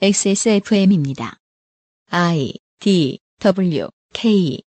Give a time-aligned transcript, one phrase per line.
[0.00, 1.38] XSFM입니다.
[2.08, 4.62] I D W K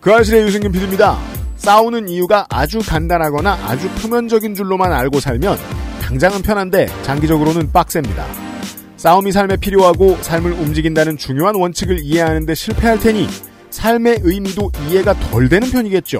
[0.00, 1.18] 그 아실의 유승균 PD입니다.
[1.56, 5.56] 싸우는 이유가 아주 간단하거나 아주 표면적인 줄로만 알고 살면
[6.02, 8.26] 당장은 편한데 장기적으로는 빡셉니다.
[8.98, 13.26] 싸움이 삶에 필요하고 삶을 움직인다는 중요한 원칙을 이해하는데 실패할 테니
[13.70, 16.18] 삶의 의미도 이해가 덜 되는 편이겠죠.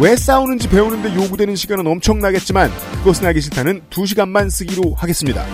[0.00, 5.44] 왜 싸우는지 배우는데 요구되는 시간은 엄청나겠지만 그것은 하기 싫다는 2시간만 쓰기로 하겠습니다.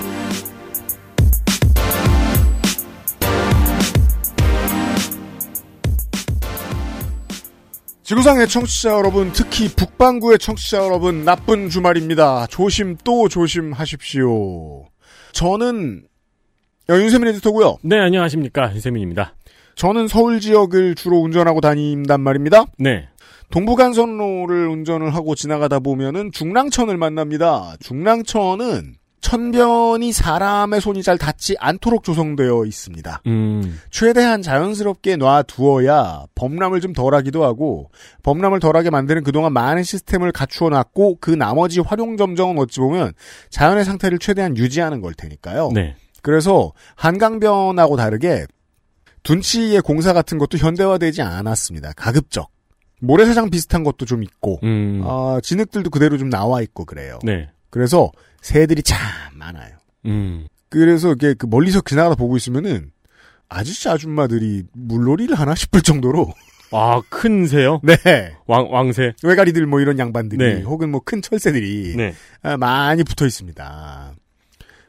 [8.03, 12.47] 지구상의 청취자 여러분, 특히 북반구의 청취자 여러분, 나쁜 주말입니다.
[12.49, 14.85] 조심 또 조심하십시오.
[15.33, 16.03] 저는
[16.91, 17.79] 윤세민 에디터고요.
[17.83, 18.75] 네, 안녕하십니까.
[18.75, 19.37] 유세민입니다.
[19.75, 22.67] 저는 서울 지역을 주로 운전하고 다닌단 말입니다.
[22.79, 23.09] 네.
[23.51, 27.77] 동부간선로를 운전을 하고 지나가다 보면은 중랑천을 만납니다.
[27.81, 33.23] 중랑천은 천변이 사람의 손이 잘 닿지 않도록 조성되어 있습니다.
[33.27, 37.91] 음, 최대한 자연스럽게 놔두어야 범람을 좀 덜하기도 하고
[38.23, 43.13] 범람을 덜하게 만드는 그동안 많은 시스템을 갖추어 놨고 그 나머지 활용 점정은 어찌 보면
[43.49, 45.71] 자연의 상태를 최대한 유지하는 걸 테니까요.
[45.73, 45.97] 네.
[46.21, 48.45] 그래서 한강변하고 다르게
[49.23, 51.93] 둔치의 공사 같은 것도 현대화되지 않았습니다.
[51.97, 52.54] 가급적.
[53.01, 57.19] 모래사장 비슷한 것도 좀 있고 음, 아, 진흙들도 그대로 좀 나와 있고 그래요.
[57.23, 57.49] 네.
[57.71, 58.99] 그래서 새들이 참
[59.35, 59.77] 많아요.
[60.07, 62.91] 음, 그래서 이게 그 멀리서 지나가다 보고 있으면은
[63.49, 66.33] 아저씨 아줌마들이 물놀이를 하나 싶을 정도로
[66.73, 67.81] 아, 큰 새요?
[67.85, 67.97] 네
[68.47, 69.13] 왕, 왕새.
[69.23, 70.63] 외가리들 뭐 이런 양반들이 네.
[70.63, 72.15] 혹은 뭐 큰 철새들이 네.
[72.43, 74.15] 아, 많이 붙어 있습니다.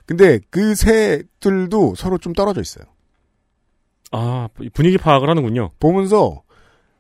[0.06, 2.86] 근데 그 새들도 서로 좀 떨어져 있어요.
[4.12, 5.72] 아, 분위기 파악을 하는군요.
[5.80, 6.42] 보면서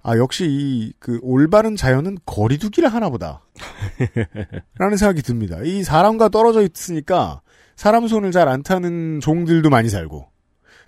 [0.08, 3.42] 아 역시 이 그 올바른 자연은 거리두기를 하나 보다.
[4.78, 5.58] 라는 생각이 듭니다.
[5.64, 7.42] 이 사람과 떨어져 있으니까
[7.76, 10.28] 사람 손을 잘 안 타는 종들도 많이 살고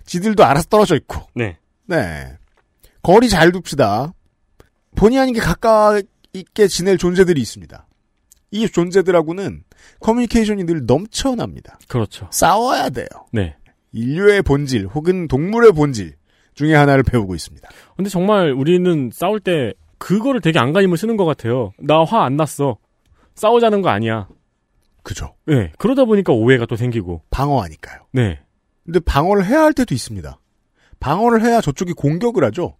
[0.06, 1.58] 지들도 알아서 떨어져 있고 네.
[1.86, 2.36] 네.
[3.02, 4.12] 거리 잘 둡시다.
[4.96, 6.02] 본의 아니게 가까이
[6.32, 7.86] 있게 지낼 존재들이 있습니다.
[8.50, 9.64] 이 존재들하고는
[10.00, 11.78] 커뮤니케이션이 늘 넘쳐납니다.
[11.88, 12.28] 그렇죠.
[12.30, 13.06] 싸워야 돼요.
[13.32, 13.56] 네.
[13.92, 16.14] 인류의 본질 혹은 동물의 본질
[16.58, 17.68] 중에 하나를 배우고 있습니다.
[17.96, 21.72] 근데 정말 우리는 싸울 때 그거를 되게 안간힘을 쓰는 것 같아요.
[21.78, 22.78] 나 화 안 났어.
[23.36, 24.26] 싸우자는 거 아니야.
[25.04, 25.34] 그죠?
[25.46, 25.72] 네.
[25.78, 27.22] 그러다 보니까 오해가 또 생기고.
[27.30, 28.00] 방어하니까요.
[28.12, 28.40] 네.
[28.84, 30.40] 근데 방어를 해야 할 때도 있습니다.
[30.98, 32.76] 방어를 해야 저쪽이 공격을 하죠.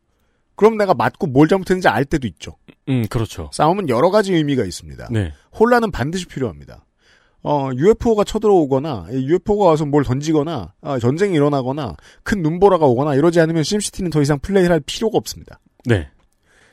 [0.56, 2.56] 그럼 내가 맞고 뭘 잘못했는지 알 때도 있죠.
[2.88, 3.48] 음, 그렇죠.
[3.52, 5.08] 싸움은 여러 가지 의미가 있습니다.
[5.12, 5.32] 네.
[5.58, 6.84] 혼란은 반드시 필요합니다.
[7.42, 13.62] 어, UFO가 쳐들어오거나, UFO가 와서 뭘 던지거나, 아, 전쟁이 일어나거나, 큰 눈보라가 오거나 이러지 않으면
[13.62, 15.60] 심시티는 더 이상 플레이를 할 필요가 없습니다.
[15.84, 16.08] 네.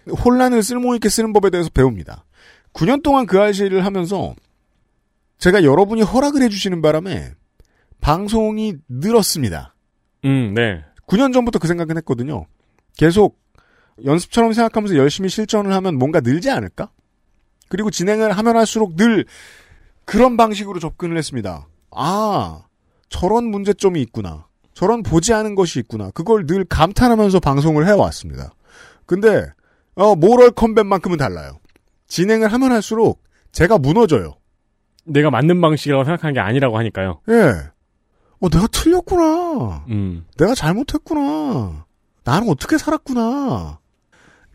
[0.08, 2.26] 혼란을 쓸모있게 쓰는 법에 대해서 배웁니다.
[2.74, 4.36] 9년 동안 그 알씨를 하면서
[5.38, 7.32] 제가 여러분이 허락을 해주시는 바람에
[8.02, 9.76] 방송이 늘었습니다.
[10.26, 10.84] 음, 네.
[11.08, 12.46] 9년 전부터 그 생각은 했거든요.
[12.98, 13.40] 계속
[14.04, 16.90] 연습처럼 생각하면서 열심히 실전을 하면 뭔가 늘지 않을까?
[17.70, 19.26] 그리고 진행을 하면 할수록 늘
[20.06, 21.68] 그런 방식으로 접근을 했습니다.
[21.92, 22.64] 아,
[23.10, 24.48] 저런 문제점이 있구나.
[24.74, 26.12] 저런 보지 않은 것이 있구나.
[26.12, 28.54] 그걸 늘 감탄하면서 방송을 해왔습니다.
[29.06, 29.46] 근데,
[29.96, 31.60] 어, 모럴 컴뱃만큼은 달라요.
[32.08, 34.36] 진행을 하면 할수록 제가 무너져요.
[35.06, 37.22] 내가 맞는 방식이라고 생각하는 게 아니라고 하니까요.
[37.30, 37.34] 예.
[38.42, 39.86] 어, 내가 틀렸구나.
[39.90, 40.26] 음.
[40.38, 41.86] 내가 잘못했구나.
[42.24, 43.80] 나는 어떻게 살았구나.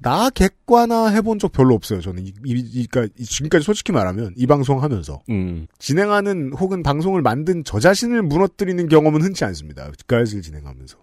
[0.03, 2.01] 나 객관화 해본 적 별로 없어요.
[2.01, 5.67] 저는 이, 이, 이- 그러니까 지금까지 솔직히 말하면 이 방송 하면서 음.
[5.79, 9.91] 진행하는 혹은 방송을 만든 저 자신을 무너뜨리는 경험은 흔치 않습니다.
[10.07, 10.97] 가야를 진행하면서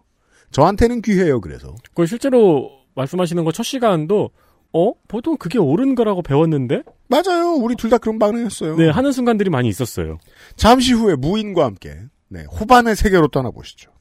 [0.51, 1.41] 저한테는 귀해요.
[1.41, 4.31] 그래서 그 실제로 말씀하시는 거 첫 시간도
[4.73, 4.91] 어?
[5.07, 6.83] 보통 그게 옳은 거라고 배웠는데?
[7.07, 7.53] 맞아요.
[7.53, 8.75] 우리 둘 다 그런 반응했어요.
[8.77, 10.17] 네, 하는 순간들이 많이 있었어요.
[10.55, 13.91] 잠시 후에 무인과 함께 네, 호반의 세계로 떠나보시죠.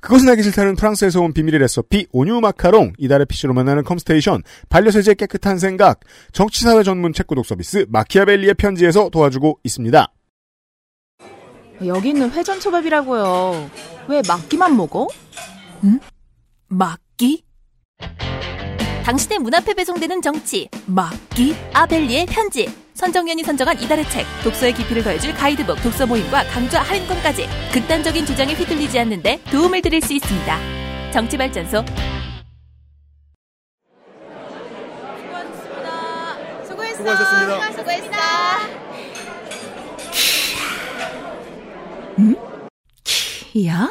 [0.00, 5.58] 그것은 알기 싫다는 프랑스에서 온 비밀의 레시피 온유 마카롱 이달의 PC로 만나는 컴스테이션 반려세제 깨끗한
[5.58, 6.00] 생각
[6.32, 10.12] 정치사회 전문 책 구독 서비스 마키아벨리의 편지에서 도와주고 있습니다.
[11.86, 13.70] 여기 있는 회전초밥이라고요.
[14.08, 15.08] 왜 막기만 먹어?
[15.84, 15.98] 응?
[16.68, 17.44] 막기?
[19.04, 21.54] 당신의 문 앞에 배송되는 정치 막기?
[21.72, 22.68] 아벨리의 편지
[23.00, 28.98] 선정연이 선정한 이달의 책 독서의 깊이를 더해줄 가이드북 독서 모임과 강좌 할인권까지 극단적인 주장에 휘둘리지
[28.98, 31.10] 않는데 도움을 드릴 수 있습니다.
[31.10, 31.82] 정치발전소
[36.66, 36.98] 수고했어.
[36.98, 37.72] 수고하셨습니다.
[37.72, 38.10] 수고했어.
[43.66, 43.90] 야?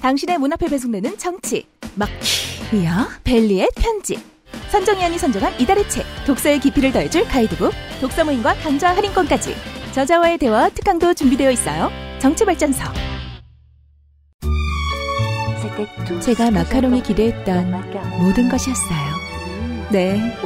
[0.00, 4.35] 당신의 문 앞에 배송되는 정치 막히야 벨리의 편지
[4.70, 9.54] 선정연이 선정한 이달의 책 독서의 깊이를 더해줄 가이드북 독서 모임과 강좌 할인권까지
[9.92, 11.90] 저자와의 대화 특강도 준비되어 있어요.
[12.18, 12.84] 정치발전서.
[16.20, 17.70] 제가 마카롱이 기대했던
[18.18, 19.26] 모든 것이었어요.
[19.90, 20.36] 네,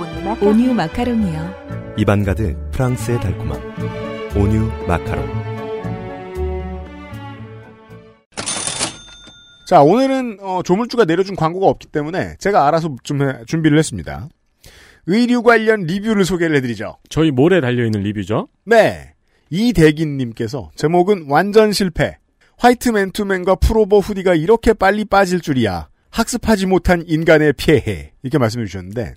[0.41, 1.95] 온유 마카롱이요.
[2.25, 3.61] 가득 프랑스의 달콤함.
[4.37, 5.40] 온유 마카롱.
[9.71, 14.29] 자, 오늘은 어, 조물주가 내려준 광고가 없기 때문에 제가 알아서 좀 해- 준비를 했습니다.
[15.07, 16.97] 의류 관련 리뷰를 소개를 해드리죠.
[17.09, 18.49] 저희 모래 달려있는 리뷰죠.
[18.67, 19.15] 네.
[19.51, 22.19] 이대긴님께서 제목은 완전 실패.
[22.59, 25.89] 화이트 맨투맨과 풀오버 후디가 이렇게 빨리 빠질 줄이야.
[26.11, 28.11] 학습하지 못한 인간의 피해.
[28.25, 29.15] 이렇게 말씀해 주셨는데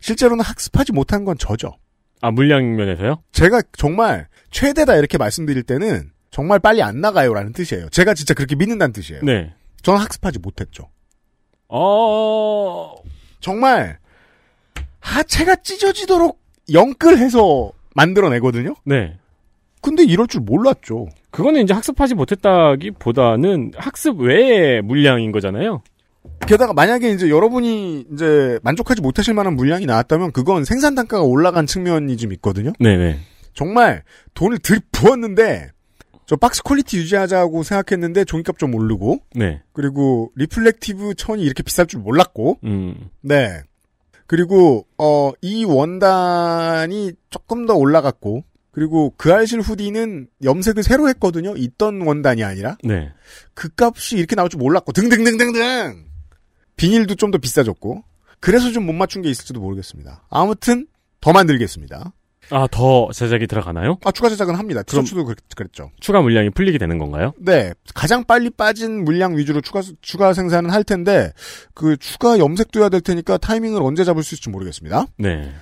[0.00, 1.72] 실제로는 학습하지 못한 건 저죠.
[2.20, 3.22] 아, 물량 면에서요?
[3.30, 7.90] 제가 정말 최대다 이렇게 말씀드릴 때는 정말 빨리 안 나가요라는 뜻이에요.
[7.90, 9.22] 제가 진짜 그렇게 믿는다는 뜻이에요.
[9.22, 9.54] 네.
[9.84, 10.88] 저는 학습하지 못했죠.
[11.68, 12.94] 어,
[13.40, 13.98] 정말
[15.00, 16.40] 하체가 찢어지도록
[16.72, 18.74] 영끌해서 만들어내거든요.
[18.84, 19.18] 네.
[19.82, 21.08] 근데 이럴 줄 몰랐죠.
[21.30, 25.82] 그거는 이제 학습하지 못했다기보다는 학습 외의 물량인 거잖아요.
[26.46, 32.16] 게다가 만약에 이제 여러분이 이제 만족하지 못하실 만한 물량이 나왔다면 그건 생산 단가가 올라간 측면이
[32.16, 32.72] 좀 있거든요.
[32.80, 33.18] 네네.
[33.52, 34.02] 정말
[34.32, 35.73] 돈을 들 부었는데
[36.26, 39.62] 저 박스 quality 유지하자고 생각했는데 종이값 좀 오르고 네.
[39.72, 43.10] 그리고 reflective 천이 이렇게 비쌀 줄 몰랐고 음.
[43.20, 43.60] 네
[44.26, 52.00] 그리고 어 이 원단이 조금 더 올라갔고 그리고 그 알실 hoodie는 염색을 새로 했거든요 있던
[52.02, 53.12] 원단이 아니라 네.
[53.52, 56.04] 그 값이 이렇게 나올 줄 몰랐고 등등등등등
[56.76, 58.02] 비닐도 좀 더 비싸졌고
[58.40, 60.86] 그래서 좀 못 맞춘 게 있을지도 모르겠습니다 아무튼
[61.20, 62.12] 더 만들겠습니다
[62.50, 63.98] 아, 더 제작이 들어가나요?
[64.04, 67.32] 아 추가 제작은 합니다 그럼- 티셔츠도 그랬, 그랬죠 추가 물량이 풀리게 되는 건가요?
[67.38, 71.32] 네, 가장 빨리 빠진 물량 위주로 추가 추가 생산은 할 텐데
[71.74, 75.06] 그 추가 염색도 해야 될 테니까 타이밍을 언제 잡을 수 있을지 모르겠습니다.
[75.18, 75.52] 네.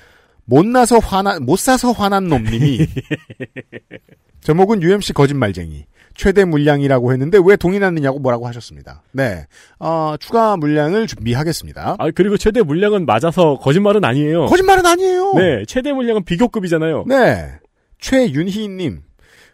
[0.44, 2.86] 못 나서 화난 못 사서 화난 놈님이
[4.42, 5.84] 제목은 UMC 거짓말쟁이
[6.14, 9.02] 최대 물량이라고 했는데 왜 동이 났느냐고 뭐라고 하셨습니다.
[9.12, 9.46] 네,
[9.78, 11.96] 어, 추가 물량을 준비하겠습니다.
[11.98, 14.46] 아, 그리고 최대 물량은 맞아서 거짓말은 아니에요.
[14.46, 15.32] 거짓말은 아니에요.
[15.34, 15.64] 네.
[15.66, 17.04] 최대 물량은 비교급이잖아요.
[17.06, 17.52] 네.
[17.98, 19.02] 최윤희님.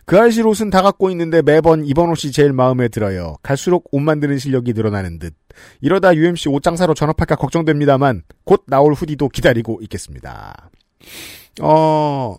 [0.08, 3.36] 그 알실 옷은 다 갖고 있는데 매번 이번 옷이 제일 마음에 들어요.
[3.42, 5.34] 갈수록 옷 만드는 실력이 늘어나는 듯.
[5.82, 10.70] 이러다 UMC 옷 장사로 전업할까 걱정됩니다만 곧 나올 후디도 기다리고 있겠습니다.
[11.60, 12.36] 어,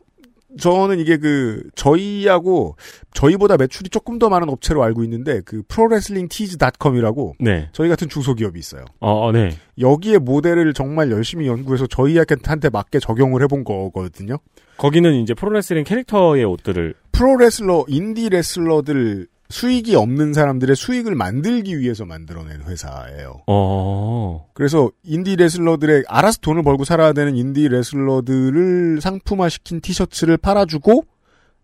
[0.57, 2.75] 저는 이게 그 저희하고
[3.13, 7.69] 저희보다 매출이 조금 더 많은 업체로 알고 있는데 그 프로레슬링티즈닷컴이라고 네.
[7.71, 8.85] 저희 같은 중소기업이 있어요.
[8.99, 9.51] 어, 어, 네.
[9.79, 14.37] 여기에 모델을 정말 열심히 연구해서 저희한테 맞게 적용을 해본 거거든요.
[14.77, 22.61] 거기는 이제 프로레슬링 캐릭터의 옷들을 프로레슬러, 인디 레슬러들 수익이 없는 사람들의 수익을 만들기 위해서 만들어낸
[22.61, 23.41] 회사예요.
[23.47, 24.47] 어.
[24.53, 31.03] 그래서 인디 레슬러들의 알아서 돈을 벌고 살아야 되는 인디 레슬러들을 상품화시킨 티셔츠를 팔아주고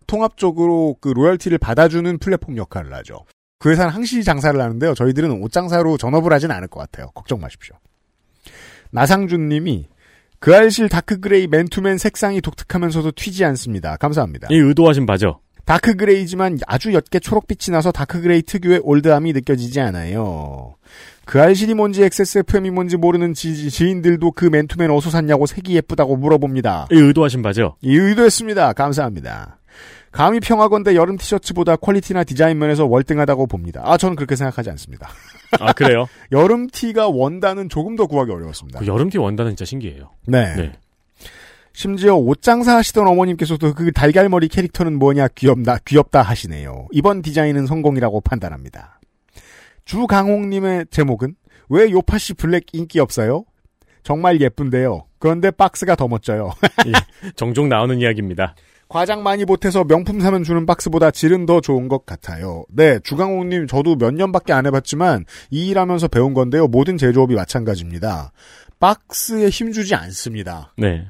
[0.08, 3.24] 통합적으로 그 로열티를 받아주는 플랫폼 역할을 하죠.
[3.58, 4.94] 그 회사는 항시 장사를 하는데요.
[4.94, 7.10] 저희들은 옷 장사로 전업을 하진 않을 것 같아요.
[7.14, 7.76] 걱정 마십시오.
[8.90, 9.88] 나상준 님이
[10.38, 13.96] 그 알실 dark gray 맨투맨 색상이 독특하면서도 튀지 않습니다.
[13.96, 14.48] 감사합니다.
[14.50, 15.40] 이 의도하신 바죠.
[15.66, 20.76] dark gray지만 아주 옅게 초록빛이 나서 dark gray 특유의 올드함이 느껴지지 않아요.
[21.24, 26.86] 그 알실이 뭔지 XSFM이 뭔지 모르는 지, 지인들도 그 맨투맨 어디서 샀냐고 색이 예쁘다고 물어봅니다.
[26.92, 27.74] 이 의도하신 바죠.
[27.82, 28.74] 이 의도했습니다.
[28.74, 29.58] 감사합니다.
[30.12, 33.82] 감히 평하건대 여름 티셔츠보다 quality나 디자인 면에서 월등하다고 봅니다.
[33.84, 35.10] 아, 저는 그렇게 생각하지 않습니다.
[35.60, 36.06] 아, 그래요?
[36.30, 38.78] 여름 티가 원단은 조금 더 구하기 어려웠습니다.
[38.78, 40.10] 그 여름 티 원단은 진짜 신기해요.
[40.26, 40.54] 네.
[40.54, 40.72] 네.
[41.76, 46.88] 심지어 옷장사 하시던 어머님께서도 그 달걀머리 캐릭터는 뭐냐 귀엽다 귀엽다 하시네요.
[46.90, 48.98] 이번 디자인은 성공이라고 판단합니다.
[49.84, 51.34] 주강홍님의 제목은
[51.68, 53.44] 왜 요파시 블랙 인기 없어요?
[54.02, 55.04] 정말 예쁜데요.
[55.18, 56.50] 그런데 박스가 더 멋져요.
[57.36, 58.54] 종종 나오는 이야기입니다.
[58.88, 62.64] 과장 많이 보태서 명품 사면 주는 박스보다 질은 더 좋은 것 같아요.
[62.70, 66.68] 네, 주강홍님 저도 몇 년밖에 안 해봤지만 이 일하면서 배운 건데요.
[66.68, 68.32] 모든 제조업이 마찬가지입니다.
[68.80, 70.72] 박스에 힘주지 않습니다.
[70.78, 71.04] 네.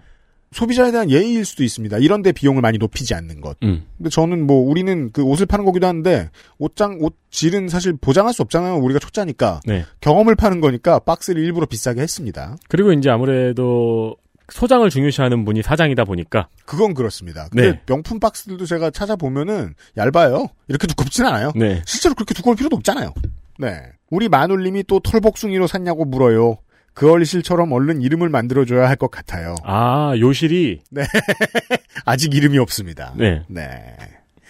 [0.57, 1.99] 소비자에 대한 예의일 수도 있습니다.
[1.99, 3.59] 이런데 비용을 많이 높이지 않는 것.
[3.63, 3.85] 음.
[3.99, 8.41] 근데 저는 뭐 우리는 그 옷을 파는 거기도 한데 옷장 옷 질은 사실 보장할 수
[8.41, 8.77] 없잖아요.
[8.77, 9.85] 우리가 초짜니까 네.
[10.01, 12.57] 경험을 파는 거니까 박스를 일부러 비싸게 했습니다.
[12.69, 14.17] 그리고 이제 아무래도
[14.49, 17.49] 소장을 중요시하는 분이 사장이다 보니까 그건 그렇습니다.
[17.51, 17.81] 근데 네.
[17.85, 20.47] 명품 박스들도 제가 찾아보면은 얇아요.
[20.69, 21.53] 이렇게 두껍진 않아요.
[21.55, 21.83] 네.
[21.85, 23.13] 실제로 그렇게 두꺼울 필요도 없잖아요.
[23.59, 23.83] 네.
[24.11, 26.57] 우리 마눌님이 또 털복숭이로 샀냐고 물어요.
[26.97, 29.55] 그 어리실처럼 얼른 이름을 만들어줘야 할 것 같아요.
[29.65, 30.81] 아, 요실이
[32.07, 33.13] 아직 이름이 없습니다.
[33.15, 33.45] 네.
[33.49, 33.95] 네.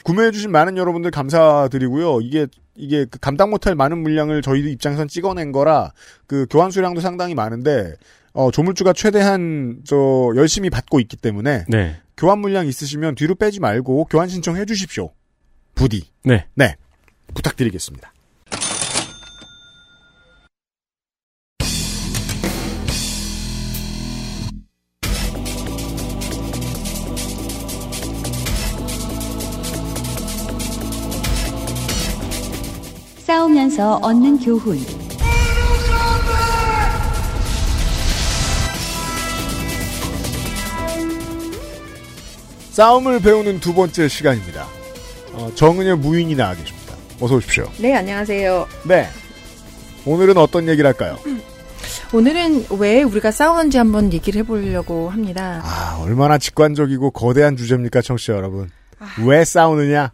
[0.05, 2.21] 구매해주신 많은 여러분들 감사드리고요.
[2.21, 5.93] 이게, 이게 그 감당 못할 많은 물량을 저희 입장에선 찍어낸 거라
[6.29, 7.95] 그 교환 수량도 상당히 많은데,
[8.33, 9.97] 어, 조물주가 최대한 저
[10.37, 11.97] 열심히 받고 있기 때문에 네.
[12.17, 15.11] 교환 물량 있으시면 뒤로 빼지 말고 교환 신청해 주십시오.
[15.75, 16.05] 부디.
[16.23, 16.47] 네.
[16.55, 16.77] 네.
[17.35, 18.13] 부탁드리겠습니다.
[33.77, 34.79] 싸우면서 얻는 교훈.
[42.71, 44.67] 싸움을 배우는 두 번째 시간입니다.
[45.35, 46.95] 어, 정은의 무인이 나와 계십니다.
[47.21, 47.69] 어서 오십시오.
[47.79, 48.67] 네, 안녕하세요.
[48.85, 49.09] 네.
[50.05, 51.19] 오늘은 어떤 얘기를 할까요?
[52.13, 55.61] 오늘은 왜 우리가 싸우는지 한번 얘기를 해보려고 합니다.
[55.65, 58.71] 아, 얼마나 직관적이고 거대한 주제입니까, 청취자 여러분.
[59.25, 60.13] 왜 싸우느냐?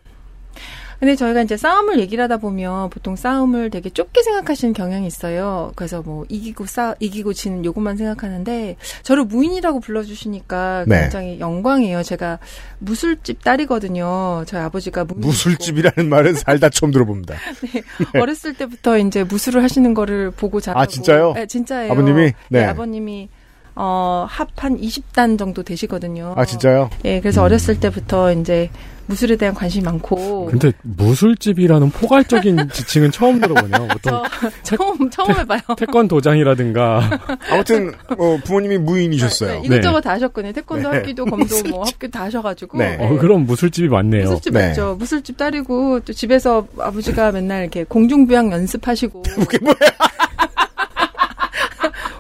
[1.03, 5.73] 근데 저희가 이제 싸움을 얘기를 하다 보면 보통 싸움을 되게 좁게 생각하시는 경향이 있어요.
[5.75, 11.01] 그래서 뭐 이기고 싸 이기고 지는 요것만 생각하는데 저를 무인이라고 불러주시니까 네.
[11.01, 12.05] 굉장히 영광이에요.
[12.05, 12.39] 제가
[12.79, 14.45] 무술집 딸이거든요.
[14.47, 17.35] 저희 아버지가 무술집이라는 말은 살다 처음 들어봅니다.
[18.15, 20.81] 어렸을 때부터 이제 무술을 하시는 거를 보고 자라고.
[20.81, 21.33] 아, 진짜요?
[21.33, 21.91] 네, 진짜예요.
[21.91, 22.23] 아버님이?
[22.23, 22.65] 네, 네.
[22.65, 23.29] 아버님이
[23.75, 26.35] 어, 합한 20단 정도 되시거든요.
[26.37, 26.91] 아, 진짜요?
[27.05, 28.71] 예, 그래서 어렸을 때부터 이제
[29.07, 30.47] 무술에 대한 관심이 많고.
[30.47, 33.89] 근데 무술집이라는 포괄적인 지칭은 처음 들어보네요.
[33.89, 34.23] 보통
[34.63, 35.61] 저 처음 처음 해봐요.
[35.77, 39.61] 태권도장이라든가 아무튼, 어, 부모님이 무인이셨어요.
[39.61, 40.53] 네, 이것저것 다 하셨거든요.
[40.53, 40.97] 태권도 네.
[40.99, 42.79] 학기도 검도 뭐 학교 다 하셔가지고.
[42.79, 42.97] 네.
[43.01, 44.25] 어, 그럼 무술집이 많네요.
[44.25, 44.69] 무술집 네.
[44.69, 44.97] 맞죠.
[44.99, 49.23] 무술집 딸이고 또 집에서 아버지가 맨날 이렇게 공중부양 연습하시고.
[49.23, 49.75] 그게 뭐야?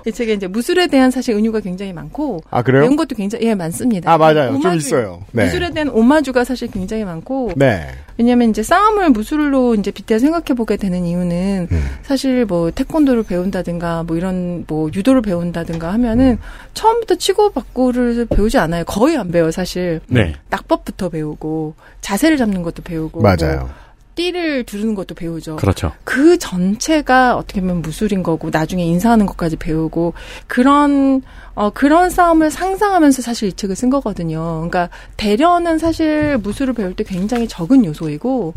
[0.07, 2.83] 이 책에 이제 무술에 대한 사실 은유가 굉장히 많고 아, 그래요?
[2.83, 4.13] 배운 것도 굉장히 예 많습니다.
[4.13, 4.53] 아, 맞아요.
[4.53, 5.23] 좀 오마주- 있어요.
[5.33, 5.45] 네.
[5.45, 7.87] 무술에 대한 오마주가 사실 굉장히 많고 네.
[8.19, 11.85] 왜냐하면 이제 싸움을 무술로 이제 빗대 생각해 보게 되는 이유는 음.
[12.03, 16.39] 사실 뭐 태권도를 배운다든가 뭐 이런 뭐 유도를 배운다든가 하면은
[16.75, 18.85] 처음부터 치고받고를 배우지 않아요.
[18.85, 20.01] 거의 안 배워요, 사실.
[20.09, 20.35] 네.
[20.51, 23.61] 낙법부터 배우고 자세를 잡는 것도 배우고 맞아요.
[23.61, 23.69] 뭐
[24.15, 25.57] 띠를 두르는 것도 배우죠.
[25.57, 25.93] 그렇죠.
[26.05, 30.15] 그 전체가 어떻게 보면 무술인 거고 나중에 인사하는 것까지 배우고
[30.47, 31.23] 그런
[31.55, 34.41] 어 그런 싸움을 상상하면서 사실 이 책을 쓴 거거든요.
[34.69, 38.55] 그러니까 대련은 사실 무술을 배울 때 굉장히 적은 요소이고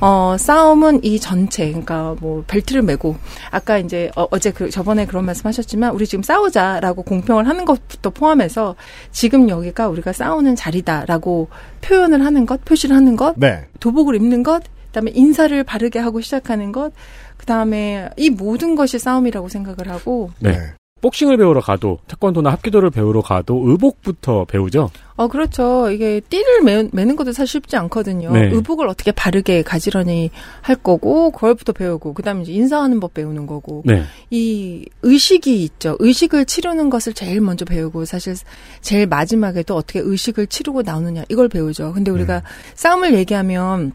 [0.00, 3.16] 어 싸움은 이 전체 그러니까 뭐 벨트를 메고
[3.50, 8.76] 아까 이제 어, 어제 그 저번에 그런 말씀하셨지만 우리 지금 싸우자라고 공평을 하는 것부터 포함해서
[9.12, 11.48] 지금 여기가 우리가 싸우는 자리다라고
[11.80, 13.66] 표현을 하는 것, 표시를 하는 것, 네.
[13.80, 16.92] 도복을 입는 것, 그다음에 인사를 바르게 하고 시작하는 것,
[17.36, 20.56] 그다음에 이 모든 것이 싸움이라고 생각을 하고 네.
[21.00, 24.90] 복싱을 배우러 가도 태권도나 합기도를 배우러 가도 의복부터 배우죠.
[25.16, 25.90] 어 그렇죠.
[25.90, 28.30] 이게 띠를 매, 매는 것도 사실 쉽지 않거든요.
[28.32, 28.50] 네.
[28.50, 30.30] 의복을 어떻게 바르게 가지런히
[30.60, 34.02] 할 거고 그걸부터 배우고 그다음에 이제 인사하는 법 배우는 거고 네.
[34.30, 35.96] 이 의식이 있죠.
[36.00, 38.34] 의식을 치르는 것을 제일 먼저 배우고 사실
[38.82, 41.92] 제일 마지막에도 어떻게 의식을 치르고 나오느냐 이걸 배우죠.
[41.94, 42.42] 근데 우리가
[42.74, 43.92] 싸움을 얘기하면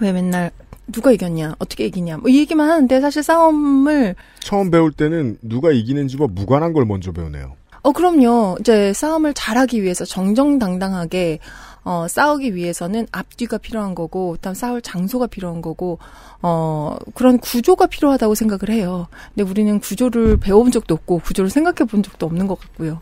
[0.00, 0.50] 왜 맨날
[0.90, 6.28] 누가 이겼냐, 어떻게 이기냐, 뭐 이 얘기만 하는데 사실 싸움을 처음 배울 때는 누가 이기는지와
[6.30, 7.56] 무관한 걸 먼저 배우네요.
[7.82, 8.56] 어 그럼요.
[8.60, 11.38] 이제 싸움을 잘하기 위해서 정정당당하게
[11.84, 15.98] 어 싸우기 위해서는 앞뒤가 필요한 거고, 그다음 싸울 장소가 필요한 거고,
[16.42, 19.06] 어 그런 구조가 필요하다고 생각을 해요.
[19.34, 23.00] 근데 우리는 구조를 배워본 적도 없고 구조를 생각해 본 적도 없는 것 같고요.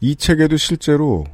[0.00, 1.24] 이 책에도 실제로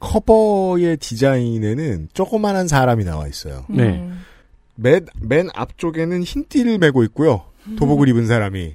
[0.00, 3.64] 커버의 디자인에는 조그만한 사람이 나와 있어요.
[3.68, 3.84] 네.
[3.84, 4.24] 음.
[4.74, 7.44] 맨, 맨 앞쪽에는 흰 띠를 메고 있고요.
[7.78, 8.74] 도복을 입은 사람이.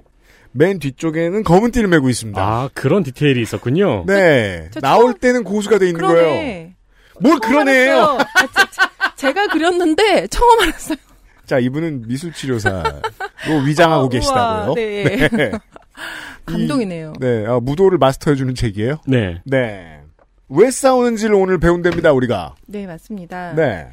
[0.51, 2.41] 맨 뒤쪽에는 검은 띠를 메고 있습니다.
[2.41, 4.05] 아, 그런 디테일이 있었군요.
[4.08, 4.70] 네.
[4.72, 6.15] 저 나올 처음- 때는 고수가 돼 있는 거예요.
[6.24, 6.75] 그러네.
[7.20, 7.96] 뭘 그런 애예요?
[7.98, 8.20] 알았어요.
[8.20, 10.98] 아, 제- 제가 그렸는데 처음 알았어요.
[11.46, 12.84] 자, 이분은 미술치료사로
[13.65, 14.65] 위장하고 아, 계시다고요.
[14.67, 15.29] 우와, 네.
[15.29, 15.51] 네.
[16.46, 17.13] 감동이네요.
[17.20, 18.98] 네, 아, 무도를 마스터해주는 책이에요.
[19.08, 19.41] 네.
[19.46, 20.01] 네.
[20.50, 22.56] 왜 싸우는지를 오늘 배운답니다, 우리가.
[22.68, 23.54] 네, 맞습니다.
[23.56, 23.88] 네.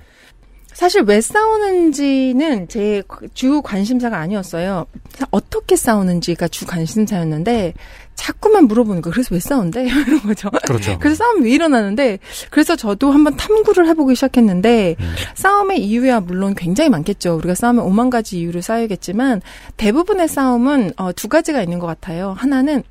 [0.74, 3.02] 사실 왜 싸우는지는 제
[3.34, 4.86] 주 관심사가 아니었어요.
[5.30, 7.74] 어떻게 싸우는지가 주 관심사였는데
[8.14, 9.10] 자꾸만 물어보는 거.
[9.10, 9.84] 그래서 왜 싸운대?
[9.86, 10.50] 이런 거죠.
[10.66, 10.98] 그렇죠.
[10.98, 12.18] 그래서 싸움이 왜 일어나는데
[12.50, 15.14] 그래서 저도 한번 탐구를 해보기 시작했는데 음.
[15.34, 17.36] 싸움의 이유야 물론 굉장히 많겠죠.
[17.36, 19.40] 우리가 싸우면 오만 가지 이유를 쌓여야겠지만
[19.76, 22.34] 대부분의 싸움은 어, 두 가지가 있는 것 같아요.
[22.36, 22.82] 하나는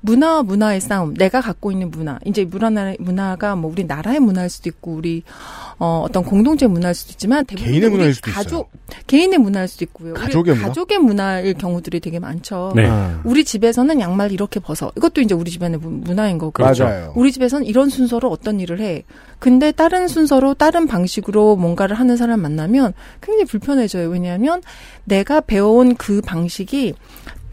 [0.00, 2.18] 문화와 문화의 싸움, 내가 갖고 있는 문화.
[2.24, 5.22] 이제 문화 문화가 뭐 우리 나라의 문화일 수도 있고 우리
[5.78, 8.70] 어, 어떤 공동체 문화일 수도 있지만 대부분 개인의 문화일 수도 가족,
[9.06, 10.14] 개인의 문화일 수도 있고요.
[10.14, 10.68] 가족의 문화?
[10.68, 12.72] 가족의 문화일 경우들이 되게 많죠.
[12.76, 12.86] 네.
[12.86, 14.92] 아, 우리 집에서는 양말 이렇게 벗어.
[14.96, 16.52] 이것도 이제 우리 집안의 문- 문화인 거고.
[16.52, 16.84] 그렇죠.
[16.84, 17.12] 맞아요.
[17.16, 19.04] 우리 집에서는 이런 순서로 어떤 일을 해.
[19.38, 24.08] 근데 다른 순서로 다른 방식으로 뭔가를 하는 사람 만나면 굉장히 불편해져요.
[24.08, 24.62] 왜냐하면
[25.04, 26.94] 내가 배워온 그 방식이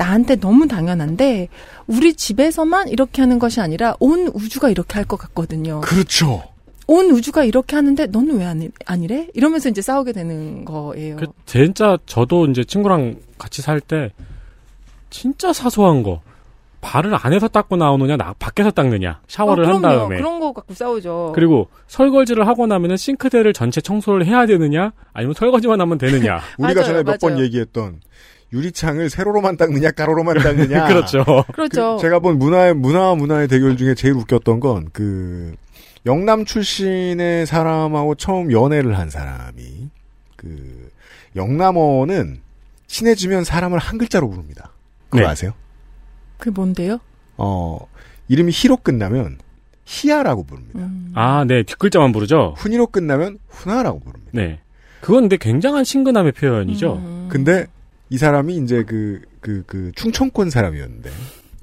[0.02, 1.48] 나한테 너무 당연한데
[1.86, 5.82] 우리 집에서만 이렇게 하는 것이 아니라 온 우주가 이렇게 할 것 같거든요.
[5.82, 6.42] 그렇죠.
[6.88, 9.28] 온 우주가 이렇게 하는데 너는 왜 아니, 아니래?
[9.36, 11.18] 이러면서 이제 싸우게 되는 거예요.
[11.18, 14.12] 그 진짜 저도 이제 친구랑 같이 살 때
[15.12, 16.22] 진짜 사소한 거
[16.82, 19.98] 발을 안에서 닦고 나오느냐 나, 밖에서 닦느냐 샤워를 어, 한 그럼요.
[20.00, 21.32] 다음에 그런 거 갖고 싸우죠.
[21.36, 26.94] 그리고 설거지를 하고 나면은 싱크대를 전체 청소를 해야 되느냐 아니면 설거지만 하면 되느냐 우리가 맞아요,
[26.94, 27.38] 전에 몇 번.
[27.40, 28.02] 얘기했던
[28.54, 31.96] 유리창을 세로로만 닦느냐 가로로만 닦느냐 그렇죠 그렇죠.
[31.96, 35.56] 그 제가 본 문화의 문화와 문화의 대결 중에 제일 웃겼던 건 그
[36.06, 39.90] 영남 출신의 사람하고 처음 연애를 한 사람이
[40.36, 40.90] 그
[41.36, 42.42] 영남어는
[42.88, 44.72] 친해지면 사람을 한 글자로 부릅니다.
[45.10, 45.28] 그거 네.
[45.30, 45.54] 아세요?
[46.38, 47.00] 그게 뭔데요?
[47.38, 47.78] 어
[48.28, 49.38] 이름이 희로 끝나면
[49.86, 50.80] 희야라고 부릅니다.
[50.80, 51.12] 음.
[51.16, 54.32] 아 네 뒷글자만 부르죠 훈이로 끝나면 훈아라고 부릅니다.
[54.34, 54.60] 네
[55.02, 57.28] 그건 근데 굉장한 친근함의 표현이죠 음.
[57.32, 57.68] 근데
[58.12, 61.10] 이 사람이 이제 그, 그, 그, 충청권 사람이었는데,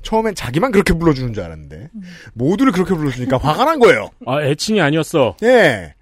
[0.02, 1.90] 처음엔 자기만 그렇게 불러주는 줄 알았는데,
[2.32, 4.08] 모두를 그렇게 불러주니까 화가 난 거예요.
[4.26, 5.94] 아 애칭이 아니었어 예.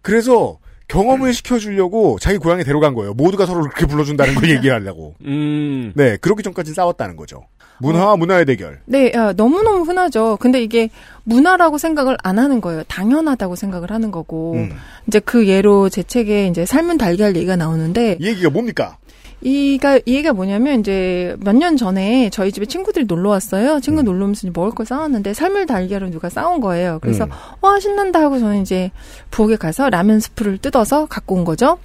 [0.00, 3.12] 그래서 경험을 시켜주려고 자기 고향에 데려간 거예요.
[3.14, 5.16] 모두가 서로 그렇게 불러준다는 걸 얘기하려고.
[5.24, 7.42] 음 네, 그러기 전까지 싸웠다는 거죠.
[7.80, 8.80] 문화와 문화의 대결.
[8.86, 10.36] 네, 야, 너무너무 흔하죠.
[10.40, 10.90] 근데 이게
[11.24, 12.82] 문화라고 생각을 안 하는 거예요.
[12.84, 14.54] 당연하다고 생각을 하는 거고.
[14.54, 14.72] 음.
[15.06, 18.96] 이제 그 예로 제 책에 이제 삶은 달걀 얘기가 나오는데, 이 얘기가 뭡니까?
[19.40, 23.80] 이가, 이 얘기가 뭐냐면 이제 몇 년 전에 저희 집에 친구들이 놀러 왔어요.
[23.80, 26.98] 친구 놀러 오면서 이제 먹을 걸 싸웠는데 삶을 달걀을 누가 싸온 거예요.
[27.00, 27.30] 그래서 음.
[27.60, 28.90] 와, 신난다 하고 저는 이제
[29.30, 31.78] 부엌에 가서 라면 스프를 뜯어서 갖고 온 거죠.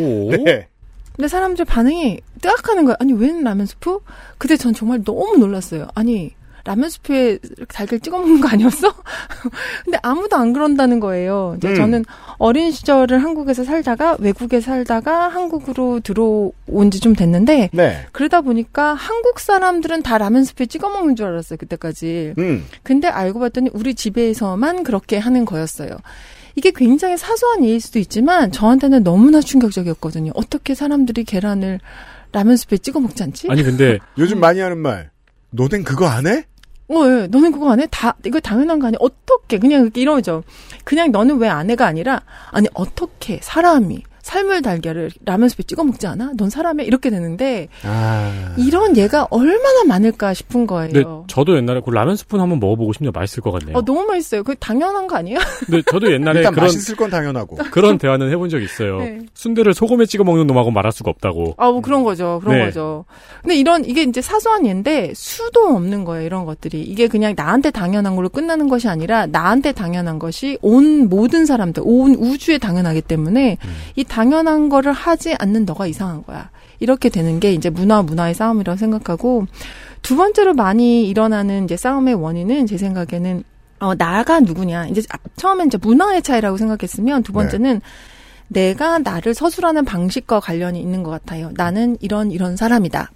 [0.00, 0.68] 오 네.
[1.16, 2.96] 근데 사람들 반응이 뜨악하는 거예요.
[3.00, 3.98] 아니 웬 라면 스프?
[4.38, 5.88] 그때 전 정말 너무 놀랐어요.
[5.94, 6.32] 아니
[6.68, 8.92] 라면 스프에 이렇게 달걀 찍어 먹는 거 아니었어?
[9.86, 11.54] 근데 아무도 안 그런다는 거예요.
[11.56, 11.74] 이제 음.
[11.76, 12.04] 저는
[12.36, 18.06] 어린 시절을 한국에서 살다가 외국에 살다가 한국으로 들어온 지 좀 됐는데 네.
[18.12, 21.56] 그러다 보니까 한국 사람들은 다 라면 스프에 찍어 먹는 줄 알았어요.
[21.56, 22.34] 그때까지.
[22.36, 22.66] 음.
[22.82, 25.90] 근데 알고 봤더니 우리 집에서만 그렇게 하는 거였어요.
[26.54, 30.32] 이게 굉장히 사소한 예일 수도 있지만 저한테는 너무나 충격적이었거든요.
[30.34, 31.80] 어떻게 사람들이 계란을
[32.32, 33.46] 라면 스프에 찍어 먹지 않지?
[33.48, 35.10] 아니 근데 요즘 많이 하는 말.
[35.50, 36.44] 너넨 그거 안 해?
[36.90, 37.26] 어, 예.
[37.26, 37.86] 너는 그거 안 해?
[37.90, 38.98] 다, 이거 당연한 거 아니야?
[39.00, 39.58] 어떻게?
[39.58, 40.42] 그냥 이렇게 이러죠.
[40.84, 46.32] 그냥 너는 왜안 해가 아니라, 아니, 어떻게 사람이 삶을 달걀을 라면 스프에 찍어 먹지 않아?
[46.36, 46.86] 넌 사람이야?
[46.86, 48.54] 이렇게 되는데, 아.
[48.58, 50.92] 이런 예가 얼마나 많을까 싶은 거예요.
[50.92, 54.42] 근데 저도 옛날에 그 라면 스푼 한번 먹어보고 싶네요 맛있을 것 같네요 어, 너무 맛있어요.
[54.42, 55.38] 그 당연한 거 아니에요?
[55.64, 57.56] 근데 저도 옛날에 일단 그런 맛있을 건 당연하고.
[57.70, 59.20] 그런 대화는 해본 적 있어요 네.
[59.32, 62.38] 순대를 소금에 찍어 먹는 놈하고 말할 수가 없다고 아, 뭐 그런 거죠.
[62.42, 62.64] 그런 네.
[62.66, 63.06] 거죠.
[63.40, 66.26] 근데 이런, 이게 이제 사소한 예인데, 수도 없는 거예요.
[66.26, 66.82] 이런 것들이.
[66.82, 72.14] 이게 그냥 나한테 당연한 걸로 끝나는 것이 아니라, 나한테 당연한 것이 온 모든 사람들, 온
[72.14, 73.56] 우주에 당연하기 때문에,
[73.96, 76.50] 이 당연한 거를 하지 않는 너가 이상한 거야.
[76.80, 79.46] 이렇게 되는 게 이제 문화, 문화의 싸움이라고 생각하고,
[80.02, 83.44] 두 번째로 많이 일어나는 이제 싸움의 원인은 제 생각에는,
[83.78, 84.88] 어, 나가 누구냐.
[84.88, 87.80] 이제 앞- 처음엔 이제 문화의 차이라고 생각했으면, 두 번째는
[88.48, 91.52] 내가 나를 서술하는 방식과 관련이 있는 것 같아요.
[91.54, 93.12] 나는 이런 이런 사람이다.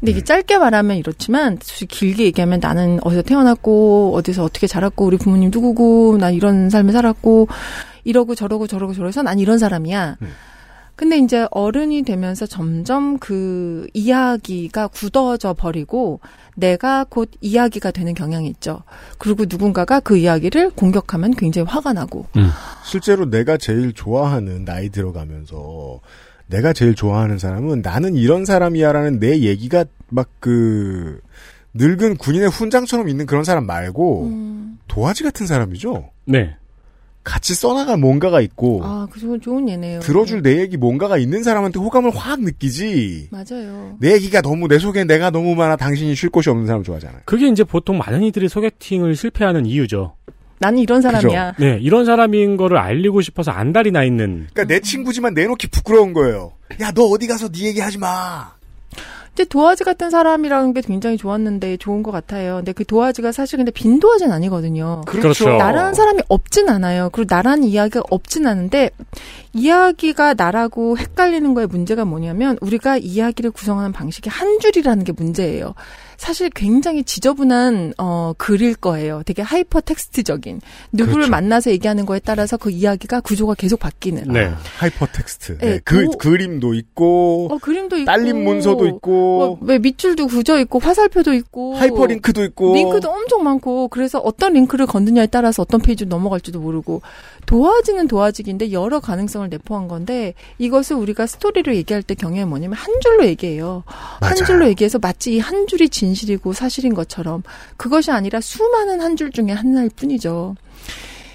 [0.00, 1.56] 근데 이게 짧게 말하면 이렇지만
[1.88, 7.46] 길게 얘기하면 나는 어디서 태어났고 어디서 어떻게 자랐고 우리 부모님 누구고 난 이런 삶을 살았고
[8.04, 10.18] 이러고 저러고 저러고 저러서 난 이런 사람이야.
[10.22, 10.28] 음.
[10.94, 16.20] 근데 이제 어른이 되면서 점점 그 이야기가 굳어져 버리고
[16.54, 18.82] 내가 곧 이야기가 되는 경향이 있죠.
[19.18, 22.26] 그리고 누군가가 그 이야기를 공격하면 굉장히 화가 나고
[22.84, 26.00] 실제로 내가 제일 좋아하는 나이 들어가면서
[26.46, 31.20] 내가 제일 좋아하는 사람은 나는 이런 사람이야라는 내 얘기가 막 그
[31.74, 34.78] 늙은 군인의 훈장처럼 있는 그런 사람 말고 음.
[34.88, 36.10] 도화지 같은 사람이죠.
[36.26, 36.56] 네
[37.24, 40.00] 같이 써나갈 뭔가가 있고 아, 그 좋은, 좋은 예네요.
[40.00, 43.28] 들어줄 내 얘기 뭔가가 있는 사람한테 호감을 확 느끼지.
[43.30, 43.96] 맞아요.
[44.00, 47.20] 내 얘기가 너무 내 속에 내가 너무 많아 당신이 쉴 곳이 없는 사람 좋아하잖아요.
[47.24, 50.16] 그게 이제 보통 많은 이들이 소개팅을 실패하는 이유죠.
[50.58, 51.54] 나는 이런 사람이야.
[51.58, 54.46] 네, 이런 사람인 거를 알리고 싶어서 안달이 나 있는.
[54.52, 56.52] 그러니까 내 친구지만 내놓기 부끄러운 거예요.
[56.80, 58.52] 야 너 어디 가서 네 얘기 하지 마.
[59.34, 62.56] 이제 도화지 같은 사람이라는 게 굉장히 좋았는데 좋은 것 같아요.
[62.56, 65.02] 근데 그 도화지가 사실 근데 빈 도화지는 아니거든요.
[65.06, 65.48] 그렇죠.
[65.56, 67.08] 나라는 사람이 없진 않아요.
[67.12, 68.90] 그리고 나라는 이야기가 없진 않은데
[69.54, 75.74] 이야기가 나라고 헷갈리는 거에 문제가 뭐냐면 우리가 이야기를 구성하는 방식이 한 줄이라는 게 문제예요.
[76.22, 79.22] 사실 굉장히 지저분한 어 글일 거예요.
[79.26, 80.60] 되게 하이퍼 텍스트적인
[80.92, 81.30] 누구를 그렇죠.
[81.32, 84.24] 만나서 얘기하는 거에 따라서 그 이야기가 구조가 계속 바뀌는.
[84.32, 84.52] 네.
[84.78, 85.58] 하이퍼 텍스트.
[85.58, 90.28] 네, 네, 그 도- 그림도 있고 어 그림도 있고 딸린 문서도 있고 뭐, 왜 밑줄도
[90.28, 95.62] 그어 있고 화살표도 있고 하이퍼 링크도 있고 링크도 엄청 많고 그래서 어떤 링크를 건드냐에 따라서
[95.62, 97.02] 어떤 페이지로 넘어갈지도 모르고
[97.46, 103.26] 도화지는 도화지인데 여러 가능성을 내포한 건데 이것을 우리가 스토리를 얘기할 때 경향이 뭐냐면 한 줄로
[103.26, 103.82] 얘기해요.
[103.86, 104.44] 한 맞아요.
[104.46, 107.42] 줄로 얘기해서 마치 이 한 줄이 진 실이고 사실인 것처럼
[107.76, 110.54] 그것이 아니라 수많은 한 줄 중에 하나일 뿐이죠.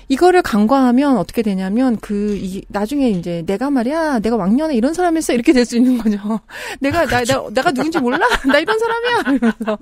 [0.09, 5.53] 이거를 간과하면 어떻게 되냐면 그 이 나중에 이제 내가 말이야 내가 왕년에 이런 사람이었어 이렇게
[5.53, 6.17] 될 수 있는 거죠.
[6.79, 9.77] 내가 나, 나 내가 누군지 몰라 나 이런 사람이야 이러면서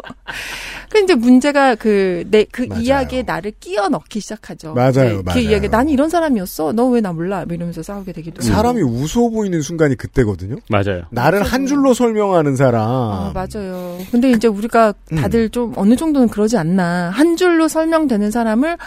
[0.89, 2.65] 그 이제 문제가 그 내 그.
[2.79, 4.73] 이야기에 나를 끼워 넣기 시작하죠.
[4.73, 5.23] 맞아요, 네, 맞아요.
[5.33, 8.41] 그 이야기 난 이런 사람이었어 너 왜 나 몰라 뭐 이러면서 싸우게 되기도.
[8.41, 10.55] 사람이 우스워 보이는 순간이 그때거든요.
[10.69, 11.03] 맞아요.
[11.11, 12.81] 나를 한 줄로 설명하는 사람.
[12.87, 13.97] 아, 맞아요.
[14.11, 15.17] 근데 이제 우리가 음.
[15.17, 17.09] 다들 좀 어느 정도는 그러지 않나.
[17.11, 18.77] 한 줄로 설명되는 사람을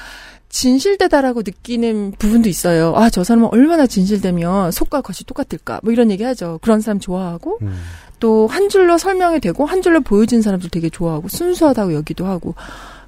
[0.49, 2.95] 진실되다라고 느끼는 부분도 있어요.
[2.97, 5.81] 아, 저 사람은 얼마나 진실되면 속과 겉이 똑같을까.
[5.83, 6.59] 뭐 이런 얘기 하죠.
[6.63, 7.77] 그런 사람 좋아하고, 음.
[8.19, 12.55] 또한 줄로 설명이 되고, 한 줄로 보여진 사람들 되게 좋아하고, 순수하다고 여기도 하고,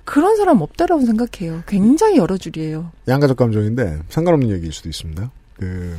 [0.05, 1.63] 그런 사람 없다라고 생각해요.
[1.67, 2.91] 굉장히 여러 줄이에요.
[3.07, 5.31] 양가적 감정인데 상관없는 얘기일 수도 있습니다.
[5.55, 5.97] 그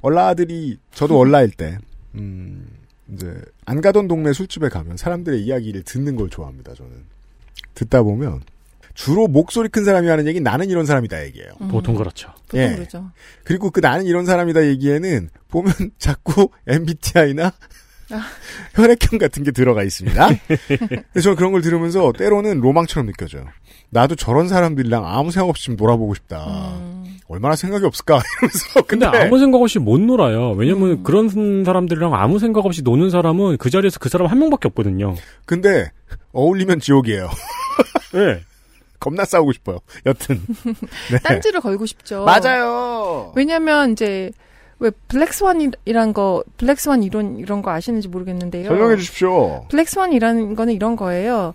[0.00, 1.78] 얼라들이 저도 얼라일 때
[2.14, 2.68] 음,
[3.12, 6.74] 이제 안 가던 동네 술집에 가면 사람들의 이야기를 듣는 걸 좋아합니다.
[6.74, 6.92] 저는
[7.74, 8.42] 듣다 보면
[8.94, 11.50] 주로 목소리 큰 사람이 하는 얘기 나는 이런 사람이다 얘기예요.
[11.60, 12.32] 음, 보통 그렇죠.
[12.42, 12.74] 보통 예.
[12.74, 13.10] 그러죠.
[13.44, 17.52] 그리고 그 나는 이런 사람이다 얘기에는 보면 자꾸 MBTI나
[18.10, 18.22] 아.
[18.74, 20.26] 혈액형 같은 게 들어가 있습니다.
[20.26, 23.46] 근데 저는 그런 걸 들으면서 때로는 로망처럼 느껴져요.
[23.90, 26.46] 나도 저런 사람들이랑 아무 생각 없이 좀 놀아보고 싶다.
[26.78, 30.52] 음, 얼마나 생각이 없을까 이러면서 근데 근데 아무 생각 없이 못 놀아요.
[30.52, 31.02] 왜냐면 음.
[31.02, 31.28] 그런
[31.64, 35.14] 사람들이랑 아무 생각 없이 노는 사람은 그 자리에서 그 사람 한 명밖에 없거든요.
[35.44, 35.90] 근데
[36.32, 37.28] 어울리면 지옥이에요.
[38.14, 38.42] 네.
[39.02, 39.78] 겁나 싸우고 싶어요.
[40.06, 40.40] 여튼
[41.10, 41.18] 네.
[41.22, 42.24] 딴지를 걸고 싶죠.
[42.24, 43.32] 맞아요.
[43.36, 44.30] 왜냐면 이제
[44.78, 48.68] 왜 블랙스완이란 거 블랙스완 이론 이런 거 아시는지 모르겠는데요.
[48.68, 49.66] 설명해 주십시오.
[49.68, 51.54] 블랙스완이라는 거는 이런 거예요.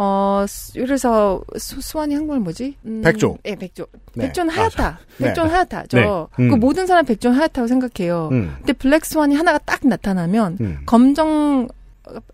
[0.00, 2.76] 어 스- 그래서 수, swan이 한국말 뭐지?
[2.86, 3.36] 음, 백조.
[3.46, 3.84] 예, 백조.
[4.14, 5.00] 네, 백조는 하얗다.
[5.18, 5.26] 네.
[5.26, 5.96] 백조는 하얗다죠.
[6.38, 6.44] 네.
[6.44, 6.50] 음.
[6.50, 8.28] 그 모든 사람 백조는 하얗다고 생각해요.
[8.30, 10.78] 음, 근데 black swan이 하나가 딱 나타나면 음.
[10.86, 11.66] 검정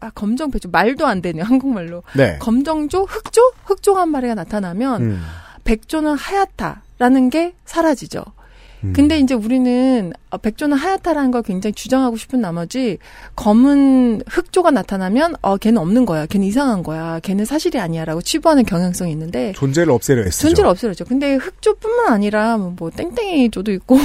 [0.00, 2.38] 아 검정 백조 말도 안 되네요 한국말로 네.
[2.38, 5.22] 검정조 흑조 흑조 한 마리가 나타나면 음.
[5.64, 8.22] 백조는 하얗다라는 게 사라지죠.
[8.84, 8.92] 음.
[8.94, 12.98] 근데 이제 우리는 어, 백조는 하얗다라는 걸 굉장히 주장하고 싶은 나머지
[13.34, 16.26] 검은 흑조가 나타나면 어 걔는 없는 거야.
[16.26, 17.18] 걔는 이상한 거야.
[17.20, 20.48] 걔는 사실이 아니야라고 치부하는 경향성이 있는데 존재를 없애려 했죠.
[20.48, 21.04] 존재를 없애려죠.
[21.06, 23.96] 근데 흑조뿐만 아니라 뭐, 뭐 땡땡이조도 있고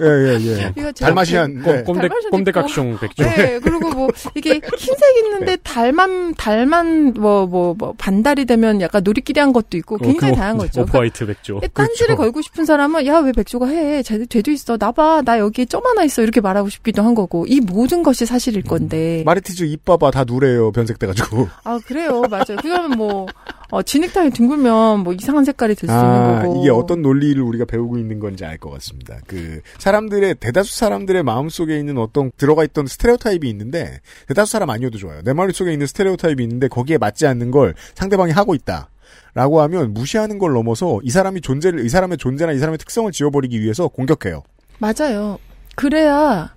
[0.00, 0.72] 예예 예.
[0.74, 1.56] 제가 달마시안.
[1.56, 1.62] 네.
[1.62, 3.22] 꼼, 꼼데, 달마시안도 꼼데각숑 백조.
[3.24, 9.76] 네, 그리고 뭐 이게 흰색 있는데 달만 달만 뭐뭐 뭐 반달이 되면 약간 노리끼리한 것도
[9.76, 10.82] 있고 굉장히 그 다양한 거죠.
[10.82, 11.60] off white 백조.
[11.74, 12.16] 딴지를 그렇죠.
[12.16, 14.02] 걸고 싶은 사람은 야 왜 백조가 하얘?
[14.06, 14.76] 쟤, 쟤도 있어.
[14.78, 15.22] 나봐.
[15.24, 16.22] 나 여기에 점 하나 있어.
[16.22, 17.44] 이렇게 말하고 싶기도 한 거고.
[17.48, 19.24] 이 모든 것이 사실일 건데.
[19.26, 21.48] 마리티즈 입 봐봐 다 누래요 변색돼가지고.
[21.64, 22.22] 아 그래요.
[22.30, 22.56] 맞아요.
[22.62, 23.26] 그러면 뭐
[23.72, 26.60] 어, 진흙탕에 둥글면 뭐 이상한 색깔이 될 수 있는 아 거고.
[26.60, 29.18] 이게 어떤 논리를 우리가 배우고 있는 건지 알 것 같습니다.
[29.26, 34.98] 그 사람들의 대다수 사람들의 마음 속에 있는 어떤 들어가 있던 스테레오타입이 있는데 대다수 사람 아니어도
[34.98, 35.20] 좋아요.
[35.24, 38.88] 내 머릿속에 있는 스테레오타입이 있는데 거기에 맞지 않는 걸 상대방이 하고 있다.
[39.34, 43.60] 라고 하면 무시하는 걸 넘어서 이 사람이 존재를 이 사람의 존재나 이 사람의 특성을 지워버리기
[43.60, 44.42] 위해서 공격해요.
[44.78, 45.38] 맞아요.
[45.74, 46.54] 그래야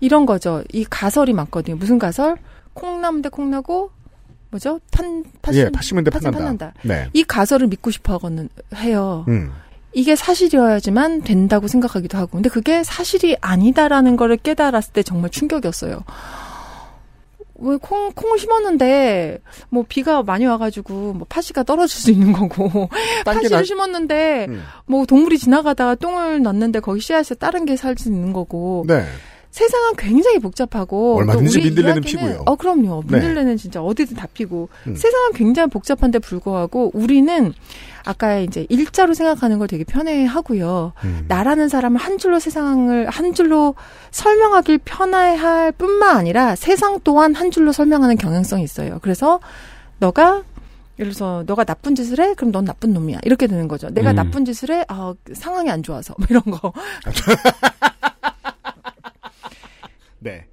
[0.00, 0.62] 이런 거죠.
[0.72, 1.76] 이 가설이 맞거든요.
[1.76, 2.36] 무슨 가설?
[2.74, 3.90] 콩나무 대 콩나고
[4.50, 4.80] 뭐죠?
[4.90, 6.38] 판 파심 예, 파시면 돼 판난다.
[6.38, 6.74] 판난다.
[6.82, 7.08] 네.
[7.12, 9.24] 이 가설을 믿고 싶어 하거는 해요.
[9.28, 9.52] 음.
[9.92, 12.32] 이게 사실이어야지만 된다고 생각하기도 하고.
[12.32, 16.04] 근데 그게 사실이 아니다라는 거를 깨달았을 때 정말 충격이었어요.
[17.60, 22.88] 왜 콩, 콩을 심었는데, 뭐, 비가 많이 와가지고, 뭐, 파시가 떨어질 수 있는 거고,
[23.24, 24.62] 파시를 나- 심었는데, 음.
[24.86, 29.04] 뭐, 동물이 지나가다가 똥을 넣는데, 거기 씨앗에 다른 게 살 수 있는 거고, 네.
[29.50, 32.42] 세상은 굉장히 복잡하고, 얼마든지 또 우리 민들레는 피고요.
[32.46, 33.02] 어, 그럼요.
[33.06, 33.18] 네.
[33.18, 34.94] 민들레는 진짜 어디든 다 피고, 음.
[34.94, 37.52] 세상은 굉장히 복잡한데 불구하고, 우리는
[38.04, 40.92] 아까 이제 일자로 생각하는 걸 되게 편해 하고요.
[41.04, 41.24] 음.
[41.28, 43.74] 나라는 사람을 한 줄로 세상을 한 줄로
[44.10, 48.98] 설명하길 편해할 뿐만 아니라 세상 또한 한 줄로 설명하는 경향성이 있어요.
[49.02, 49.40] 그래서
[49.98, 50.44] 너가
[50.98, 52.34] 예를 들어서 너가 나쁜 짓을 해?
[52.34, 53.20] 그럼 넌 나쁜 놈이야.
[53.24, 53.88] 이렇게 되는 거죠.
[53.88, 54.16] 내가 음.
[54.16, 54.84] 나쁜 짓을 해?
[54.88, 56.14] 아, 상황이 안 좋아서.
[56.20, 56.72] 뭐 이런 거.
[60.20, 60.46] 네.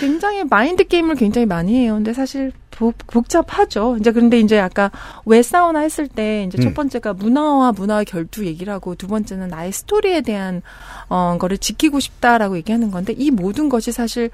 [0.00, 1.94] 굉장히 mind game을 굉장히 많이 해요.
[1.94, 3.96] 근데 사실 복, 복잡하죠.
[4.00, 4.90] 이제 그런데 이제 아까
[5.26, 6.62] 왜 싸우나 했을 때 이제 음.
[6.62, 10.62] 첫 번째가 문화와 문화의 결투 얘기를 하고 두 번째는 나의 스토리에 대한
[11.08, 14.30] 어 거를 지키고 싶다라고 얘기하는 건데 이 모든 것이 사실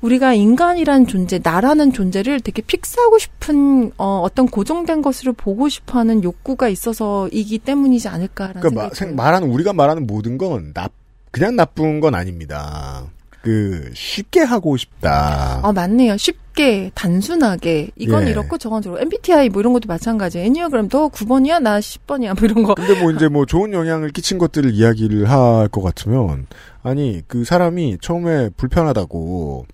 [0.00, 6.68] 우리가 인간이란 존재, 나라는 존재를 되게 fix하고 싶은 어, 어떤 고정된 것으로 보고 싶어하는 욕구가
[6.68, 9.14] 있어서이기 때문이지 않을까라는 그러니까 마- 생-.
[9.14, 10.88] 말하는 우리가 말하는 모든 건 나,
[11.30, 13.04] 그냥 나쁜 건 아닙니다.
[13.42, 15.60] 그 쉽게 하고 싶다.
[15.62, 16.16] 아, 맞네요.
[16.16, 17.90] 쉽게, 단순하게.
[17.96, 18.30] 이건 예.
[18.30, 19.02] 이렇고 저건 저렇고.
[19.02, 20.46] MBTI 뭐 이런 것도 마찬가지예요.
[20.46, 21.60] 애니어그램 너 9번이야?
[21.60, 22.38] 나 10번이야?
[22.38, 22.74] 뭐 이런 거.
[22.74, 26.46] 근데 뭐 이제 뭐 좋은 영향을 끼친 것들을 이야기를 할 것 같으면
[26.82, 29.66] 아니 그 사람이 처음에 불편하다고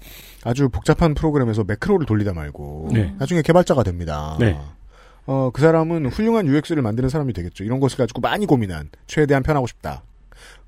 [0.44, 3.14] 아주 복잡한 프로그램에서 매크로를 돌리다 말고 네.
[3.18, 4.36] 나중에 개발자가 됩니다.
[4.40, 4.56] 네.
[5.26, 7.64] 어, 그 사람은 훌륭한 UX를 만드는 사람이 되겠죠.
[7.64, 10.02] 이런 것을 가지고 많이 고민한 최대한 편하고 싶다.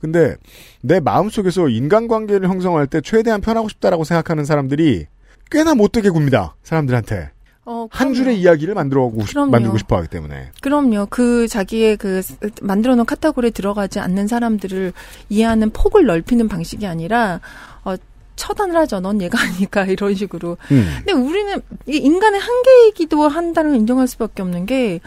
[0.00, 0.36] 근데
[0.80, 5.06] 내 마음속에서 인간관계를 형성할 때 최대한 편하고 싶다라고 생각하는 사람들이
[5.50, 6.54] 꽤나 못되게 굽니다.
[6.62, 7.30] 사람들한테.
[7.66, 8.14] 어, 한.
[8.14, 9.50] 줄의 이야기를 만들어 싶, 그럼요.
[9.50, 10.50] 만들고 싶어 하기 때문에.
[10.60, 11.06] 그럼요.
[11.10, 12.22] 그 자기의 그
[12.62, 14.92] 만들어 놓은 카테고리에 들어가지 않는 사람들을
[15.28, 17.40] 이해하는 폭을 넓히는 방식이 아니라
[17.84, 17.94] 어
[18.36, 19.00] 처단을 하죠.
[19.00, 20.56] 넌 얘가 아니까 이런 식으로.
[20.72, 20.94] 음.
[21.04, 25.00] 근데 우리는 이게 인간의 한계이기도 한다는 걸 인정할 수밖에 없는 게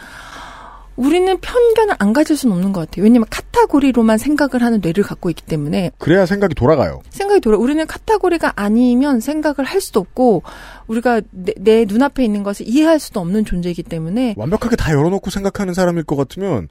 [0.96, 3.04] 우리는 편견을 안 가질 수는 없는 것 같아요.
[3.04, 7.02] 왜냐면 카테고리로만 생각을 하는 뇌를 갖고 있기 때문에 그래야 생각이 돌아가요.
[7.10, 7.56] 생각이 돌아.
[7.58, 10.42] 우리는 카테고리가 아니면 생각을 할 수도 없고
[10.86, 15.74] 우리가 내, 내 눈앞에 있는 것을 이해할 수도 없는 존재이기 때문에 완벽하게 다 열어놓고 생각하는
[15.74, 16.68] 사람일 것 같으면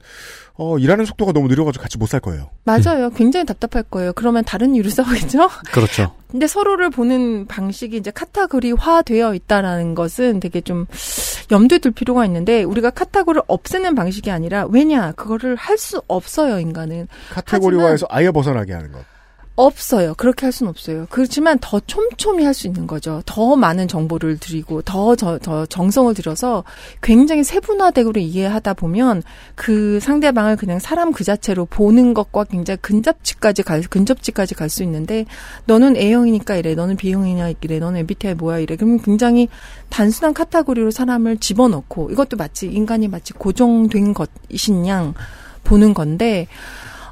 [0.56, 2.50] 어, 일하는 속도가 너무 느려가지고 같이 못 살 거예요.
[2.64, 3.10] 맞아요.
[3.10, 4.12] 굉장히 답답할 거예요.
[4.12, 5.48] 그러면 다른 이유로 싸우겠죠?
[5.72, 6.14] 그렇죠.
[6.30, 10.86] 근데 서로를 보는 방식이 이제 카테고리화 되어 있다라는 것은 되게 좀
[11.50, 15.12] 염두에 둘 필요가 있는데 우리가 카테고리를 없애는 방식이 아니라 왜냐?
[15.12, 17.08] 그거를 할 수 없어요, 인간은.
[17.30, 19.00] 카테고리화에서 아예 벗어나게 하는 것.
[19.56, 20.14] 없어요.
[20.14, 21.06] 그렇게 할 수는 없어요.
[21.10, 23.22] 그렇지만 더 촘촘히 할 수 있는 거죠.
[23.26, 26.64] 더 많은 정보를 드리고 더, 저, 더 정성을 들여서
[27.02, 29.22] 굉장히 세분화되고 이해하다 보면
[29.54, 35.24] 그 상대방을 그냥 사람 그 자체로 보는 것과 굉장히 근접지까지 갈, 근접지까지 갈 수 있는데
[35.66, 38.76] 너는 A형이니까 이래, 너는 B형이냐 이래, 너는 MBTI 뭐야 이래.
[38.76, 39.48] 그러면 굉장히
[39.88, 45.14] 단순한 카테고리로 사람을 집어넣고 이것도 마치 인간이 마치 고정된 것이신 양
[45.64, 46.46] 보는 건데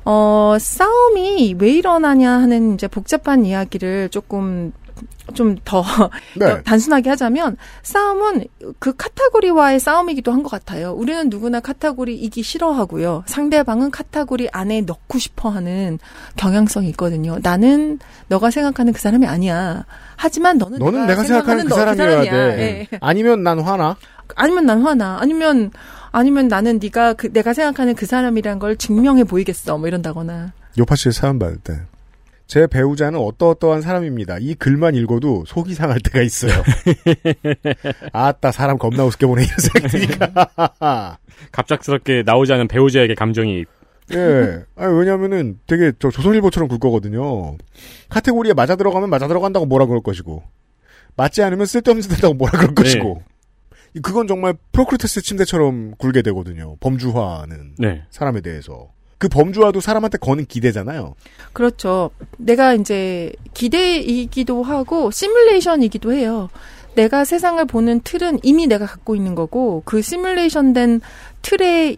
[0.05, 4.73] 어, 싸움이 왜 일어나냐 하는 이제 복잡한 이야기를 조금
[5.35, 5.83] 좀더
[6.37, 6.63] 네.
[6.65, 8.45] 단순하게 하자면 싸움은
[8.79, 10.93] 그 카테고리와의 싸움이기도 한 것 같아요.
[10.93, 13.23] 우리는 누구나 카테고리 이기 싫어하고요.
[13.27, 15.99] 상대방은 카테고리 안에 넣고 싶어 하는
[16.37, 17.39] 경향성이 있거든요.
[17.43, 19.85] 나는 너가 생각하는 그 사람이 아니야.
[20.17, 22.33] 하지만 너는, 너는 내가 생각하는 그 너- 사람이어야 사람이야.
[22.57, 22.89] 돼.
[22.93, 22.99] 예.
[23.01, 23.97] 아니면 난 화나.
[24.35, 25.19] 아니면 난 화나.
[25.21, 25.71] 아니면
[26.13, 29.79] 아니면 나는 네가 그 내가 생각하는 그 사람이란 걸 증명해 보이겠어.
[29.79, 30.53] 뭐 이런다거나.
[30.79, 31.81] 요파 씨의 사연 받을 때.
[32.47, 34.37] 제 배우자는 어떠어떠한 사람입니다.
[34.41, 36.53] 이 글만 읽어도 속이 상할 때가 있어요.
[38.13, 41.19] 아따, 사람 겁나 우습게 보네, 이런 생각이 드니까.
[41.51, 43.65] 갑작스럽게 나오지 않은 배우자에게 감정이
[44.13, 44.65] 예.
[44.77, 47.57] 아니, 왜냐면은 되게 저 조선일보처럼 굴 거거든요.
[48.11, 50.43] 카테고리에 맞아 들어가면 맞아 들어간다고 뭐라 그럴 것이고,
[51.17, 53.32] 맞지 않으면 쓸데없는 짓 한다고 뭐라 그럴 것이고, 이-
[54.01, 56.77] 그건 정말 프로크루스테스 침대처럼 굴게 되거든요.
[56.81, 58.05] 범주화는 네.
[58.11, 58.91] 사람에 대해서.
[59.19, 61.15] 그 범주화도 사람한테 거는 기대잖아요.
[61.53, 62.11] 그렇죠.
[62.39, 66.49] 내가 이제 기대이기도 하고 시뮬레이션이기도 해요.
[66.95, 71.01] 내가 세상을 보는 틀은 이미 내가 갖고 있는 거고 그 시뮬레이션 된
[71.43, 71.97] 틀에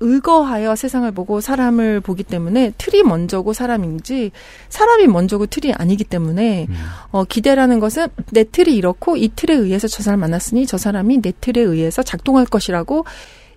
[0.00, 4.32] 의거하여 세상을 보고 사람을 보기 때문에 틀이 먼저고 사람인지
[4.68, 6.66] 사람이 먼저고 틀이 아니기 때문에
[7.10, 11.32] 어, 기대라는 것은 내 틀이 이렇고 이 틀에 의해서 저 사람 만났으니 저 사람이 내
[11.40, 13.04] 틀에 의해서 작동할 것이라고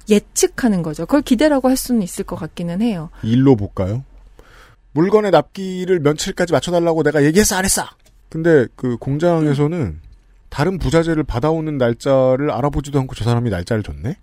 [0.10, 1.06] 예측하는 거죠.
[1.06, 3.10] 그걸 기대라고 할 수는 있을 것 같기는 해요.
[3.23, 4.04] 일로 볼까요?
[4.93, 7.84] 물건의 납기를 며칠까지 맞춰달라고 내가 얘기했어, 안 했어?
[8.30, 9.99] 근데 그 공장에서는
[10.49, 14.17] 다른 부자재를 받아오는 날짜를 알아보지도 않고 저 사람이 날짜를 줬네?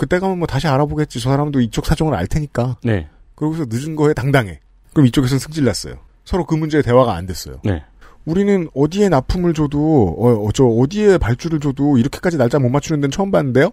[0.00, 1.20] 그때 가면 뭐 다시 알아보겠지.
[1.20, 2.78] 저 사람도 이쪽 사정을 알 테니까.
[2.82, 3.06] 네.
[3.34, 4.58] 그러고서 늦은 거에 당당해.
[4.94, 5.96] 그럼 이쪽에서는 승질 났어요.
[6.24, 7.58] 서로 그 문제에 대화가 안 됐어요.
[7.64, 7.82] 네.
[8.24, 13.10] 우리는 어디에 납품을 줘도, 어, 어, 저 어디에 발주를 줘도 이렇게까지 날짜 못 맞추는 데는
[13.10, 13.72] 처음 봤는데요?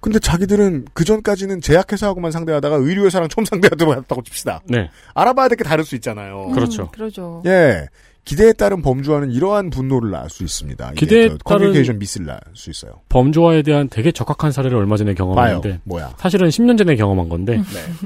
[0.00, 4.62] 근데 자기들은 그 전까지는 제약회사하고만 상대하다가 의류회사랑 처음 상대하다고 칩시다.
[4.64, 4.88] 네.
[5.12, 6.52] 알아봐야 될 게 다를 수 있잖아요.
[6.54, 6.84] 그렇죠.
[6.84, 7.42] 음, 그러죠.
[7.44, 7.86] 예.
[8.26, 10.92] 기대에 따른 범주화는 이러한 분노를 낳을 수 있습니다.
[10.96, 12.94] 기대에 그 따른- 커뮤니케이션 미스를 낳을 수 있어요.
[13.08, 15.28] 범조화에 대한 되게 적확한 사례를 얼마 전에 봐요.
[15.32, 16.12] 경험했는데 뭐야.
[16.18, 17.62] 사실은 10년 전에 경험한 건데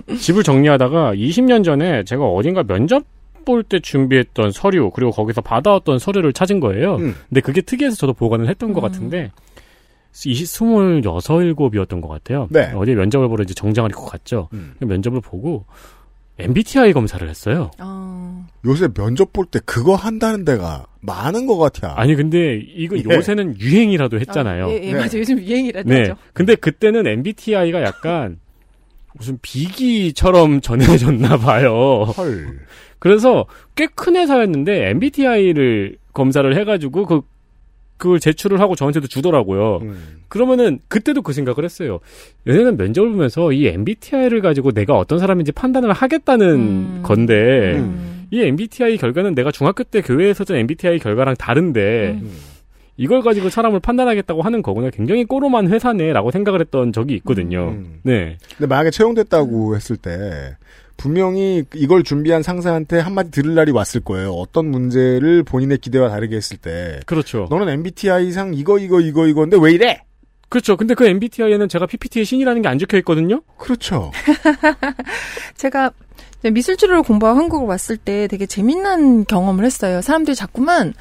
[0.06, 0.16] 네.
[0.16, 3.02] 집을 정리하다가 20년 전에 제가 어딘가 면접
[3.46, 6.96] 볼 때 준비했던 서류 그리고 거기서 받아왔던 서류를 찾은 거예요.
[6.96, 7.14] 음.
[7.30, 9.32] 근데 그게 특이해서 저도 보관을 했던 것 같은데
[10.14, 12.46] 20, 26, 7이었던 것 같아요.
[12.50, 12.70] 네.
[12.74, 14.50] 어디에 면접을 보러 이제 정장을 입고 갔죠.
[14.52, 14.74] 음.
[14.78, 15.64] 그 면접을 보고
[16.42, 17.70] MBTI 검사를 했어요.
[17.78, 21.94] 어, 요새 면접 볼 때 그거 한다는 데가 많은 것 같아.
[21.96, 23.02] 아니 근데 이거 예.
[23.04, 24.66] 요새는 유행이라도 했잖아요.
[24.66, 24.92] 아, 예, 예, 네.
[24.92, 25.18] 맞아요.
[25.18, 25.88] 요즘 유행이라죠.
[25.88, 26.12] 네.
[26.34, 28.38] 근데 그때는 MBTI가 약간
[29.14, 32.04] 무슨 비기처럼 전해졌나 봐요.
[32.16, 32.60] 헐.
[32.98, 37.22] 그래서 꽤 큰 회사였는데 MBTI를 검사를 해가지고 그
[38.00, 39.78] 그걸 제출을 하고 저한테도 주더라고요.
[39.82, 40.22] 음.
[40.28, 42.00] 그러면은 그때도 그 생각을 했어요.
[42.48, 47.00] 얘네는 면접을 보면서 이 MBTI를 가지고 내가 어떤 사람인지 판단을 하겠다는 음.
[47.04, 48.26] 건데 음.
[48.30, 52.32] 이 MBTI 결과는 내가 중학교 때 교회에서 준 MBTI 결과랑 다른데 음.
[52.96, 54.88] 이걸 가지고 사람을 판단하겠다고 하는 거구나.
[54.90, 57.68] 굉장히 꼬로만 회사네라고 생각을 했던 적이 있거든요.
[57.68, 58.00] 음.
[58.02, 58.38] 네.
[58.56, 60.56] 근데 만약에 채용됐다고 했을 때
[61.00, 64.32] 분명히 이걸 준비한 상사한테 한마디 들을 날이 왔을 거예요.
[64.32, 67.46] 어떤 문제를 본인의 기대와 다르게 했을 때 그렇죠.
[67.48, 70.02] 너는 MBTI상 이거 이거 이거 이거인데 왜 이래?
[70.50, 70.76] 그렇죠.
[70.76, 73.40] 근데 그 MBTI에는 제가 PPT의 신이라는 게 안 적혀 있거든요.
[73.56, 74.10] 그렇죠.
[75.56, 75.90] 제가
[76.42, 80.02] 미술치료를 공부하고 한국을 왔을 때 되게 재밌는 경험을 했어요.
[80.02, 80.92] 사람들이 자꾸만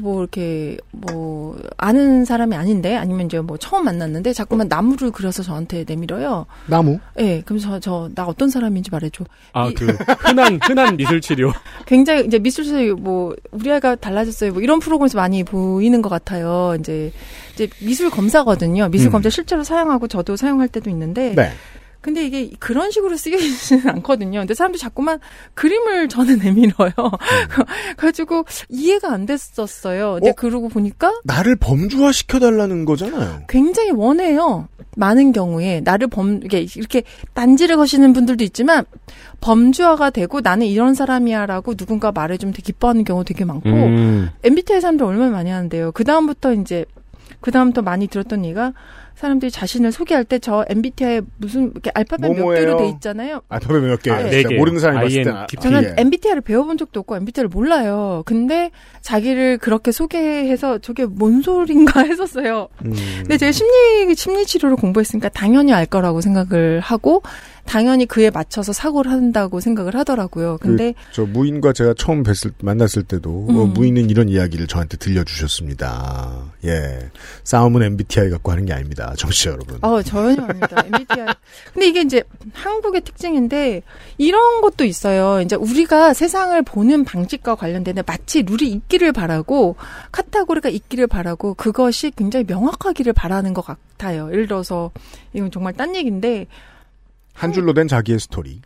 [0.00, 5.84] 뭐 이렇게 뭐 아는 사람이 아닌데 아니면 이제 뭐 처음 만났는데 자꾸만 나무를 그려서 저한테
[5.86, 6.46] 내밀어요.
[6.66, 6.98] 나무.
[7.18, 9.24] 예, 네, 그럼 저나 어떤 사람인지 말해줘.
[9.52, 9.86] 아, 이- 그
[10.24, 11.52] 흔한 흔한 미술 치료.
[11.86, 14.52] 굉장히 이제 미술실 뭐 우리 아이가 달라졌어요.
[14.52, 16.76] 뭐 이런 프로그램에서 많이 보이는 것 같아요.
[16.78, 17.12] 이제
[17.54, 18.88] 이제 미술 검사거든요.
[18.88, 19.12] 미술 음.
[19.12, 21.50] 검사 실제로 사용하고 저도 사용할 때도 있는데 네.
[22.02, 24.40] 근데 이게 그런 식으로 쓰이지는 않거든요.
[24.40, 25.20] 근데 사람들이 자꾸만
[25.54, 26.90] 그림을 저는 내밀어요.
[27.96, 30.14] 그래가지고 이해가 안 됐었어요.
[30.14, 30.34] 근데 어?
[30.36, 33.44] 그러고 보니까 나를 범주화 시켜달라는 거잖아요.
[33.48, 34.68] 굉장히 원해요.
[34.96, 38.84] 많은 경우에 나를 범 이게 이렇게 딴지를 거시는 분들도 있지만
[39.40, 44.28] 범주화가 되고 나는 이런 사람이야라고 누군가 말해주면 되게 기뻐하는 경우 되게 많고 음.
[44.42, 45.92] MBTI 사람들 얼마나 많이 하는데요.
[45.92, 46.84] 그 다음부터 이제
[47.40, 48.72] 그 다음부터 많이 들었던 얘기가
[49.22, 52.54] 사람들이 자신을 소개할 때 저 MBTI 무슨 이렇게 알파벳 몇?
[52.54, 53.40] 개로 돼 있잖아요.
[53.48, 54.10] 알파벳 몇 개.
[54.10, 54.56] 아, 네 개.
[54.56, 55.32] 모르는 사람이 봤을.
[55.32, 55.56] INTP.
[55.62, 55.94] 저는 예.
[55.98, 58.22] MBTI를 배워본 적도 없고 MBTI를 몰라요.
[58.26, 62.68] 근데 자기를 그렇게 소개해서 저게 뭔 소린가 했었어요.
[62.84, 62.92] 음.
[63.18, 67.22] 근데 제가 심리 심리 치료를 공부했으니까 당연히 알 거라고 생각을 하고
[67.64, 70.58] 당연히 그에 맞춰서 사고를 한다고 생각을 하더라고요.
[70.60, 73.56] 근데 저 무인과 제가 처음 뵀을 만났을 때도 음.
[73.56, 76.42] 어, 무인은 이런 이야기를 저한테 들려주셨습니다.
[76.64, 77.10] 예,
[77.44, 79.78] 싸움은 MBTI 갖고 하는 게 아닙니다, 정치 여러분.
[79.80, 80.82] 어 전혀 아닙니다.
[80.84, 81.26] MBTI.
[81.72, 82.22] 근데 이게 이제
[82.52, 83.82] 한국의 특징인데
[84.18, 85.40] 이런 것도 있어요.
[85.40, 89.76] 이제 우리가 세상을 보는 방식과 관련된 마치 룰이 있기를 바라고
[90.10, 94.28] 카테고리가 있기를 바라고 그것이 굉장히 명확하기를 바라는 것 같아요.
[94.32, 94.90] 예를 들어서
[95.32, 96.46] 이건 정말 딴 얘기인데
[97.32, 98.60] 한 줄로 된 자기의 스토리.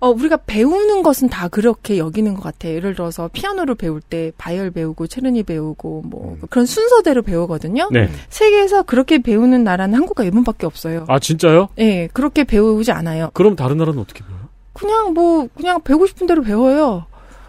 [0.00, 2.74] 어, 우리가 배우는 것은 다 그렇게 여기는 것 같아요.
[2.74, 6.46] 예를 들어서 피아노를 배울 때 바이엘 배우고 체르니 배우고 뭐 음.
[6.50, 7.88] 그런 순서대로 배우거든요.
[7.90, 8.08] 네.
[8.28, 11.04] 세계에서 그렇게 배우는 나라는 한국과 일본밖에 없어요.
[11.08, 11.68] 아 진짜요?
[11.78, 13.30] 예, 그렇게 배우지 않아요.
[13.34, 14.48] 그럼 다른 나라는 어떻게 배워요?
[14.72, 17.06] 그냥 뭐 그냥 배우고 싶은 대로 배워요.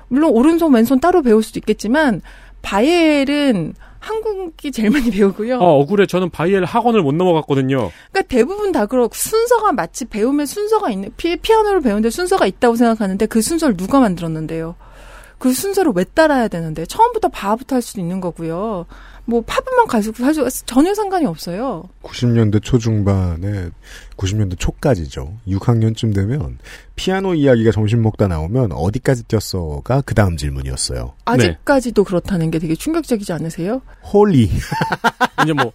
[0.07, 2.23] 물론 오른손 왼손 따로 배울 수도 있겠지만
[2.63, 5.55] 바이엘은 한국이 제일 많이 배우고요.
[5.55, 6.05] 아 억울해.
[6.05, 7.91] 저는 바이엘 학원을 못 넘어갔거든요.
[8.11, 13.25] 그러니까 대부분 다 그렇고 순서가 마치 배움에 순서가 있는 피, 피아노를 배우는데 순서가 있다고 생각하는데
[13.25, 14.75] 그 순서를 누가 만들었는데요?
[15.37, 18.85] 그 순서를 왜 따라야 되는데 처음부터 바흐부터 할 수도 있는 거고요.
[19.29, 21.83] 뭐 팝만 갈 수도 사실 전혀 상관이 없어요.
[22.01, 23.69] 90년대 초중반에
[24.17, 25.33] 90년대 초까지죠.
[25.47, 26.57] 6학년쯤 되면
[26.95, 31.13] 피아노 이야기가 점심 먹다 나오면 어디까지 뗐어가 그 다음 질문이었어요.
[31.25, 33.81] 아직까지도 그렇다는 게 되게 충격적이지 않으세요?
[34.11, 34.49] holy.
[35.43, 35.71] 이제 뭐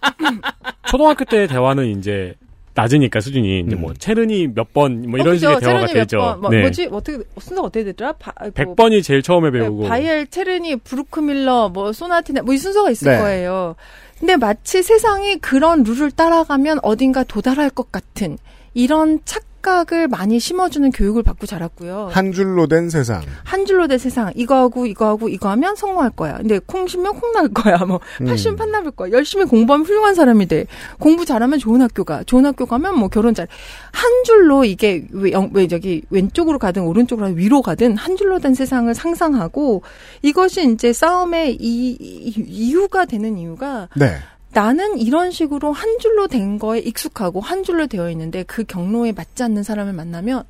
[0.87, 2.35] 초등학교 때 대화는 이제
[2.75, 3.95] 낮으니까 수준이 이제 뭐 음.
[3.97, 5.59] 체르니 몇 번 뭐 이런 어, 식의?
[5.61, 6.17] 대화가 되죠.
[6.17, 6.61] 번, 뭐, 네.
[6.61, 6.89] 뭐지?
[6.91, 8.11] 어떻게 순서 어떻게 되더라?
[8.13, 12.91] 바, 뭐, 100번이 제일 처음에 배우고 네, 바이엘, 체르니, 부르크뮐러, 뭐 소나티나 뭐 이 순서가
[12.91, 13.17] 있을 네.
[13.19, 13.75] 거예요.
[14.19, 18.37] 근데 마치 세상이 그런 룰을 따라가면 어딘가 도달할 것 같은
[18.73, 22.09] 이런 착 각을 많이 심어주는 교육을 받고 자랐고요.
[22.11, 23.23] 한 줄로 된 세상.
[23.43, 26.37] 한 줄로 된 세상 이거 하고 이거 하고 이거 하면 성공할 거야.
[26.37, 27.77] 근데 콩 심으면 콩 날 거야.
[27.79, 28.27] 뭐 음.
[28.27, 29.09] 팔 심으면 판 나을 거야.
[29.11, 30.67] 열심히 공부하면 훌륭한 사람이 돼.
[30.99, 32.23] 공부 잘하면 좋은 학교 가.
[32.23, 33.47] 좋은 학교 가면 뭐 결혼 잘.
[33.91, 38.37] 한 줄로 이게 왜, 영- 왜 저기 왼쪽으로 가든 오른쪽으로 가든 위로 가든 한 줄로
[38.37, 39.81] 된 세상을 상상하고
[40.21, 44.17] 이것이 이제 싸움의 이, 이- 이유가 되는 이유가 네.
[44.55, 49.43] 나는 이런 식으로 한 줄로 된 거에 익숙하고 한 줄로 되어 있는데 그 경로에 맞지
[49.43, 50.43] 않는 사람을 만나면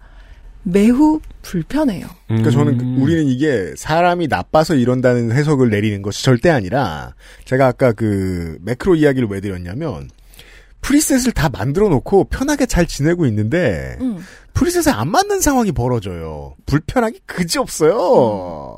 [0.62, 2.06] 매우 불편해요.
[2.28, 3.02] 그러니까 저는 그- 음.
[3.02, 7.16] 우리는 이게 사람이 나빠서 이런다는 해석을 내리는 것이 절대 아니라
[7.46, 10.08] 제가 아까 그 매크로 이야기를 왜 드렸냐면
[10.82, 14.20] 프리셋을 다 만들어 놓고 편하게 잘 지내고 있는데 음.
[14.54, 16.54] 프리셋에 안 맞는 상황이 벌어져요.
[16.68, 18.78] 불편하기 그지 없어요.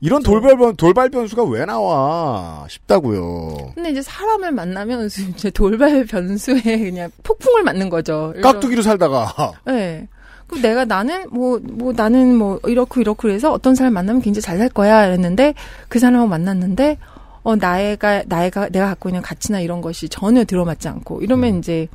[0.00, 3.72] 이런 돌발 변 돌발 변수가 왜 나와 싶다고요.
[3.74, 8.32] 근데 이제 사람을 만나면 이제 돌발 변수에 그냥 폭풍을 맞는 거죠.
[8.42, 10.06] 깍두기로 살다가 네.
[10.46, 14.58] 그 내가 나는 뭐, 뭐 나는 뭐 이렇고 이렇고 해서 어떤 사람 만나면 굉장히 잘
[14.58, 15.54] 살 거야 이랬는데
[15.88, 16.96] 그 사람하고 만났는데
[17.42, 21.58] 어, 나이가, 나이가, 내가 갖고 있는 가치나 이런 것이 전혀 들어맞지 않고 이러면 음.
[21.58, 21.88] 이제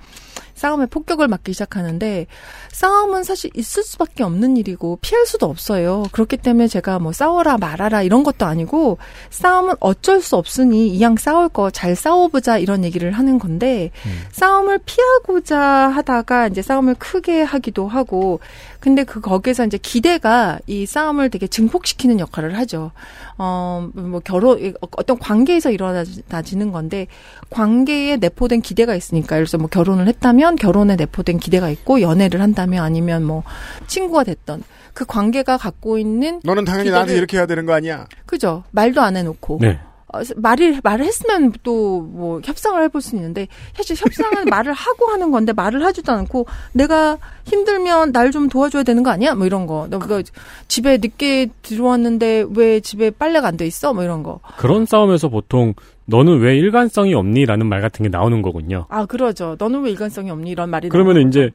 [0.56, 2.28] 싸움에 폭격을 맞기 시작하는데
[2.72, 6.04] 싸움은 사실 있을 수밖에 없는 일이고 피할 수도 없어요.
[6.12, 8.98] 그렇기 때문에 제가 뭐 싸워라 말아라 이런 것도 아니고
[9.30, 13.92] 싸움은 어쩔 수 없으니 이왕 싸울 거 잘 싸워보자 이런 얘기를 하는 건데
[14.32, 18.40] 싸움을 피하고자 하다가 이제 싸움을 크게 하기도 하고
[18.80, 22.92] 근데 그 거기에서 이제 기대가 이 싸움을 되게 증폭시키는 역할을 하죠.
[23.38, 27.08] 어, 뭐 결혼 어떤 관계에서 일어나지는 건데
[27.50, 32.42] 관계에 내포된 기대가 있으니까 예를 들어서 뭐 결혼을 했 다면 결혼에 내포된 기대가 있고 연애를
[32.42, 33.44] 한다면 아니면 뭐
[33.88, 34.64] 친구가 됐던
[34.94, 38.08] 그 관계가 갖고 있는 너는 당연히 기대를- 나한테 이렇게 해야 되는 거 아니야?
[38.26, 39.80] 그죠 말도 안 해놓고 네.
[40.14, 45.32] 어, 말을 말을 했으면 또 뭐 협상을 해볼 수 있는데 사실 협상은 말을 하고 하는
[45.32, 49.34] 건데 말을 하지도 않고 내가 힘들면 날 좀 도와줘야 되는 거 아니야?
[49.36, 49.88] 뭐 이런 거.
[49.90, 50.22] 너가
[50.68, 53.94] 집에 늦게 들어왔는데 왜 집에 빨래가 안 돼 있어?
[53.94, 54.40] 뭐 이런 거.
[54.58, 55.74] 그런 싸움에서 보통
[56.06, 58.86] 너는 왜 일관성이 없니?라는 말 같은 게 나오는 거군요.
[58.90, 59.56] 아 그러죠.
[59.60, 60.50] 너는 왜 일관성이 없니?
[60.52, 60.90] 이런 말이.
[60.90, 61.52] 그러면 이제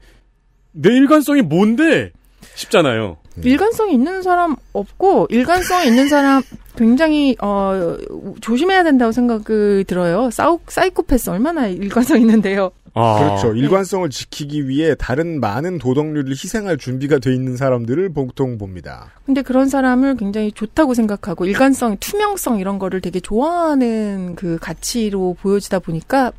[0.73, 2.13] 내 일관성이 뭔데
[2.55, 3.17] 싶잖아요.
[3.45, 6.43] 일관성이 있는 사람 없고 일관성이 있는 사람
[6.77, 7.97] 굉장히 어
[8.41, 10.31] 조심해야 된다고 생각이 들어요.
[10.31, 12.71] 사우 사이코패스 얼마나 일관성 있는데요.
[12.95, 13.55] 아, 그렇죠.
[13.55, 19.11] 일관성을 지키기 위해 다른 많은 도덕률을 희생할 준비가 돼 있는 사람들을 보통 봅니다.
[19.24, 25.80] 근데 그런 사람을 굉장히 좋다고 생각하고 일관성, 투명성 이런 거를 되게 좋아하는 그 가치로 보여지다
[25.80, 26.32] 보니까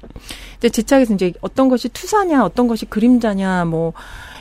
[0.57, 3.93] 이제 제 책에서 이제 어떤 것이 투사냐, 어떤 것이 그림자냐, 뭐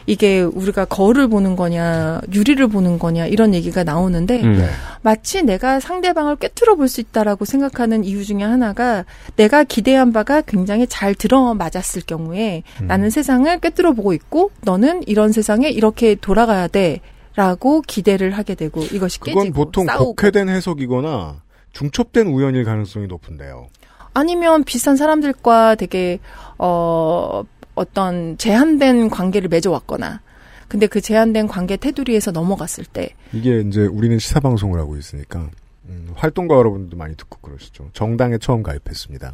[0.09, 4.66] 이게 우리가 거울을 보는 거냐, 유리를 보는 거냐 이런 얘기가 나오는데 음.
[5.02, 9.04] 마치 내가 상대방을 꿰뚫어 볼 수 있다라고 생각하는 이유 중에 하나가
[9.36, 15.68] 내가 기대한 바가 굉장히 잘 들어맞았을 경우에 나는 세상을 꿰뚫어 보고 있고 너는 이런 세상에
[15.68, 21.42] 이렇게 돌아가야 돼라고 기대를 하게 되고 이것이 깨지고 그건 보통 싸우고 곡해된 해석이거나
[21.74, 23.66] 중첩된 우연일 가능성이 높은데요.
[24.14, 26.18] 아니면 비슷한 사람들과 되게
[26.59, 27.44] 어
[27.79, 30.20] 어떤 제한된 관계를 맺어왔거나
[30.68, 35.49] 근데 그 제한된 관계 테두리에서 넘어갔을 때 이게 이제 우리는 시사 방송을 하고 있으니까
[35.89, 37.89] 음, 활동가 여러분도 많이 듣고 그러시죠.
[37.95, 39.33] 정당에 처음 가입했습니다.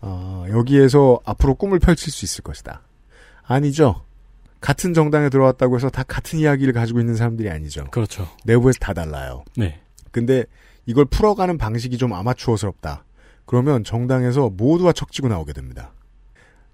[0.00, 2.82] 어, 여기에서 앞으로 꿈을 펼칠 수 있을 것이다.
[3.42, 4.02] 아니죠.
[4.60, 7.84] 같은 정당에 들어왔다고 해서 다 같은 이야기를 가지고 있는 사람들이 아니죠.
[7.90, 8.26] 그렇죠.
[8.44, 9.44] 내부에서 다 달라요.
[9.56, 9.80] 네.
[10.10, 10.44] 근데
[10.86, 13.04] 이걸 풀어가는 방식이 좀 아마추어스럽다.
[13.44, 15.92] 그러면 정당에서 모두와 척지고 나오게 됩니다.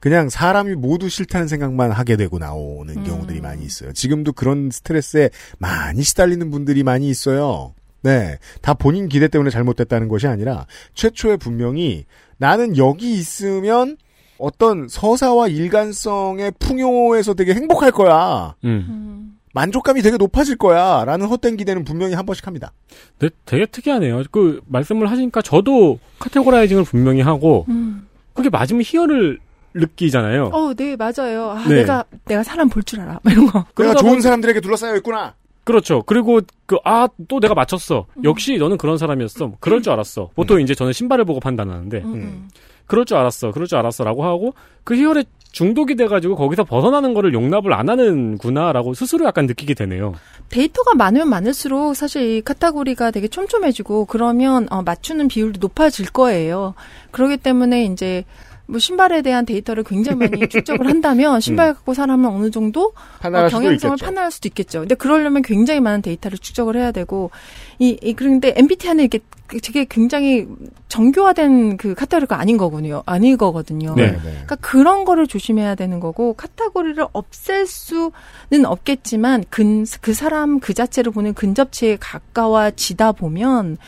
[0.00, 3.04] 그냥 사람이 모두 싫다는 생각만 하게 되고 나오는 음.
[3.04, 3.92] 경우들이 많이 있어요.
[3.92, 7.74] 지금도 그런 스트레스에 많이 시달리는 분들이 많이 있어요.
[8.02, 8.38] 네.
[8.62, 12.06] 다 본인 기대 때문에 잘못됐다는 것이 아니라 최초에 분명히
[12.38, 13.98] 나는 여기 있으면
[14.38, 18.54] 어떤 서사와 일관성의 풍요에서 되게 행복할 거야.
[18.64, 19.36] 음.
[19.52, 21.04] 만족감이 되게 높아질 거야.
[21.04, 22.72] 라는 헛된 기대는 분명히 한 번씩 합니다.
[23.18, 24.22] 근데 되게 특이하네요.
[24.30, 28.06] 그 말씀을 하시니까 저도 카테고라이징을 분명히 하고 음.
[28.32, 29.40] 그게 맞으면 희열을
[29.74, 30.50] 느끼잖아요.
[30.52, 31.50] 어, 네, 맞아요.
[31.50, 31.76] 아, 네.
[31.76, 33.20] 내가, 내가 사람 볼 줄 알아.
[33.24, 33.64] 막 이런 거.
[33.78, 35.34] 내가 좋은 보니- 사람들에게 둘러싸여 있구나.
[35.64, 36.02] 그렇죠.
[36.02, 38.06] 그리고 그 아 또 내가 맞췄어.
[38.24, 39.52] 역시 너는 그런 사람이었어.
[39.60, 40.30] 그럴 줄 알았어.
[40.34, 42.48] 보통 이제 저는 신발을 보고 판단하는데 음, 음.
[42.86, 43.52] 그럴 줄 알았어.
[43.52, 48.94] 그럴 줄 알았어 라고 하고 그 희열에 중독이 돼가지고 거기서 벗어나는 거를 용납을 안 하는구나라고
[48.94, 50.14] 스스로 약간 느끼게 되네요.
[50.48, 56.74] 데이터가 많으면 많을수록 사실 이 카테고리가 되게 촘촘해지고 그러면 어, 맞추는 비율도 높아질 거예요.
[57.10, 58.24] 그렇기 때문에 이제
[58.70, 63.50] 뭐 신발에 대한 데이터를 굉장히 많이 축적을 한다면 신발 갖고 사람은 어느 정도 판단할 어,
[63.50, 63.96] 경향성을.
[64.00, 64.80] 판단할 수도 있겠죠.
[64.80, 67.30] 근데 그러려면 굉장히 많은 데이터를 축적을 해야 되고
[67.78, 69.18] 이, 이 그런데 MBTI는 이게
[69.62, 70.46] 되게 굉장히
[70.88, 73.02] 정교화된 그 카테고리가 아닌 거군요.
[73.06, 73.94] 아닌 거거든요.
[73.96, 74.16] 네.
[74.20, 81.10] 그러니까 그런 거를 조심해야 되는 거고 카테고리를 없앨 수는 없겠지만 근, 그 사람 그 자체를
[81.10, 83.78] 보는 근접치에 가까워지다 보면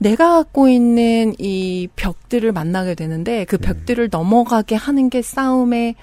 [0.00, 5.94] 내가 갖고 있는 이 벽들을 만나게 되는데 그 벽들을 넘어가게 하는 게 싸움의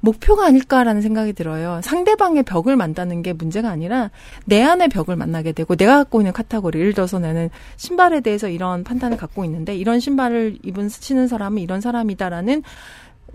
[0.00, 1.80] 목표가 아닐까라는 생각이 들어요.
[1.82, 4.10] 상대방의 벽을 만드는 게 문제가 아니라
[4.44, 8.82] 내 안의 벽을 만나게 되고 내가 갖고 있는 카테고리 예를 들어서 나는 신발에 대해서 이런
[8.82, 12.64] 판단을 갖고 있는데 이런 신발을 입은 신은 사람은 이런 사람이다라는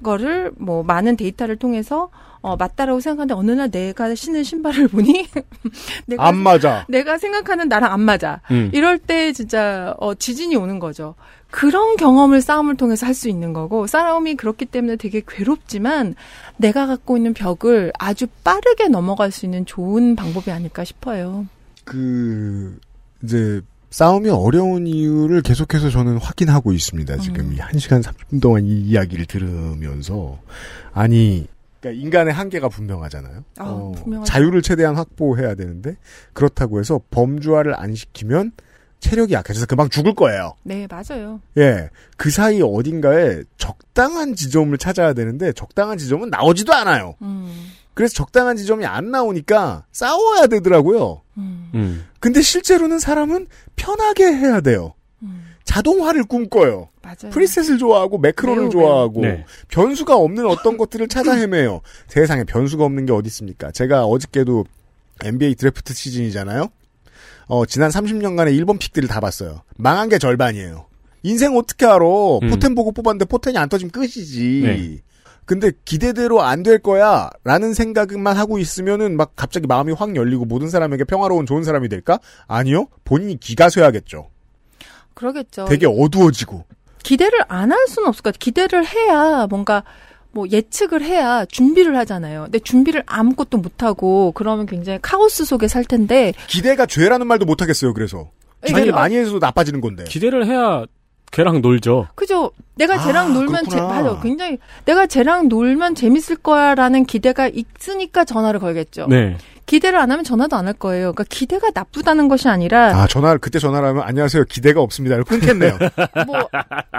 [0.03, 2.09] 거를 뭐 많은 데이터를 통해서
[2.41, 5.27] 어 맞다라고 생각하는데 어느 날 내가 신은 신발을 보니
[6.07, 6.85] 내가 안 맞아.
[6.87, 8.41] 내가 생각하는 나랑 안 맞아.
[8.51, 8.69] 음.
[8.73, 11.15] 이럴 때 진짜 어 지진이 오는 거죠.
[11.51, 16.15] 그런 경험을 싸움을 통해서 할 수 있는 거고 싸움이 그렇기 때문에 되게 괴롭지만
[16.57, 21.45] 내가 갖고 있는 벽을 아주 빠르게 넘어갈 수 있는 좋은 방법이 아닐까 싶어요.
[21.83, 22.79] 그
[23.23, 27.17] 이제 싸움이 어려운 이유를 계속해서 저는 확인하고 있습니다.
[27.17, 27.53] 지금 음.
[27.53, 30.37] 이 1시간 30분 동안 이 이야기를 들으면서
[30.93, 31.47] 아니
[31.79, 33.43] 그러니까 인간의 한계가 분명하잖아요.
[33.57, 34.23] 아, 어.
[34.25, 35.97] 자유를 최대한 확보해야 되는데
[36.33, 38.51] 그렇다고 해서 범주화를 안 시키면
[38.99, 40.55] 체력이 약해져서 금방 죽을 거예요.
[40.63, 41.39] 네, 맞아요.
[41.57, 41.89] 예.
[42.17, 47.15] 그 사이 어딘가에 적당한 지점을 찾아야 되는데 적당한 지점은 나오지도 않아요.
[47.21, 47.69] 음.
[47.93, 51.21] 그래서 적당한 지점이 안 나오니까 싸워야 되더라고요.
[51.37, 51.71] 음.
[51.73, 52.05] 음.
[52.19, 54.93] 근데 실제로는 사람은 편하게 해야 돼요.
[55.69, 55.73] 음.
[55.73, 56.89] 자동화를 꿈꿔요.
[57.01, 57.31] 맞아요.
[57.31, 59.45] preset을 좋아하고 매크로를 매우, 좋아하고 네.
[59.69, 61.81] 변수가 없는 어떤 것들을 찾아 헤매요.
[62.07, 63.71] 세상에 변수가 없는 게 어디 있습니까?
[63.71, 64.65] 제가 어저께도
[65.23, 66.69] NBA 드래프트 시즌이잖아요.
[67.47, 69.61] 어, 지난 30년간의 1번 pick들을 다 봤어요.
[69.77, 70.85] 망한 게 절반이에요.
[71.23, 72.05] 인생 어떻게 알아?
[72.43, 72.49] 음.
[72.49, 74.61] 포텐 보고 뽑았는데 포텐이 안 터지면 끝이지.
[74.63, 74.97] 네.
[75.45, 80.69] 근데 기대대로 안 될 거야 라는 생각만 하고 있으면은 막 갑자기 마음이 확 열리고 모든
[80.69, 82.19] 사람에게 평화로운 좋은 사람이 될까?
[82.47, 82.87] 아니요.
[83.03, 84.29] 본인이 기가 쇠야겠죠.
[85.19, 85.65] 그러겠죠.
[85.65, 86.63] 되게 어두워지고.
[87.03, 88.39] 기대를 안 할 수는 없을 것 같아요.
[88.39, 89.83] 기대를 해야 뭔가
[90.31, 92.43] 뭐 예측을 해야 준비를 하잖아요.
[92.43, 97.93] 근데 준비를 아무것도 못하고 그러면 굉장히 카오스 속에 살 텐데 기대가 죄라는 말도 못 하겠어요.
[97.93, 98.29] 그래서
[98.65, 100.03] 기대 이게- 많이 해서 나빠지는 건데.
[100.05, 100.85] 기대를 해야
[101.31, 102.07] 걔랑 놀죠.
[102.15, 102.51] 그죠.
[102.75, 104.01] 내가 아, 쟤랑 놀면 재, 그렇구나.
[104.01, 104.21] 맞아.
[104.21, 109.07] 굉장히 내가 쟤랑 놀면 재밌을 거야라는 기대가 있으니까 전화를 걸겠죠.
[109.07, 109.37] 네.
[109.69, 111.13] 기대를 안 하면 전화도 안 할 거예요.
[111.13, 115.21] 그러니까 기대가 나쁘다는 것이 아니라 아 전화 그때 전화를 하면 안녕하세요 기대가 없습니다.
[115.23, 115.77] 끊겠네요.
[116.27, 116.49] 뭐,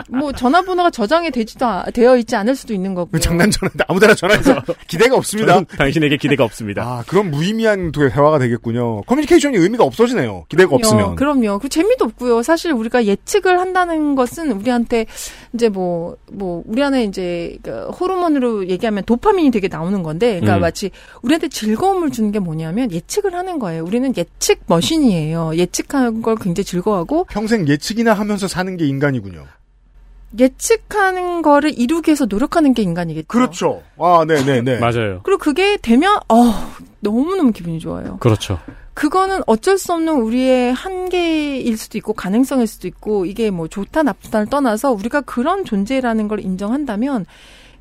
[0.09, 3.19] 뭐 전화번호가 저장이 되지도 아- 되어 있지 않을 수도 있는 거고.
[3.21, 5.53] 장난 전화인데 아무데나 전화해서 기대가 없습니다.
[5.55, 6.83] 저는 당신에게 기대가 없습니다.
[6.83, 9.03] 아 그럼 무의미한 도- 대화가 되겠군요.
[9.03, 10.47] 커뮤니케이션이 의미가 없어지네요.
[10.49, 10.77] 기대가 그럼요.
[10.87, 11.17] 없으면.
[11.17, 11.59] 그럼요.
[11.59, 12.43] 그 재미도 없고요.
[12.43, 15.07] 사실 우리가 예측을 한다는 것은 우리한테
[15.53, 20.61] 이제 뭐, 뭐, 우리 안에 이제 그 호르몬으로 얘기하면 도파민이 되게 나오는 건데, 그러니까 음.
[20.61, 20.91] 마치
[21.23, 23.85] 우리한테 즐거움을 주는 게 뭐냐면 예측을 하는 거예요.
[23.85, 25.53] 우리는 예측 머신이에요.
[25.57, 29.45] 예측하는 걸 굉장히 즐거워하고 평생 예측이나 하면서 사는 게 인간이군요.
[30.39, 33.27] 예측하는 거를 이루기 위해서 노력하는 게 인간이겠죠.
[33.27, 33.83] 그렇죠.
[33.99, 34.79] 아 네네네.
[34.81, 35.21] 맞아요.
[35.25, 38.19] 그리고 그게 되면, 어, 너무너무 기분이 좋아요.
[38.21, 38.61] 그렇죠.
[39.01, 44.49] 그거는 어쩔 수 없는 우리의 한계일 수도 있고 가능성일 수도 있고 이게 뭐 좋다 나쁘다를
[44.49, 47.25] 떠나서 우리가 그런 존재라는 걸 인정한다면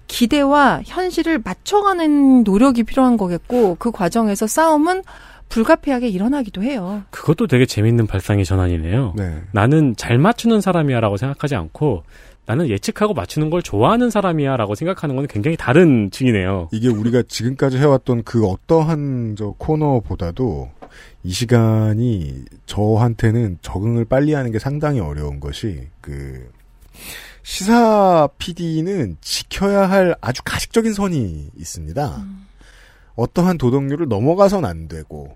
[0.08, 5.04] 기대와 현실을 맞춰가는 노력이 필요한 거겠고 그 과정에서 싸움은
[5.50, 7.04] 불가피하게 일어나기도 해요.
[7.10, 9.16] 그것도 되게 재밌는 발상의 전환이네요.
[9.18, 9.42] 네.
[9.52, 12.04] 나는 잘 맞추는 사람이야라고 생각하지 않고
[12.46, 16.70] 나는 예측하고 맞추는 걸 좋아하는 사람이야라고 생각하는 건 굉장히 다른 층이네요.
[16.72, 20.79] 이게 우리가 지금까지 해왔던 그 어떠한 저 코너보다도
[21.24, 26.52] 이 시간이 저한테는 적응을 빨리 하는 게 상당히 어려운 것이 그
[27.44, 32.26] 시사 PD는 지켜야 할 아주 가식적인 선이 있습니다.
[33.16, 35.36] 어떠한 도덕률을 넘어가선 안 되고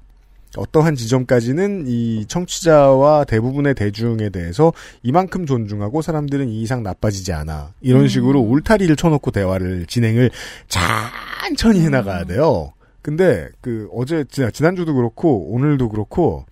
[0.56, 7.74] 어떠한 지점까지는 이 청취자와 대부분의 대중에 대해서 이만큼 존중하고 사람들은 이 이상 나빠지지 않아.
[7.82, 8.08] 이런 음.
[8.08, 10.30] 식으로 울타리를 쳐놓고 대화를 진행을
[10.68, 12.74] 천천히 해나가야 돼요.
[13.04, 16.46] 근데 그 어제 지난- 지난주도 그렇고 오늘도 그렇고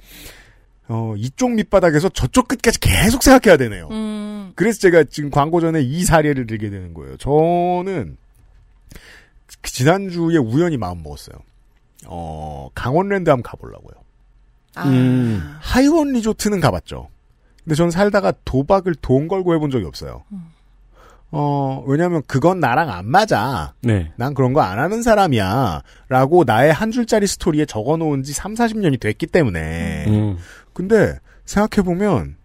[0.90, 3.88] 어 이쪽 밑바닥에서 저쪽 끝까지 계속 생각해야 되네요.
[3.90, 7.16] 음, 그래서 제가 지금 광고 전에 이 사례를 들게 되는 거예요.
[7.18, 8.18] 저는
[9.62, 11.38] 그 지난주에 우연히 마음 먹었어요.
[12.08, 13.94] 어, 강원랜드 한번 가보려고요.
[14.76, 15.42] 아, 음.
[15.62, 17.08] 하이원 리조트는 가봤죠.
[17.64, 20.24] 근데 저는 살다가 도박을 돈 걸고 해본 적이 없어요.
[21.32, 23.74] 어, 왜냐면 그건 나랑 안 맞아.
[23.82, 24.12] 네.
[24.18, 25.82] 난 그런 거 안 하는 사람이야.
[26.10, 30.06] 라고 나의 한 줄짜리 스토리에 적어 놓은 지 3, 40년이 됐기 때문에.
[30.08, 30.38] 음.
[30.74, 32.36] 근데 생각해보면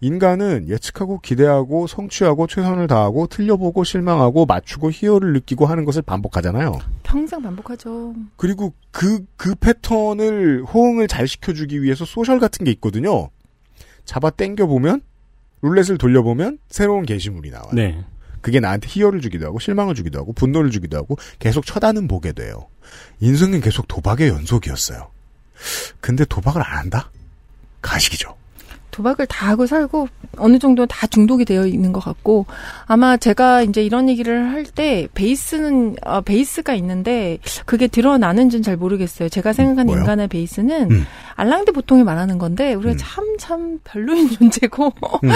[0.00, 6.76] 인간은 예측하고 기대하고 성취하고 최선을 다하고 틀려보고 실망하고 맞추고 희열을 느끼고 하는 것을 반복하잖아요.
[7.04, 8.12] 평생 반복하죠.
[8.36, 13.30] 그리고 그, 그 패턴을 호응을 잘 시켜주기 위해서 소셜 같은 게 있거든요.
[14.04, 15.02] 잡아 당겨보면
[15.62, 17.70] 룰렛을 돌려보면 새로운 게시물이 나와요.
[17.72, 18.04] 네.
[18.42, 22.66] 그게 나한테 희열을 주기도 하고 실망을 주기도 하고 분노를 주기도 하고 계속 쳐다는 보게 돼요.
[23.20, 25.10] 인생은 계속 도박의 연속이었어요.
[26.00, 27.10] 근데 도박을 안 한다?
[27.80, 28.36] 가식이죠.
[28.92, 32.46] 도박을 다 하고 살고 어느 정도 다 중독이 되어 있는 것 같고
[32.86, 39.28] 아마 제가 이제 이런 얘기를 할 때 베이스는 어, 베이스가 있는데 그게 드러나는지는 잘 모르겠어요.
[39.28, 40.00] 제가 생각하는 뭐요?
[40.00, 41.04] 인간의 베이스는 음.
[41.34, 42.96] 알랑드 보통이 말하는 건데 우리가 음.
[42.98, 44.92] 참참 별로인 존재고
[45.24, 45.30] 음.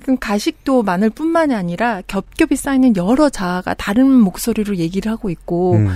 [0.00, 5.88] 그럼 가식도 많을 뿐만이 아니라 겹겹이 쌓이는 여러 자아가 다른 목소리로 얘기를 하고 있고 음.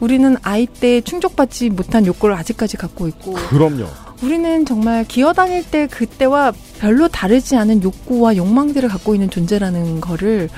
[0.00, 3.86] 우리는 아이 때 충족받지 못한 욕구를 아직까지 갖고 있고 그럼요.
[4.22, 10.48] 우리는 정말 기어다닐 때 그때와 별로 다르지 않은 욕구와 욕망들을 갖고 있는 존재라는 거를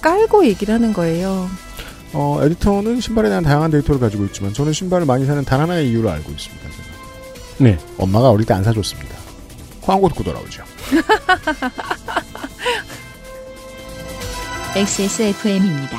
[0.00, 1.48] 깔고 얘기를 하는 거예요.
[2.12, 6.10] 어, 에디터는 신발에 대한 다양한 데이터를 가지고 있지만 저는 신발을 많이 사는 단 하나의 이유를
[6.10, 6.68] 알고 있습니다.
[6.68, 6.82] 제가.
[7.58, 7.78] 네.
[7.98, 9.16] 엄마가 어릴 때 안 사줬습니다.
[9.80, 10.62] 광고 듣고 돌아오죠.
[14.76, 15.98] XSFM입니다.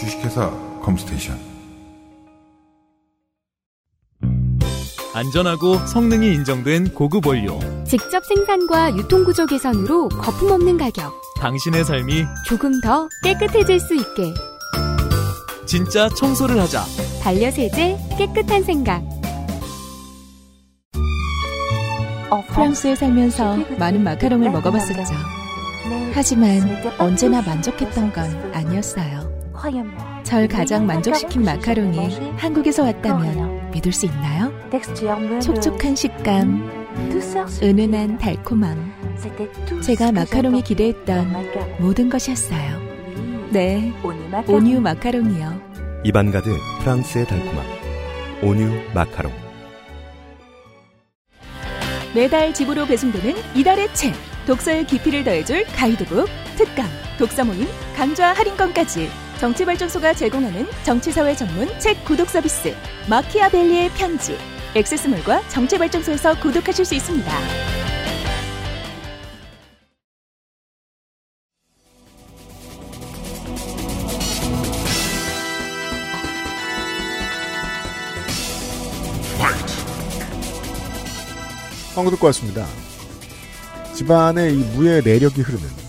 [0.00, 0.50] 주식회사
[0.82, 1.38] 컴스테이션
[5.12, 7.58] 안전하고 성능이 인정된 고급 원료.
[7.84, 11.12] 직접 생산과 유통구조 개선으로 거품 없는 가격.
[11.36, 14.32] 당신의 삶이 조금 더 깨끗해질 수 있게.
[15.66, 16.84] 진짜 청소를 하자.
[17.22, 19.02] 반려세제 깨끗한 생각.
[22.48, 25.14] 프랑스에 살면서 많은 마카롱을 먹어봤었죠.
[26.12, 26.60] 하지만
[26.98, 29.29] 언제나 만족했던 건 아니었어요.
[30.22, 34.50] 절 가장 만족시킨 마카롱이 한국에서 왔다면 믿을 수 있나요?
[35.40, 36.90] 촉촉한 식감,
[37.62, 38.92] 은은한 달콤함.
[39.82, 42.80] 제가 마카롱이 기대했던 모든 것이었어요.
[43.50, 43.92] 네,
[44.48, 45.70] 오뉴 마카롱이요.
[46.04, 47.66] 입안 가득 프랑스의 달콤함.
[48.42, 49.30] 오뉴 마카롱.
[52.14, 54.14] 매달 집으로 배송되는 이달의 책.
[54.46, 56.86] 독서의 깊이를 더해줄 가이드북, 특강,
[57.18, 59.08] 독서 모임, 강좌 할인권까지
[59.40, 62.74] 정치발전소가 제공하는 정치사회 전문 책 구독 서비스
[63.08, 64.36] 마키아벨리의 편지
[64.74, 67.32] 액세스몰과 정치발전소에서 구독하실 수 있습니다.
[81.94, 82.66] 광고 듣고 왔습니다.
[83.94, 85.79] 집안에 이 무의 내력이 흐르는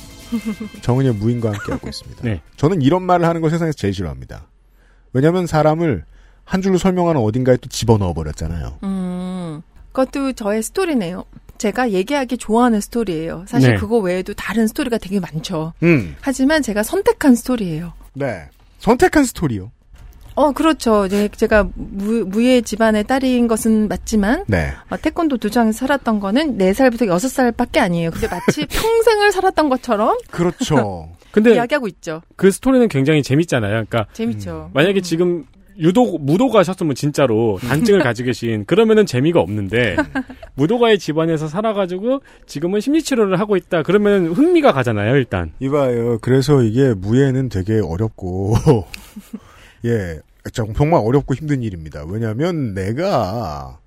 [0.82, 2.24] 정은의 무인과 함께하고 있습니다.
[2.24, 2.42] 네.
[2.58, 4.48] 저는 이런 말을 하는 걸 세상에서 제일 싫어합니다.
[5.14, 6.06] 왜냐하면 사람을
[6.44, 8.80] 한 줄로 설명하는 어딘가에 또 집어넣어 버렸잖아요.
[8.84, 9.62] 음,
[9.92, 11.26] 그것도 저의 스토리네요.
[11.58, 13.46] 제가 얘기하기 좋아하는 스토리예요.
[13.48, 13.76] 사실 네.
[13.78, 15.74] 그거 외에도 다른 스토리가 되게 많죠.
[15.84, 17.94] 음, 하지만 제가 선택한 스토리예요.
[18.14, 18.50] 네.
[18.80, 19.72] 선택한 스토리요.
[20.42, 21.06] 어, 그렇죠.
[21.06, 24.72] 이제 제가 무, 무예 집안의 딸인 것은 맞지만, 네.
[24.90, 28.10] 어, 태권도 도장에서 살았던 거는 4살부터 6살밖에 아니에요.
[28.12, 31.10] 근데 마치 평생을 살았던 것처럼 그렇죠.
[31.32, 32.22] 근데 이야기하고 있죠.
[32.36, 33.72] 그 스토리는 굉장히 재밌잖아요.
[33.72, 34.72] 그러니까 재밌죠.
[34.74, 35.46] 만약에 지금
[35.78, 39.96] 유도 무도가 셨으면 진짜로 단증을 가지고 계신 그러면은 재미가 없는데
[40.56, 46.20] 무도가의 집안에서 살아가지고 지금은 심리치료를 하고 있다 그러면 흥미가 가잖아요 일단 이봐요.
[46.22, 48.56] 그래서 이게 무예는 되게 어렵고
[49.86, 50.20] 예
[50.54, 52.04] 정말 어렵고 힘든 일입니다.
[52.06, 53.80] 왜냐하면 내가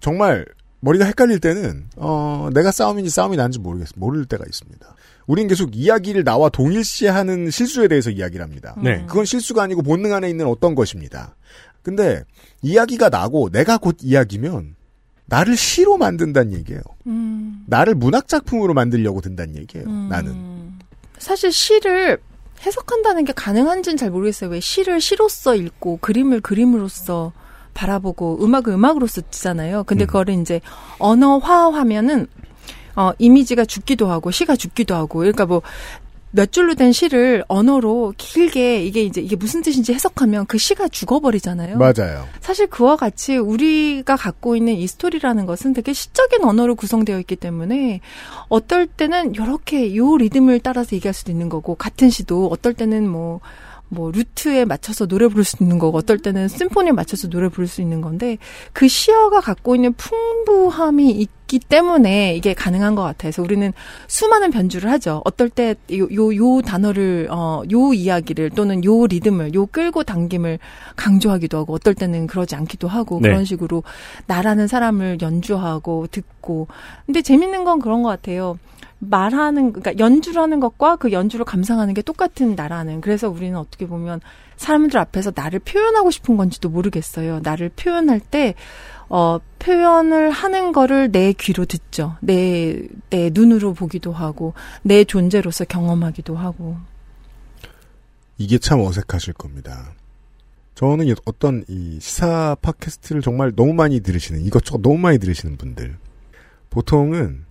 [0.00, 0.46] 정말
[0.80, 4.94] 머리가 헷갈릴 때는 어 내가 싸움인지 싸움이 난지 모르겠어 모를 때가 있습니다.
[5.26, 8.74] 우린 계속 이야기를 나와 동일시하는 실수에 대해서 이야기를 합니다.
[8.82, 9.04] 네.
[9.06, 11.36] 그건 실수가 아니고 본능 안에 있는 어떤 것입니다.
[11.82, 12.24] 근데
[12.62, 14.74] 이야기가 나고 내가 곧 이야기면
[15.26, 16.82] 나를 시로 만든다는 얘기예요.
[17.06, 19.86] 음, 나를 문학 작품으로 만들려고 든다는 얘기예요.
[19.86, 20.08] 음.
[20.08, 20.72] 나는.
[21.18, 22.18] 사실 시를
[22.64, 24.50] 해석한다는 게 가능한지는 잘 모르겠어요.
[24.50, 27.32] 왜 시를 시로서 읽고 그림을 그림으로써
[27.74, 29.84] 바라보고 음악을 음악으로서 듣잖아요.
[29.84, 30.60] 근데 그거를 이제
[30.98, 32.26] 언어화하면은
[32.96, 35.62] 어 이미지가 죽기도 하고 시가 죽기도 하고 그러니까 뭐
[36.32, 41.78] 몇 줄로 된 시를 언어로 길게 이게 이제 이게 무슨 뜻인지 해석하면 그 시가 죽어버리잖아요.
[41.78, 42.26] 맞아요.
[42.40, 48.00] 사실 그와 같이 우리가 갖고 있는 이 스토리라는 것은 되게 시적인 언어로 구성되어 있기 때문에
[48.48, 53.40] 어떨 때는 이렇게 요 리듬을 따라서 얘기할 수도 있는 거고 같은 시도 어떨 때는 뭐
[53.90, 57.82] 뭐 루트에 맞춰서 노래 부를 수 있는 거고 어떨 때는 심포니에 맞춰서 노래 부를 수
[57.82, 58.38] 있는 건데
[58.72, 63.30] 그 시어가 갖고 있는 풍부함이 있기 때문에 이게 가능한 것 같아요.
[63.30, 63.72] 그래서 우리는
[64.06, 65.22] 수많은 변주를 하죠.
[65.24, 70.60] 어떨 때요요 요 단어를 어요 이야기를 또는 요 리듬을 요 끌고 당김을
[70.94, 73.28] 강조하기도 하고 어떨 때는 그러지 않기도 하고 네.
[73.28, 73.82] 그런 식으로
[74.26, 76.68] 나라는 사람을 연주하고 듣고
[77.06, 78.56] 근데 재밌는 건 그런 것 같아요.
[79.00, 84.20] 말하는 그러니까 연주를 하는 것과 그 연주를 감상하는 게 똑같은 나라는 그래서 우리는 어떻게 보면
[84.56, 87.40] 사람들 앞에서 나를 표현하고 싶은 건지도 모르겠어요.
[87.42, 88.54] 나를 표현할 때
[89.08, 92.16] 어, 표현을 하는 거를 내 귀로 듣죠.
[92.20, 92.80] 내,
[93.10, 96.76] 내 눈으로 보기도 하고, 내 존재로서 경험하기도 하고.
[98.38, 99.94] 이게 참 어색하실 겁니다.
[100.76, 105.96] 저는 이 어떤 이 시사 팟캐스트를 정말 너무 많이 들으시는 이것저것 너무 많이 들으시는 분들
[106.70, 107.44] 보통은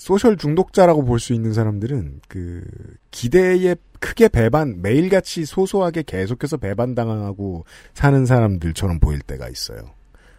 [0.00, 2.64] 소셜 중독자라고 볼 수 있는 사람들은 그
[3.10, 9.82] 기대에 크게 배반 매일같이 소소하게 계속해서 배반당하고 사는 사람들처럼 보일 때가 있어요.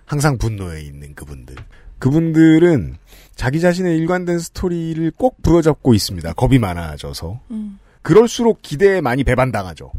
[0.05, 1.55] 항상 분노에 있는 그분들.
[1.99, 2.95] 그분들은
[3.36, 6.34] 자기 자신의 일관된 스토리를 꼭 부여잡고 있습니다.
[6.34, 7.39] 겁이 많아져서.
[7.51, 7.78] 음.
[8.01, 9.91] 그럴수록 기대에 많이 배반당하죠.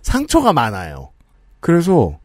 [0.00, 1.10] 상처가 많아요.
[1.60, 2.18] 그래서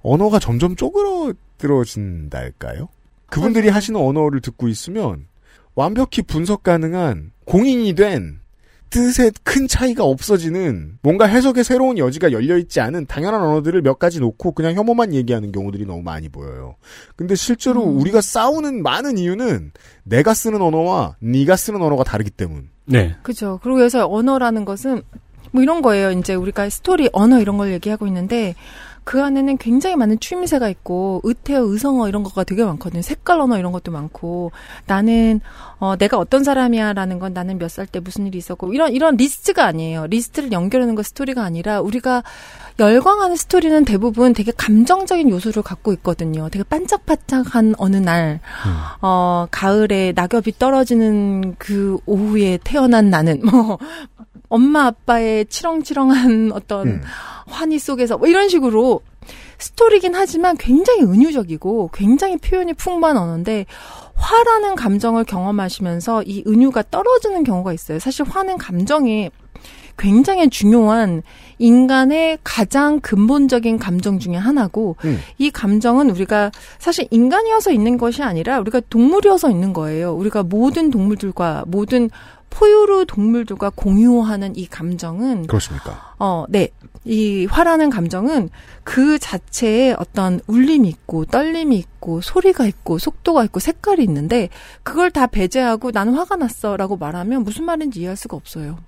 [0.00, 2.88] 언어가 점점 쪼그러들어진달까요?
[3.26, 5.26] 그분들이 하시는 언어를 듣고 있으면
[5.74, 8.40] 완벽히 분석 가능한 공인이 된
[8.92, 14.52] 뜻에 큰 차이가 없어지는 뭔가 해석의 새로운 여지가 열려있지 않은 당연한 언어들을 몇 가지 놓고
[14.52, 16.76] 그냥 혐오만 얘기하는 경우들이 너무 많이 보여요.
[17.16, 19.72] 근데 실제로 우리가 싸우는 많은 이유는
[20.04, 22.68] 내가 쓰는 언어와 네가 쓰는 언어가 다르기 때문.
[22.84, 23.16] 네.
[23.22, 23.58] 그죠.
[23.62, 25.02] 그리고 그래서 언어라는 것은
[25.52, 26.10] 뭐 이런 거예요.
[26.10, 28.54] 이제 우리가 스토리, 언어 이런 걸 얘기하고 있는데
[29.04, 33.02] 그 안에는 굉장히 많은 추임새가 있고 의태어, 의성어 이런 거가 되게 많거든요.
[33.02, 34.52] 색깔 언어 이런 것도 많고
[34.86, 35.40] 나는
[35.78, 39.64] 어 내가 어떤 사람이야라는 건 나는 몇 살 때 무슨 일이 있었고 이런 이런 리스트가
[39.64, 40.06] 아니에요.
[40.06, 42.22] 리스트를 연결하는 거 스토리가 아니라 우리가
[42.78, 46.48] 열광하는 스토리는 대부분 되게 감정적인 요소를 갖고 있거든요.
[46.48, 48.40] 되게 반짝반짝한 어느 날,
[49.02, 53.78] 어, 가을에 낙엽이 떨어지는 그 오후에 태어난 나는, 뭐,
[54.52, 57.02] 엄마 아빠의 치렁치렁한 어떤 음.
[57.46, 59.00] 환희 속에서 뭐 이런 식으로
[59.58, 63.64] 스토리긴 하지만 굉장히 은유적이고 굉장히 표현이 풍부한 언어인데
[64.14, 67.98] 화라는 감정을 경험하시면서 이 은유가 떨어지는 경우가 있어요.
[67.98, 69.30] 사실 화는 감정이
[69.96, 71.22] 굉장히 중요한
[71.58, 75.18] 인간의 가장 근본적인 감정 중에 하나고 음.
[75.38, 80.12] 이 감정은 우리가 사실 인간이어서 있는 것이 아니라 우리가 동물이어서 있는 거예요.
[80.14, 82.10] 우리가 모든 동물들과 모든
[82.52, 86.14] 포유류 동물들과 공유하는 이 감정은 그렇습니까?
[86.18, 86.68] 어, 네.
[87.04, 88.50] 이 화라는 감정은
[88.84, 94.50] 그 자체에 어떤 울림이 있고 떨림이 있고 소리가 있고 속도가 있고 색깔이 있는데
[94.82, 98.78] 그걸 다 배제하고 나는 화가 났어라고 말하면 무슨 말인지 이해할 수가 없어요.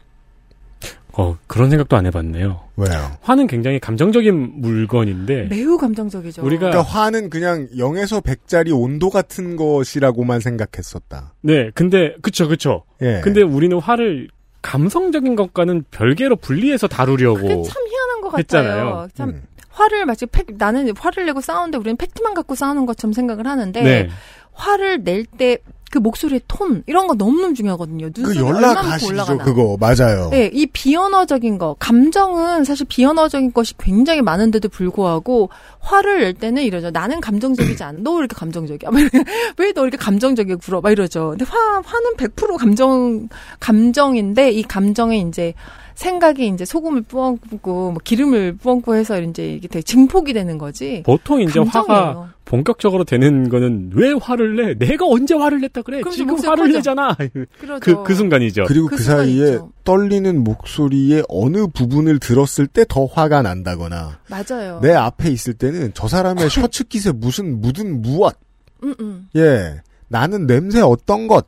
[1.16, 2.60] 어, 그런 생각도 안 해봤네요.
[2.76, 3.10] 왜요?
[3.20, 6.42] 화는 굉장히 감정적인 물건인데 매우 감정적이죠.
[6.44, 11.34] 우리가 그러니까 화는 그냥 0에서 100짜리 온도 같은 것이라고만 생각했었다.
[11.40, 12.82] 네, 근데 그쵸 그쵸.
[13.00, 13.20] 예.
[13.22, 14.28] 근데 우리는 화를
[14.62, 18.38] 감성적인 것과는 별개로 분리해서 다루려고 그게 참 희한한 것 같아요.
[18.38, 19.08] 했잖아요.
[19.14, 19.42] 참 음.
[19.68, 24.08] 화를 마치 팩, 나는 화를 내고 싸우는데 우리는 팩트만 갖고 싸우는 것처럼 생각을 하는데 네.
[24.52, 25.58] 화를 낼 때
[25.94, 28.10] 그 목소리의 톤 이런 거 너무너무 중요하거든요.
[28.12, 29.38] 그 연락하시죠.
[29.38, 29.76] 그거.
[29.78, 30.28] 맞아요.
[30.30, 36.90] 네, 이 비언어적인 거, 감정은 사실 비언어적인 것이 굉장히 많은데도 불구하고 화를 낼 때는 이러죠.
[36.90, 37.98] 나는 감정적이지 않아.
[38.02, 38.90] 너 왜 이렇게 감정적이야?
[39.58, 40.80] 왜 너 이렇게 감정적이게 굴어?
[40.80, 41.30] 막 이러죠.
[41.30, 43.28] 근데 화 화는 100% 감정
[43.60, 45.54] 감정인데 이 감정에 이제
[45.94, 51.02] 생각이 이제 소금을 부엉고 뭐 기름을 부엉고 해서 이제 이게 되게 증폭이 되는 거지.
[51.06, 52.28] 보통 이제 화가 감정이에요.
[52.44, 54.86] 본격적으로 되는 거는 왜 화를 내?
[54.86, 56.00] 내가 언제 화를 냈다 그래?
[56.00, 56.78] 그럼 지금 화를 커져.
[56.78, 57.16] 내잖아.
[57.58, 57.80] 그러죠.
[57.80, 58.64] 그, 그 순간이죠.
[58.66, 59.70] 그리고 그 그, 순간 사이에 있죠.
[59.84, 64.80] 떨리는 목소리의 어느 부분을 들었을 때 더 화가 난다거나 맞아요.
[64.82, 68.36] 내 앞에 있을 때는 저 사람의 셔츠 깃에 무슨 묻은 무엇
[68.82, 69.28] 음, 음.
[69.36, 71.46] 예 나는 냄새 어떤 것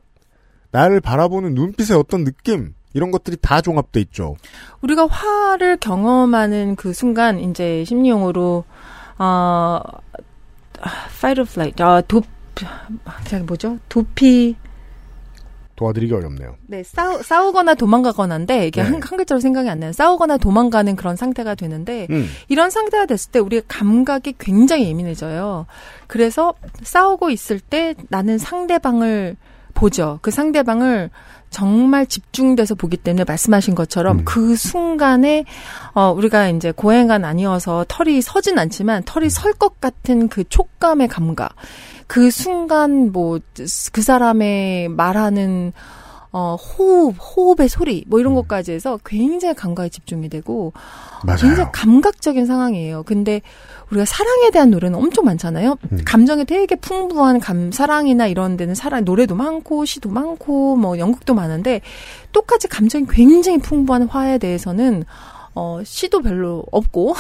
[0.71, 4.37] 나를 바라보는 눈빛의 어떤 느낌 이런 것들이 다 종합돼 있죠.
[4.81, 8.65] 우리가 화를 경험하는 그 순간 이제 심리용어로
[9.19, 9.81] 어
[11.19, 12.23] fight or flight 아도
[13.29, 14.57] 저기 뭐죠 도피
[15.77, 16.57] 도와드리기 어렵네요.
[16.69, 18.89] 네 싸우 싸우거나 도망가거나인데 이게 네.
[18.89, 22.27] 한, 한 글자로 생각이 안 나요 싸우거나 도망가는 그런 상태가 되는데 음.
[22.49, 25.67] 이런 상태가 됐을 때 우리가 감각이 굉장히 예민해져요.
[26.07, 29.37] 그래서 싸우고 있을 때 나는 상대방을
[29.75, 30.19] 보죠.
[30.23, 31.11] 그 상대방을
[31.51, 34.25] 정말 집중돼서 보기 때문에 말씀하신 것처럼 음.
[34.25, 35.45] 그 순간에
[35.95, 41.55] 어 우리가 이제 고행간 아니어서 털이 서진 않지만 털이 설 것 같은 그 촉감의 감각.
[42.07, 43.39] 그 순간 뭐
[43.93, 45.73] 그 사람의 말하는
[46.33, 50.73] 어 호흡, 호흡의 소리 뭐 이런 것까지 해서 굉장히 감각에 집중이 되고
[51.27, 51.71] 굉장히 맞아요.
[51.73, 53.05] 감각적인 상황이에요.
[53.05, 53.41] 근데
[53.91, 55.77] 우리가 사랑에 대한 노래는 엄청 많잖아요.
[55.93, 56.01] 음.
[56.05, 61.81] 감정이 되게 풍부한 감 사랑이나 이런 데는 사랑 노래도 많고 시도 많고 뭐 연극도 많은데
[62.33, 65.05] 똑같이 감정이 굉장히 풍부한 화에 대해서는
[65.55, 67.15] 어 시도 별로 없고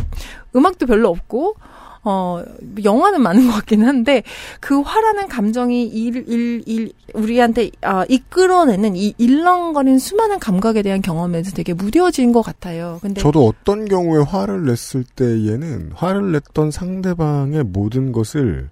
[0.54, 1.56] 음악도 별로 없고
[2.04, 2.42] 어,
[2.82, 4.22] 영화는 많은 것 같긴 한데,
[4.60, 11.52] 그 화라는 감정이 일, 일, 일, 우리한테, 아, 이끌어내는 이 일렁거리는 수많은 감각에 대한 경험에서
[11.52, 12.98] 되게 무뎌진 것 같아요.
[13.02, 13.20] 근데.
[13.20, 18.68] 저도 어떤 경우에 화를 냈을 때에는 화를 냈던 상대방의 모든 것을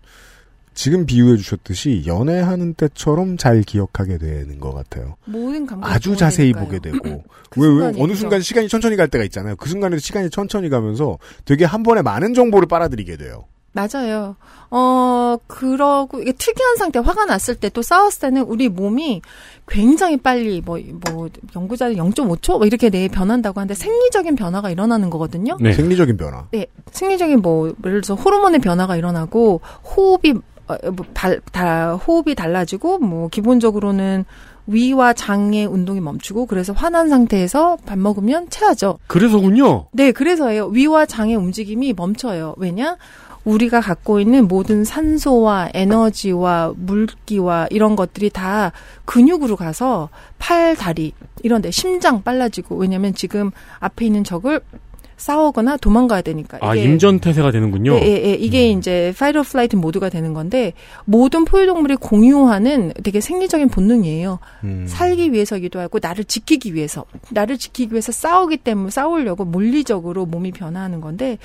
[0.81, 5.17] 지금 비유해 주셨듯이 연애하는 때처럼 잘 기억하게 되는 것 같아요.
[5.27, 6.55] 모든 감각이 아주 자세히.
[6.55, 8.15] 보게 되고 그 왜, 왜 어느.
[8.15, 9.57] 순간 시간이 천천히 갈 때가 있잖아요.
[9.57, 13.45] 그 순간에도 시간이 천천히 가면서 되게 한 번에 많은 정보를 빨아들이게 돼요.
[13.73, 14.35] 맞아요.
[14.71, 19.23] 어, 그러고, 이게 특이한 상태, 화가 났을 때 또 싸웠을 때는 우리 몸이
[19.69, 20.81] 굉장히 빨리, 뭐,
[21.13, 22.59] 뭐, 연구자는 0.5초?
[22.59, 25.57] 뭐 이렇게 내에 변한다고 하는데 생리적인 변화가 일어나는 거거든요.
[25.61, 25.73] 네.
[25.73, 26.47] 생리적인 변화.
[26.51, 30.41] 네, 생리적인 뭐 예를 들어서 호르몬의 변화가 일어나고 호흡이 어,
[30.93, 34.25] 뭐, 발, 다, 호흡이 달라지고 뭐 기본적으로는
[34.67, 38.99] 위와 장의 운동이 멈추고 그래서 화난 상태에서 밥 먹으면 체하죠.
[39.07, 39.87] 그래서군요.
[39.93, 40.67] 네, 그래서예요.
[40.67, 42.55] 위와 장의 움직임이 멈춰요.
[42.57, 42.97] 왜냐?
[43.45, 48.73] 우리가 갖고 있는 모든 산소와 에너지와 물기와 이런 것들이 다
[49.07, 51.13] 근육으로 가서 팔, 다리
[51.43, 54.61] 이런 데 심장 빨라지고 왜냐면 지금 앞에 있는 적을
[55.21, 56.59] 싸우거나 도망가야 되니까.
[56.63, 57.95] 아, 임전태세가 되는군요.
[57.97, 58.33] 예, 예, 예.
[58.33, 60.73] 이게 이제 fight or flight mode가 되는 건데
[61.05, 64.39] 모든 포유동물이 공유하는 되게 생리적인 본능이에요.
[64.65, 64.87] 음.
[64.89, 71.01] 살기 위해서기도 하고 나를 지키기 위해서 나를 지키기 위해서 싸우기 때문에 싸우려고 물리적으로 몸이 변화하는
[71.01, 71.39] 건데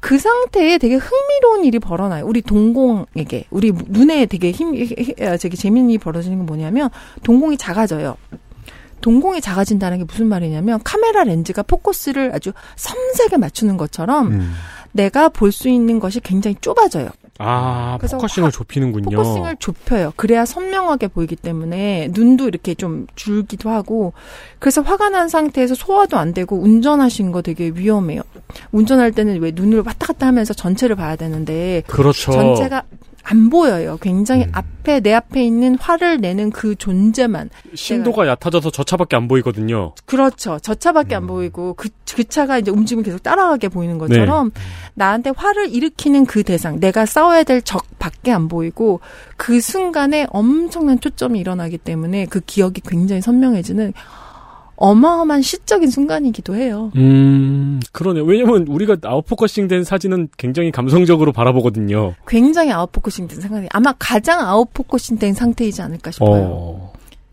[0.00, 2.26] 그 상태에 되게 흥미로운 일이 벌어나요.
[2.26, 4.74] 우리 동공에게 우리 눈에 되게 힘
[5.20, 6.90] 어, 저기 일이 벌어지는 게 뭐냐면
[7.22, 8.16] 동공이 작아져요.
[9.02, 14.54] 동공이 작아진다는 게 무슨 말이냐면 카메라 렌즈가 포커스를 아주 섬세게 맞추는 것처럼 음.
[14.92, 17.08] 내가 볼 수 있는 것이 굉장히 좁아져요.
[17.38, 19.16] 아, focusing을 확- 좁히는군요.
[19.16, 20.12] focusing을 좁혀요.
[20.16, 24.12] 그래야 선명하게 보이기 때문에 눈도 이렇게 좀 줄기도 하고
[24.58, 28.20] 그래서 화가 난 상태에서 소화도 안 되고 운전하신 거 되게 위험해요.
[28.70, 32.32] 운전할 때는 왜 눈을 왔다 갔다 하면서 전체를 봐야 되는데 그렇죠.
[32.32, 32.82] 전체가
[33.22, 33.98] 안 보여요.
[34.00, 34.52] 굉장히 음.
[34.52, 39.94] 앞에 내 앞에 있는 화를 내는 그 존재만 심도가 얕아져서 저 차밖에 안 보이거든요.
[40.06, 40.58] 그렇죠.
[40.60, 41.22] 저 차밖에 음.
[41.22, 44.60] 안 보이고 그, 그 차가 이제 움직이면 계속 따라가게 보이는 것처럼 네.
[44.94, 49.00] 나한테 화를 일으키는 그 대상, 내가 싸워야 될 적밖에 안 보이고
[49.36, 53.92] 그 순간에 엄청난 초점이 일어나기 때문에 그 기억이 굉장히 선명해지는
[54.82, 56.90] 어마어마한 시적인 순간이기도 해요.
[56.96, 58.24] 음, 그러네요.
[58.24, 62.14] 왜냐면 우리가 out focusing 된 사진은 굉장히 감성적으로 바라보거든요.
[62.26, 66.42] 굉장히 out focusing 된 상황이 아마 가장 out focusing 된 상태이지 않을까 싶어요.
[66.50, 66.92] 어.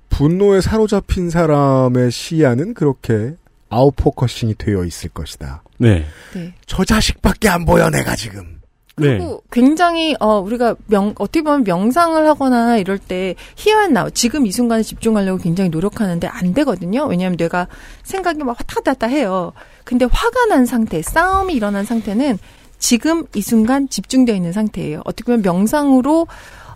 [0.10, 3.34] 분노에 사로잡힌 사람의 시야는 그렇게
[3.70, 5.64] out focusing이 되어 있을 것이다.
[5.80, 6.06] 네.
[6.36, 6.54] 네.
[6.68, 8.59] 저 자식밖에 안 보여 내가 지금.
[9.00, 9.18] 네.
[9.18, 14.52] 그리고 굉장히 어 우리가 명 어떻게 보면 명상을 하거나 이럴 때 히어앤 나우 지금 이
[14.52, 17.06] 순간에 집중하려고 굉장히 노력하는데 안 되거든요.
[17.06, 17.68] 왜냐하면 뇌가
[18.04, 19.54] 생각이 막 왔다 갔다 해요.
[19.84, 22.38] 근데 화가 난 상태, 싸움이 일어난 상태는
[22.78, 25.02] 지금 이 순간 집중되어 있는 상태예요.
[25.06, 26.28] 어떻게 보면 명상으로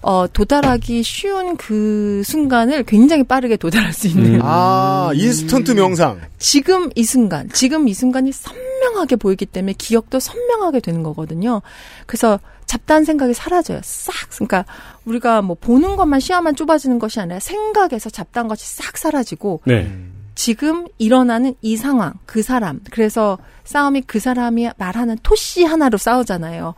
[0.04, 4.40] 어 도달하기 쉬운 그 순간을 굉장히 빠르게 도달할 수 있는 음.
[4.44, 6.20] 아 인스턴트 명상.
[6.38, 11.62] 지금 이 순간, 지금 이 순간이 선명하게 보이기 때문에 기억도 선명하게 되는 거거든요.
[12.06, 13.80] 그래서 잡다한 생각이 사라져요.
[13.84, 14.14] 싹.
[14.32, 14.66] 그러니까
[15.06, 19.90] 우리가 뭐 보는 것만 시야만 좁아지는 것이 아니라 생각에서 잡다한 것이 싹 사라지고 네.
[20.36, 22.80] 지금 일어나는 이 상황, 그 사람.
[22.92, 26.74] 그래서 싸움이 그 사람이 말하는 토씨 하나로 싸우잖아요.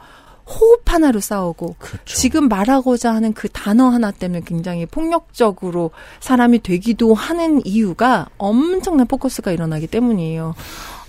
[0.48, 1.76] 호흡 하나로 싸우고
[2.06, 9.52] 지금 말하고자 하는 그 단어 하나 때문에 굉장히 폭력적으로 사람이 되기도 하는 이유가 엄청난 포커스가
[9.52, 10.54] 일어나기 때문이에요.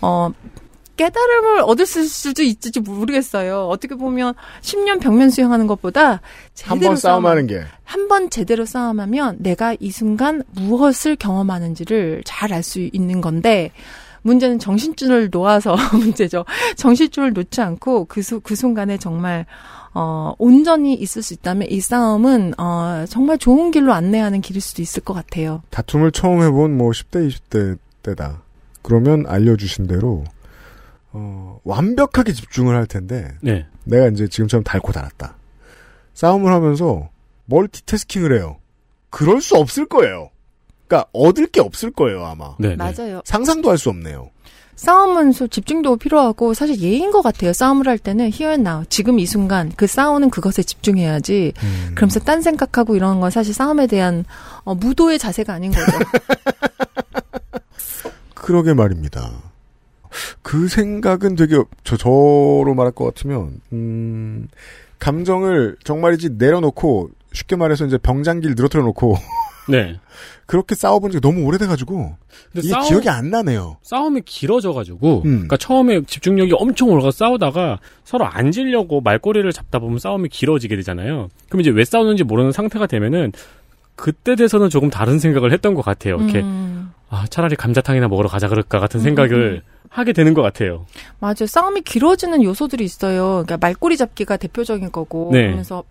[0.00, 0.30] 어,
[0.96, 3.66] 깨달음을 얻을 수도 있을지 모르겠어요.
[3.68, 4.32] 어떻게 보면
[4.62, 6.22] 10년 벽면 수영하는 것보다
[6.64, 7.62] 한 번 싸움하는 게.
[7.84, 13.72] 한 번 제대로 싸움하면 내가 이 순간 무엇을 경험하는지를 잘 알 수 있는 건데
[14.26, 16.44] 문제는 정신줄을 놓아서 문제죠.
[16.76, 19.46] 정신줄을 놓지 않고 그, 수, 그 순간에 정말
[19.94, 25.02] 어, 온전히 있을 수 있다면 이 싸움은 어, 정말 좋은 길로 안내하는 길일 수도 있을
[25.02, 25.62] 것 같아요.
[25.70, 28.42] 다툼을 처음 해본 뭐 10대, 20대 때다.
[28.82, 30.24] 그러면 알려주신 대로
[31.12, 33.66] 어, 완벽하게 집중을 할 텐데 네.
[33.84, 35.36] 내가 이제 지금처럼 달고 달았다.
[36.12, 37.08] 싸움을 하면서
[37.46, 38.56] 멀티태스킹을 해요.
[39.08, 40.30] 그럴 수 없을 거예요.
[40.86, 42.54] 그러니까 얻을 게 없을 거예요 아마.
[42.58, 42.76] 네.
[42.76, 43.20] 맞아요.
[43.24, 44.30] 상상도 할 수 없네요.
[44.76, 47.54] 싸움은 소- 집중도 필요하고 사실 예인 것 같아요.
[47.54, 51.54] 싸움을 할 때는 here and now 지금 이 순간 그 싸우는 그것에 집중해야지.
[51.62, 51.92] 음.
[51.94, 54.26] 그러면서 딴 생각하고 이런 건 사실 싸움에 대한
[54.64, 55.86] 어, 무도의 자세가 아닌 거죠.
[58.34, 59.30] 그러게 말입니다.
[60.42, 64.48] 그 생각은 되게 저 저로 말할 것 같으면 음,
[64.98, 69.16] 감정을 정말이지 내려놓고 쉽게 말해서 이제 병장기를 늘어뜨려 놓고
[69.68, 69.98] 네.
[70.46, 72.16] 그렇게 싸워본 적이 너무 오래돼가지고
[72.52, 73.76] 근데 이게 싸움- 기억이 안 나네요.
[73.82, 75.30] 싸움이 길어져가지고, 음.
[75.30, 81.28] 그러니까 처음에 집중력이 엄청 올라가 싸우다가 서로 앉으려고 말꼬리를 잡다 보면 싸움이 길어지게 되잖아요.
[81.48, 83.32] 그럼 이제 왜 싸우는지 모르는 상태가 되면은
[83.96, 86.16] 그때 돼서는 조금 다른 생각을 했던 것 같아요.
[86.16, 90.84] 이렇게 음, 아 차라리 감자탕이나 먹으러 가자 그럴까 같은 음, 생각을 하게 되는 것 같아요.
[91.20, 91.46] 맞아요.
[91.46, 93.42] 싸움이 길어지는 요소들이 있어요.
[93.46, 95.30] 그러니까 말꼬리 잡기가 대표적인 거고.
[95.32, 95.44] 네.
[95.44, 95.82] 그러면서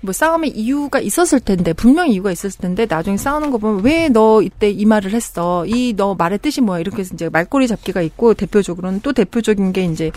[0.00, 4.42] 뭐 싸움의 이유가 있었을 텐데 분명히 이유가 있었을 텐데 나중에 싸우는 거 보면 왜 너
[4.42, 5.64] 이때 이 말을 했어?
[5.66, 6.80] 이 너 말의 뜻이 뭐야?
[6.80, 10.10] 이렇게 해서 이제 말꼬리 잡기가 있고 대표적으로는 또 대표적인 게 이제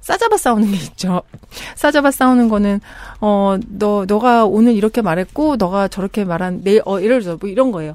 [0.00, 1.22] 싸잡아 싸우는 게 있죠.
[1.76, 2.80] 싸잡아 싸우는 거는
[3.20, 7.70] 어 너 너가 오늘 이렇게 말했고 너가 저렇게 말한 내일 어 예를 들어 뭐 이런
[7.72, 7.94] 거예요.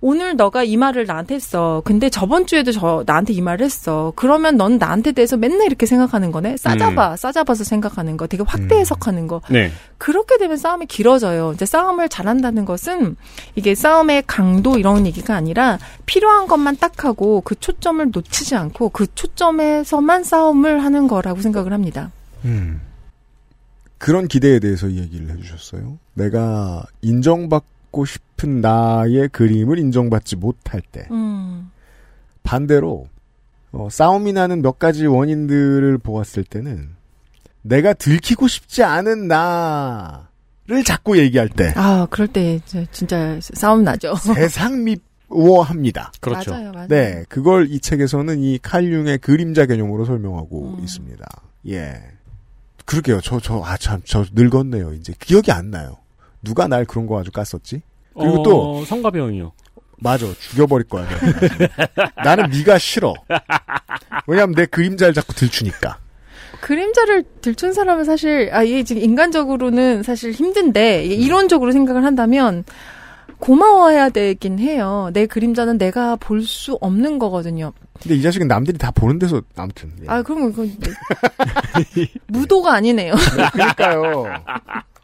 [0.00, 1.82] 오늘 너가 이 말을 나한테 했어.
[1.84, 4.12] 근데 저번 주에도 저 나한테 이 말을 했어.
[4.14, 6.56] 그러면 넌 나한테 대해서 맨날 이렇게 생각하는 거네.
[6.56, 9.40] 싸잡아, 싸잡아서 생각하는 거, 되게 확대 해석하는 거.
[9.50, 9.72] 네.
[9.98, 11.52] 그렇게 되면 싸움이 길어져요.
[11.54, 13.16] 이제 싸움을 잘한다는 것은
[13.56, 19.06] 이게 싸움의 강도 이런 얘기가 아니라 필요한 것만 딱 하고 그 초점을 놓치지 않고 그
[19.14, 22.12] 초점에서만 싸움을 하는 거라고 생각을 합니다.
[22.44, 22.80] 음.
[23.98, 25.98] 그런 기대에 대해서 이 얘기를 해주셨어요.
[26.14, 31.70] 내가 인정받 고 싶은 나의 그림을 인정받지 못할 때 음.
[32.42, 33.08] 반대로
[33.72, 36.96] 어, 싸움이 나는 몇 가지 원인들을 보았을 때는
[37.62, 44.14] 내가 들키고 싶지 않은 나를 자꾸 얘기할 때 아, 그럴 때 이제 진짜 싸움 나죠.
[44.34, 46.12] 세상 미워합니다.
[46.20, 46.52] 그렇죠.
[46.52, 46.88] 맞아요, 맞아요.
[46.88, 50.82] 네, 그걸 이 책에서는 이 칼융의 그림자 개념으로 설명하고 음.
[50.82, 51.24] 있습니다.
[51.68, 52.00] 예.
[52.86, 53.20] 그러게요.
[53.20, 54.94] 저, 저, 아, 참, 저 늙었네요.
[54.94, 55.98] 이제 기억이 안 나요.
[56.48, 57.82] 누가 날 그런 거 아주 깠었지?
[58.18, 59.52] 그리고 어, 또, 성가병이요.
[59.98, 60.26] 맞아.
[60.38, 61.06] 죽여버릴 거야.
[62.24, 63.12] 나는 네가 싫어.
[64.26, 65.98] 왜냐면 내 그림자를 자꾸 들추니까.
[66.60, 72.64] 그림자를 들춘 사람은 사실 아 이게 지금 인간적으로는 사실 힘든데 이게 이론적으로 생각을 한다면
[73.38, 75.10] 고마워해야 되긴 해요.
[75.12, 77.72] 내 그림자는 내가 볼 수 없는 거거든요.
[78.00, 79.92] 근데 이 자식은 남들이 다 보는 데서, 아무튼.
[80.02, 80.06] 예.
[80.08, 80.72] 아 그러면 그건
[82.28, 83.14] 무도가 아니네요.
[83.52, 84.24] 그러니까요.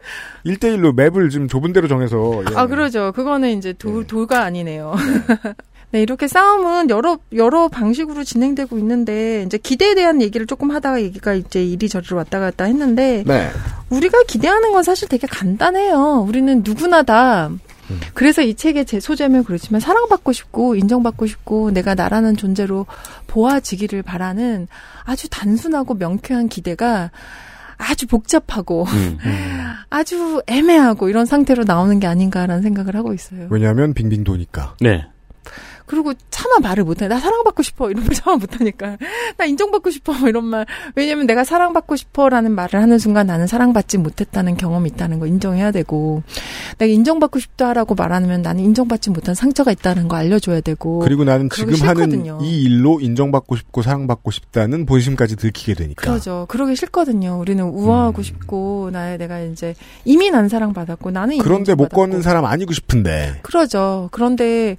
[0.46, 2.42] 1대1로 맵을 좀 좁은 데로 정해서.
[2.50, 2.57] 예.
[2.57, 3.12] 아 그러죠.
[3.12, 4.94] 그거는 이제 도, 도가 아니네요.
[5.90, 11.34] 네, 이렇게 싸움은 여러, 여러 방식으로 진행되고 있는데, 이제 기대에 대한 얘기를 조금 하다가 얘기가
[11.34, 13.48] 이제 이리저리로 왔다 갔다 했는데, 네.
[13.90, 16.24] 우리가 기대하는 건 사실 되게 간단해요.
[16.26, 17.48] 우리는 누구나 다.
[18.14, 22.86] 그래서 이 책의 제 소재면 그렇지만 사랑받고 싶고 인정받고 싶고 내가 나라는 존재로
[23.26, 24.68] 보아지기를 바라는
[25.05, 27.11] 아주 단순하고 명쾌한 기대가
[27.76, 29.18] 아주 복잡하고 음.
[29.95, 33.47] 아주 애매하고 이런 상태로 나오는 게 아닌가라는 생각을 하고 있어요.
[33.49, 34.74] 왜냐면 빙빙 도니까.
[34.80, 35.07] 네.
[35.87, 37.09] 그리고 차마 말을 못해.
[37.09, 37.91] 나 사랑받고 싶어.
[37.91, 38.97] 이런 말 차마 못하니까.
[39.39, 40.12] 나 인정받고 싶어.
[40.12, 40.66] 뭐 이런 말.
[40.95, 45.70] 왜냐면 내가 사랑받고 싶어 라는 말을 하는 순간 나는 사랑받지 못했다는 경험이 있다는 거 인정해야
[45.70, 46.22] 되고,
[46.78, 50.99] 내가 인정받고 싶다라고 말하면 나는 인정받지 못한 상처가 있다는 거 알려줘야 되고.
[51.01, 52.35] 그리고 나는 지금 싫거든요.
[52.35, 56.03] 하는 이 일로 인정받고 싶고 사랑받고 싶다는 본심까지 들키게 되니까.
[56.03, 56.47] 그러죠.
[56.49, 57.39] 그러기 싫거든요.
[57.39, 58.22] 우리는 우아하고 음.
[58.22, 59.74] 싶고, 나의 내가 이제
[60.05, 61.95] 이미 난 사랑받았고, 나는 이미 그런데 못.
[61.95, 63.39] 걷는 사람 아니고 싶은데.
[63.43, 64.09] 그러죠.
[64.11, 64.76] 그런데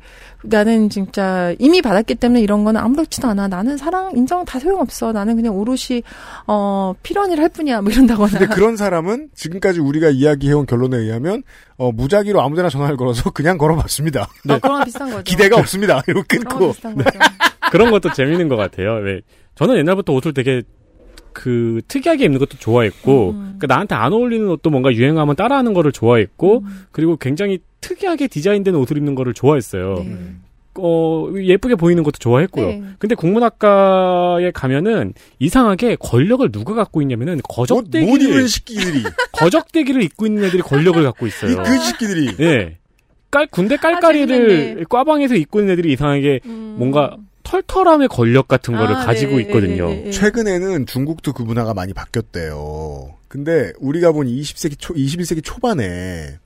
[0.47, 3.47] 나는 진짜 이미 받았기 때문에 이런 거는 아무렇지도 않아.
[3.47, 5.11] 나는 사랑 인정 다 소용없어.
[5.11, 6.03] 나는 그냥 오롯이
[6.47, 7.81] 어 필연일 할 뿐이야.
[7.81, 8.39] 뭐 이런다거나.
[8.39, 11.43] 근데 그런 사람은 지금까지 우리가 이야기해온 결론에 의하면
[11.77, 14.27] 어, 무작위로 아무데나 전화를 걸어서 그냥 걸어봤습니다.
[14.49, 15.23] 어, 그런 비슷한 거죠.
[15.29, 16.01] 기대가 없습니다.
[16.07, 16.67] 이러고 그런 끊고.
[16.67, 17.19] 비슷한 거죠.
[17.71, 18.93] 그런 것도 재밌는 것 같아요.
[19.03, 19.21] 왜
[19.55, 20.61] 저는 옛날부터 옷을 되게
[21.33, 23.55] 그 특이하게 입는 것도 좋아했고, 음.
[23.59, 26.85] 그 나한테 안 어울리는 옷도 뭔가 유행하면 따라하는 거를 좋아했고, 음.
[26.91, 29.95] 그리고 굉장히 특이하게 디자인된 옷을 입는 거를 좋아했어요.
[30.03, 30.17] 네.
[30.77, 32.67] 어 예쁘게 보이는 것도 좋아했고요.
[32.67, 32.83] 네.
[32.99, 39.03] 근데 국문학과에 가면은 이상하게 권력을 누가 갖고 있냐면은 못, 못 거적대기를 입은 식기들이.
[39.31, 41.51] 거적대기를 입고 있는 애들이 권력을 갖고 있어요.
[41.51, 42.35] 이그 식기들이.
[42.39, 42.77] 예.
[43.31, 44.83] 깔 군대 아, 깔깔이를 재밌네.
[44.89, 46.75] 꽈방에서 입고 있는 애들이 이상하게 음.
[46.77, 49.87] 뭔가 털털함의 권력 같은 거를 아, 가지고 네, 있거든요.
[49.87, 50.11] 네, 네, 네.
[50.11, 53.15] 최근에는 중국도 그 문화가 많이 바뀌었대요.
[53.29, 56.37] 근데 우리가 본 20세기 초, 21세기 초반에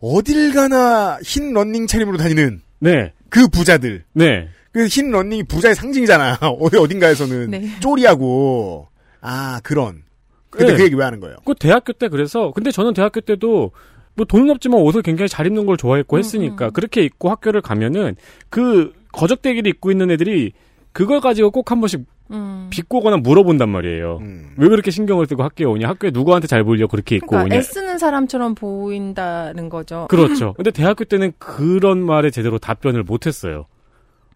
[0.00, 3.12] 어딜 가나 흰 런닝 차림으로 다니는 네.
[3.28, 4.04] 그 부자들.
[4.12, 4.48] 네.
[4.72, 6.38] 그흰 런닝이 부자의 상징이잖아.
[6.60, 7.80] 어디 어딘가에서는 네.
[7.80, 8.88] 쪼리하고
[9.20, 10.02] 아 그런.
[10.48, 10.76] 근데 네.
[10.76, 11.36] 그 얘기 왜 하는 거예요?
[11.44, 13.72] 그 대학교 때 그래서 근데 저는 대학교 때도
[14.14, 16.72] 뭐 돈은 없지만 옷을 굉장히 잘 입는 걸 좋아했고 했으니까 음.
[16.72, 18.16] 그렇게 입고 학교를 가면은
[18.48, 20.52] 그 거적대기를 입고 있는 애들이
[20.92, 22.68] 그걸 가지고 꼭 한 번씩 음.
[22.70, 24.18] 비꼬거나 물어본단 말이에요.
[24.20, 24.54] 음.
[24.56, 25.88] 왜 그렇게 신경을 쓰고 학교에 오냐?
[25.88, 27.58] 학교에 누구한테 잘 보이려고 그렇게 입고 그러니까 오냐?
[27.58, 30.06] 애쓰는 사람처럼 보인다는 거죠.
[30.08, 30.54] 그렇죠.
[30.56, 33.66] 근데 대학교 때는 그런 말에 제대로 답변을 못 했어요.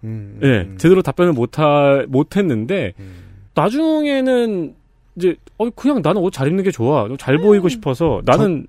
[0.02, 0.38] 음.
[0.42, 3.14] 예, 제대로 답변을 못하, 못 했는데, 음.
[3.54, 4.74] 나중에는,
[5.16, 7.04] 이제, 어, 그냥 나는 옷 잘 입는 게 좋아.
[7.06, 7.16] 음.
[7.16, 8.66] 잘 보이고 싶어서, 나는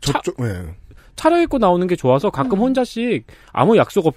[0.00, 0.74] 저쪽 예.
[1.16, 2.62] 차려입고 나오는 게 좋아서 가끔 음.
[2.62, 4.14] 혼자씩 아무 약속 없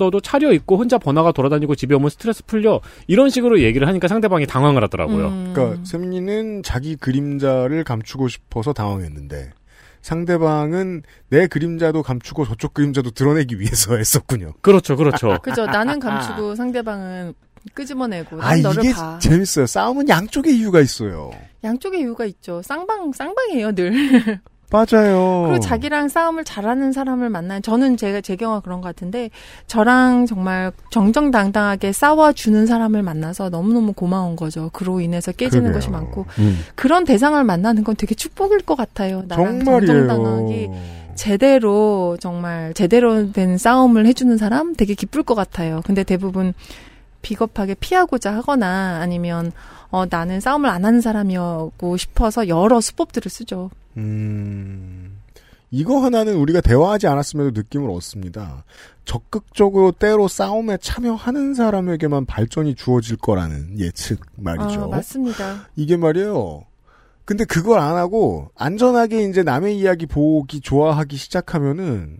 [0.00, 2.80] 어도 차려 입고 혼자 번화가 돌아다니고 집에 오면 스트레스 풀려.
[3.06, 5.28] 이런 식으로 얘기를 하니까 상대방이 당황을 하더라고요.
[5.28, 5.52] 음.
[5.54, 9.50] 그러니까 세민이는 자기 그림자를 감추고 싶어서 당황했는데
[10.00, 14.54] 상대방은 내 그림자도 감추고 저쪽 그림자도 드러내기 위해서 했었군요.
[14.60, 15.38] 그렇죠, 그렇죠.
[15.42, 15.66] 그죠.
[15.66, 17.34] 나는 감추고 상대방은
[17.74, 19.18] 끄집어내고 난아 너를 이게 봐.
[19.20, 19.66] 재밌어요.
[19.66, 21.30] 싸움은 양쪽의 이유가 있어요.
[21.62, 22.60] 양쪽의 이유가 있죠.
[22.62, 24.40] 쌍방 쌍방이에요 늘.
[24.72, 25.44] 맞아요.
[25.46, 29.28] 그리고 자기랑 싸움을 잘하는 사람을 만나는 저는 제가 제 경우가 그런 것 같은데
[29.66, 34.70] 저랑 정말 정정당당하게 싸워주는 사람을 만나서 너무너무 고마운 거죠.
[34.72, 35.78] 그로 인해서 깨지는 그러게요.
[35.78, 36.60] 것이 많고 음.
[36.74, 39.24] 그런 대상을 만나는 건 되게 축복일 것 같아요.
[39.28, 41.02] 나랑 정정당하게 정말이에요.
[41.14, 45.82] 제대로 정말 제대로 된 싸움을 해주는 사람 되게 기쁠 것 같아요.
[45.84, 46.54] 근데 대부분
[47.20, 49.52] 비겁하게 피하고자 하거나 아니면
[49.90, 53.70] 어 나는 싸움을 안 하는 사람이었고 싶어서 여러 수법들을 쓰죠.
[53.96, 55.18] 음,
[55.70, 58.64] 이거 하나는 우리가 대화하지 않았음에도 느낌을 얻습니다.
[59.04, 64.84] 적극적으로 때로 싸움에 참여하는 사람에게만 발전이 주어질 거라는 예측 말이죠.
[64.84, 65.68] 아, 맞습니다.
[65.76, 66.64] 이게 말이에요.
[67.24, 72.18] 근데 그걸 안 하고 안전하게 이제 남의 이야기 보기 좋아하기 시작하면은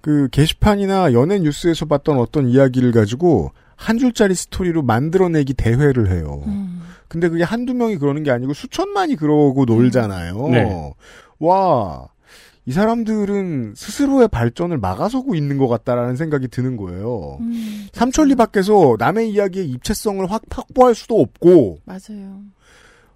[0.00, 6.42] 그 게시판이나 연예 뉴스에서 봤던 어떤 이야기를 가지고 한 줄짜리 스토리로 만들어내기 대회를 해요.
[6.46, 6.73] 음.
[7.14, 10.48] 근데 그게 한두 명이 그러는 게 아니고 수천만이 그러고 놀잖아요.
[10.48, 10.92] 네.
[11.38, 12.08] 와,
[12.66, 17.38] 이 사람들은 스스로의 발전을 막아서고 있는 것 같다라는 생각이 드는 거예요.
[17.40, 22.40] 음, 삼천리 밖에서 남의 이야기의 입체성을 확 확보할 수도 없고, 맞아요.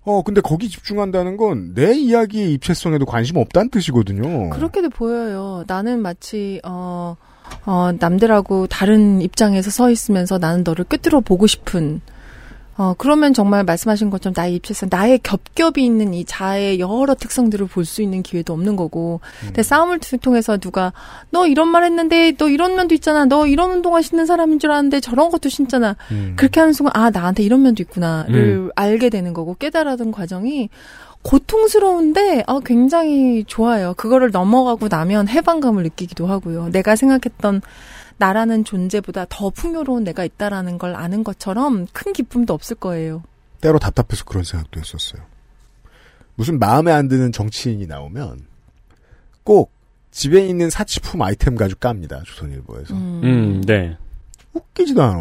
[0.05, 4.51] 어, 근데 거기 집중한다는 건 내 이야기의 입체성에도 관심 없다는 뜻이거든요.
[4.51, 5.64] 그렇게도 보여요.
[5.66, 7.16] 나는 마치 어,
[7.66, 12.01] 어, 남들하고 다른 입장에서 서 있으면서 나는 너를 꿰뚫어 보고 싶은
[12.79, 17.85] 어, 그러면 정말 말씀하신 것처럼 나의 입체성, 나의 겹겹이 있는 이 자아의 여러 특성들을 볼
[17.85, 19.20] 수 있는 기회도 없는 거고.
[19.41, 20.93] 근데 싸움을 투- 통해서 누가,
[21.31, 23.24] 너 이런 말 했는데, 너 이런 면도 있잖아.
[23.24, 25.97] 너 이런 운동화 신는 사람인 줄 알았는데 저런 것도 신잖아.
[26.12, 26.35] 음.
[26.37, 28.70] 그렇게 하는 순간, 아, 나한테 이런 면도 있구나를 음.
[28.76, 30.68] 알게 되는 거고, 깨달아든 과정이
[31.22, 33.95] 고통스러운데, 어, 굉장히 좋아요.
[33.97, 36.68] 그거를 넘어가고 나면 해방감을 느끼기도 하고요.
[36.70, 37.61] 내가 생각했던
[38.19, 43.23] 나라는 존재보다 더 풍요로운 내가 있다라는 걸 아는 것처럼 큰 기쁨도 없을 거예요.
[43.61, 45.23] 때로 답답해서 그런 생각도 했었어요.
[46.35, 48.47] 무슨 마음에 안 드는 정치인이 나오면
[49.43, 49.73] 꼭
[50.11, 52.23] 집에 있는 사치품 아이템 가지고 깝니다.
[52.25, 52.95] 조선일보에서.
[52.95, 53.97] 음, 네.
[54.53, 55.19] 웃기지도 않아.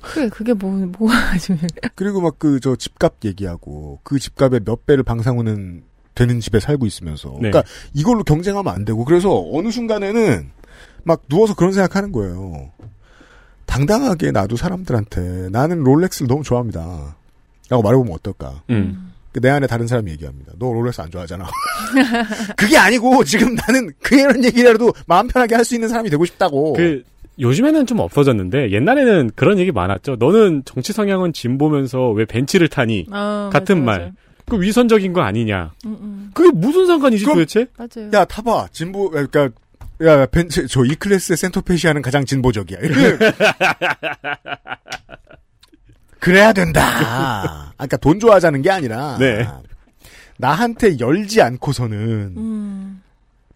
[0.00, 1.56] 그게 그게 뭐 뭐가 좀
[1.94, 5.82] 그리고 막 그 저 집값 얘기하고 그 집값의 몇 배를 방상우는
[6.14, 7.50] 되는 집에 살고 있으면서 네.
[7.50, 10.50] 그러니까 이걸로 경쟁하면 안 되고 그래서 어느 순간에는
[11.04, 12.70] 막 누워서 그런 생각하는 거예요.
[13.66, 17.16] 당당하게 나도 사람들한테 나는 롤렉스를 너무 좋아합니다.
[17.70, 18.62] 라고 말해보면 어떨까?
[18.70, 19.12] 음.
[19.32, 20.52] 그내 안에 다른 사람이 얘기합니다.
[20.58, 21.44] 너 롤렉스 안 좋아하잖아.
[22.56, 26.74] 그게 아니고 지금 나는 그 이런 얘기라도 마음 편하게 할 수 있는 사람이 되고 싶다고.
[26.74, 27.02] 그
[27.40, 30.16] 요즘에는 좀 없어졌는데 옛날에는 그런 얘기 많았죠.
[30.20, 33.06] 너는 정치 성향은 진보면서 왜 벤치를 타니?
[33.10, 34.12] 아, 같은 맞아, 말.
[34.46, 35.72] 그 위선적인 거 아니냐?
[35.86, 36.30] 음, 음.
[36.32, 37.66] 그게 무슨 상관이지 그럼- 도대체?
[37.76, 38.10] 맞아요.
[38.12, 39.48] 야 타봐 진보 그러니까
[40.04, 42.78] 야 벤츠 저 이 클래스의 센터페시아는 가장 진보적이야.
[46.20, 46.80] 그래야 된다.
[46.84, 49.46] 아, 그러니까 돈 좋아하자는 게 아니라 네.
[50.38, 51.98] 나한테 열지 않고서는
[52.36, 53.02] 음.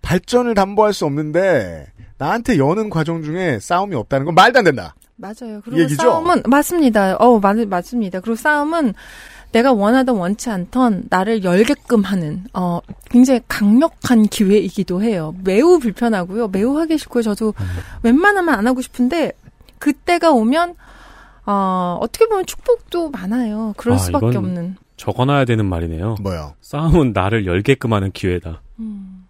[0.02, 1.86] 발전을 담보할 수 없는데
[2.18, 4.94] 나한테 여는 과정 중에 싸움이 없다는 건 말도 안 된다.
[5.16, 5.60] 맞아요.
[5.64, 6.02] 그리고 얘기죠?
[6.02, 7.16] 싸움은 맞습니다.
[7.16, 8.20] 어, 맞, 맞습니다.
[8.20, 8.94] 그리고 싸움은
[9.52, 12.80] 내가 원하던 원치 않던 나를 열게끔 하는 어
[13.10, 15.34] 굉장히 강력한 기회이기도 해요.
[15.42, 16.48] 매우 불편하고요.
[16.48, 17.22] 매우 하기 싫고요.
[17.22, 17.54] 저도
[18.02, 19.32] 웬만하면 안 하고 싶은데
[19.78, 20.74] 그때가 오면
[21.46, 23.72] 어 어떻게 보면 축복도 많아요.
[23.78, 24.76] 그럴 아, 수밖에 이건- 없는.
[24.98, 26.16] 적어놔야 되는 말이네요.
[26.20, 26.54] 뭐요?
[26.60, 28.60] 싸움은 나를 열게끔 하는 기회다.
[28.80, 29.24] 음.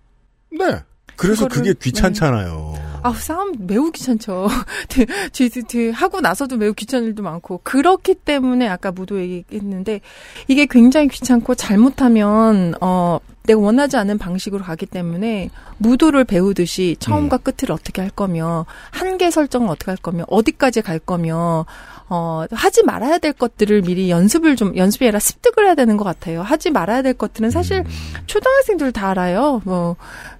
[0.50, 0.80] 네.
[1.14, 2.74] 그래서 그거를- 그게 귀찮잖아요.
[3.02, 4.48] 아, 싸움 매우 귀찮죠.
[4.88, 10.00] 드- 드- 드- 드- 하고 나서도 매우 귀찮은 일도 많고 그렇기 때문에 아까 모두 얘기했는데
[10.48, 17.72] 이게 굉장히 귀찮고 잘못하면 어 내가 원하지 않은 방식으로 가기 때문에 무도를 배우듯이 처음과 끝을
[17.72, 21.64] 어떻게 할 거며 한계 설정을 어떻게 할 거며 어디까지 갈 거며
[22.10, 26.42] 어 하지 말아야 될 것들을 미리 연습을 좀 연습이 아니라 습득을 해야 되는 것 같아요.
[26.42, 27.84] 하지 말아야 될 것들은 사실
[28.26, 29.62] 초등학생들 다 알아요.
[29.64, 29.96] 뭐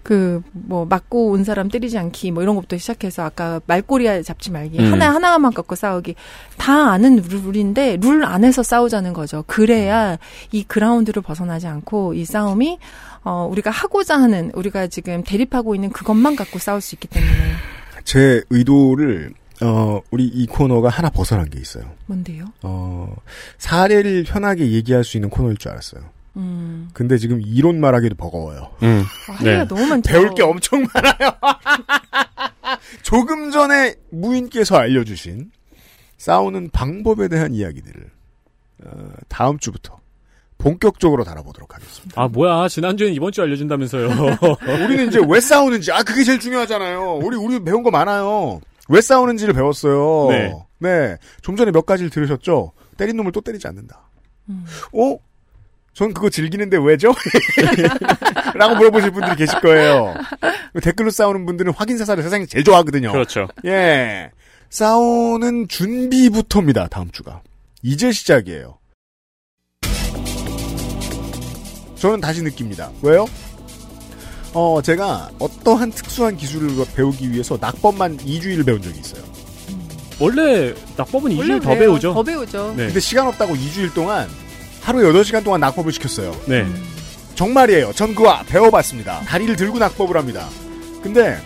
[0.09, 4.79] 그 뭐 맞고 온 사람 때리지 않기 뭐 이런 것부터 시작해서 아까 말꼬리 잡지 말기
[4.79, 4.93] 음.
[4.93, 6.15] 하나 하나만 갖고 싸우기
[6.57, 9.45] 다 아는 룰인데 룰 안에서 싸우자는 거죠.
[9.47, 10.19] 그래야
[10.53, 12.79] 이 그라운드를 벗어나지 않고 이 싸움이
[13.25, 17.33] 어 우리가 하고자 하는 우리가 지금 대립하고 있는 그것만 갖고 싸울 수 있기 때문에
[18.05, 19.33] 제 의도를
[19.63, 21.85] 어 우리 이 코너가 하나 벗어난 게 있어요.
[22.07, 22.47] 뭔데요?
[22.63, 23.15] 어
[23.59, 26.03] 사례를 편하게 얘기할 수 있는 코너일 줄 알았어요.
[26.39, 26.89] 음.
[26.93, 28.71] 근데 지금 이론 말하기도 버거워요.
[28.83, 29.03] 음.
[29.29, 30.11] 아, 할 얘기가 너무 많죠.
[30.11, 31.33] 배울 게 엄청 많아요.
[33.03, 35.51] 조금 전에 무인께서 알려주신
[36.17, 38.11] 싸우는 방법에 대한 이야기들을
[38.85, 39.99] 어, 다음 주부터
[40.59, 42.21] 본격적으로 다뤄보도록 하겠습니다.
[42.21, 44.09] 아 뭐야 지난주엔 이번 주 알려준다면서요.
[44.85, 47.21] 우리는 이제 왜 싸우는지 아 그게 제일 중요하잖아요.
[47.23, 48.61] 우리 우리 배운 거 많아요.
[48.89, 50.29] 왜 싸우는지를 배웠어요.
[50.31, 50.53] 네.
[50.79, 51.17] 네.
[51.43, 52.73] 좀 전에 몇 가지를 들으셨죠?
[52.97, 54.09] 때린 놈을 또 때리지 않는다.
[54.49, 54.65] 음.
[54.93, 55.17] 어?
[55.99, 57.13] 전 그거 즐기는데 왜죠?
[58.55, 60.15] 라고 물어보실 분들이 계실 거예요.
[60.81, 63.11] 댓글로 싸우는 분들은 확인사사를 세상에 제일 좋아하거든요.
[63.11, 63.49] 그렇죠.
[63.65, 64.31] 예.
[64.71, 67.43] 싸우는 준비부터입니다, 다음 주가.
[67.83, 68.79] 이제 시작이에요.
[71.97, 72.93] 저는 다시 느낍니다.
[73.03, 73.27] 왜요?
[74.55, 79.25] 어, 제가 어떠한 특수한 기술을 배우기 위해서 낙법만 2주일 배운 적이 있어요.
[80.21, 81.75] 원래 낙법은 원래 2주일 더.
[81.75, 82.15] 배우죠.
[82.15, 82.75] 더 배우죠.
[82.77, 82.87] 네.
[82.87, 84.29] 근데 시간 없다고 2주일 동안
[84.89, 86.35] 하루에 8시간 동안 낙법을 시켰어요.
[86.47, 86.67] 네.
[87.35, 87.93] 정말이에요.
[87.93, 89.21] 전 그거 배워봤습니다.
[89.27, 90.49] 다리를 들고 낙법을 합니다.
[91.03, 91.37] 근데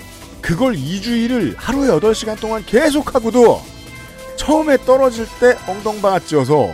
[0.41, 3.61] 그걸 2주일을 하루에 8시간 동안 계속하고도
[4.37, 6.73] 처음에 떨어질 때 엉덩방아 찧어서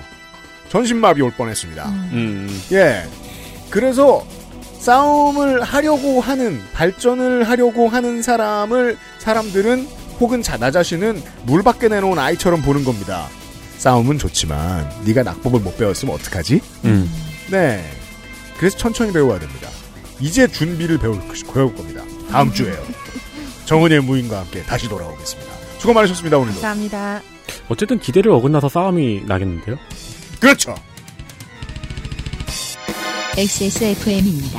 [0.69, 1.89] 전신마비 올 뻔했습니다.
[2.12, 2.62] 음.
[2.73, 3.09] 예.
[3.70, 4.27] 그래서
[4.78, 9.89] 싸움을 하려고 하는 발전을 하려고 하는 사람을 사람들은
[10.20, 13.27] 혹은 자, 나 자신은 물 밖에 내놓은 아이처럼 보는 겁니다.
[13.78, 16.60] 싸움은 좋지만 네가 낙법을 못 배웠으면 어떡하지?
[16.84, 17.10] 음.
[17.50, 17.88] 네.
[18.59, 19.68] 그래서 천천히 배워야 됩니다.
[20.20, 21.20] 이제 준비를 배울,
[21.55, 22.02] 배울 겁니다.
[22.30, 22.76] 다음 주에요.
[23.64, 25.52] 정은의 무인과 함께 다시 돌아오겠습니다.
[25.78, 26.55] 수고 많으셨습니다, 오늘도.
[26.55, 27.22] 감사합니다.
[27.68, 29.76] 어쨌든 기대를 어긋나서 싸움이 나겠는데요.
[30.40, 30.74] 그렇죠.
[33.36, 34.59] XSFM입니다.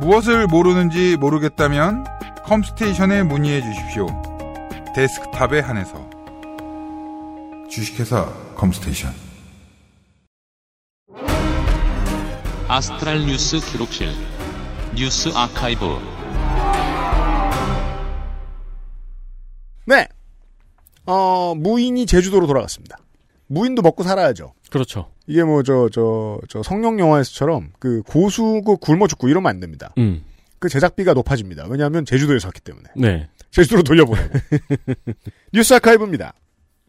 [0.00, 2.04] 무엇을 모르는지 모르겠다면
[2.44, 4.06] 컴스테이션에 문의해 주십시오.
[4.94, 6.08] 데스크탑에 한해서
[7.68, 9.14] 주식회사 컴스테이션
[12.66, 14.08] 아스트랄 뉴스 기록실
[14.94, 15.98] 뉴스 아카이브
[19.86, 20.06] 네.
[21.06, 22.96] 어, 무인이 제주도로 돌아갔습니다.
[23.50, 24.54] 무인도 먹고 살아야죠.
[24.70, 25.10] 그렇죠.
[25.26, 29.92] 이게 뭐, 저, 저, 저 성룡 영화에서처럼 그 고수고 굶어 죽고 이러면 안 됩니다.
[29.98, 30.22] 음.
[30.60, 31.66] 그 제작비가 높아집니다.
[31.68, 32.88] 왜냐하면 제주도에서 왔기 때문에.
[32.94, 33.28] 네.
[33.50, 34.28] 제주도로 돌려보내고.
[35.52, 36.32] 뉴스 아카이브입니다.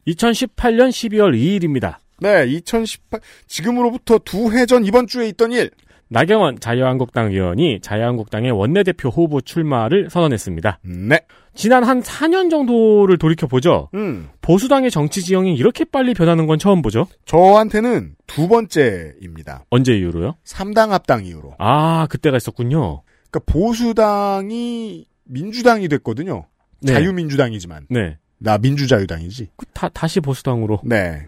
[0.07, 1.97] 2018년 12월 2일입니다.
[2.19, 5.71] 네, 2018, 지금으로부터 두 해 전 이번 주에 있던 일.
[6.11, 10.79] 나경원 자유한국당 의원이 자유한국당의 원내대표 후보 출마를 선언했습니다.
[10.83, 11.21] 네.
[11.55, 13.89] 지난 한 4년 정도를 돌이켜보죠.
[13.93, 14.27] 음.
[14.41, 17.07] 보수당의 정치 지형이 이렇게 빨리 변하는 건 처음 보죠.
[17.25, 19.63] 저한테는 두 번째입니다.
[19.69, 20.35] 언제 이후로요?
[20.43, 21.55] 3당 합당 이후로.
[21.59, 23.03] 아, 그때가 있었군요.
[23.29, 26.45] 그러니까 보수당이 민주당이 됐거든요.
[26.81, 26.91] 네.
[26.91, 27.87] 자유민주당이지만.
[27.89, 28.17] 네.
[28.37, 29.47] 나 민주자유당이지.
[29.73, 30.81] 다, 다시 보수당으로.
[30.83, 31.27] 네.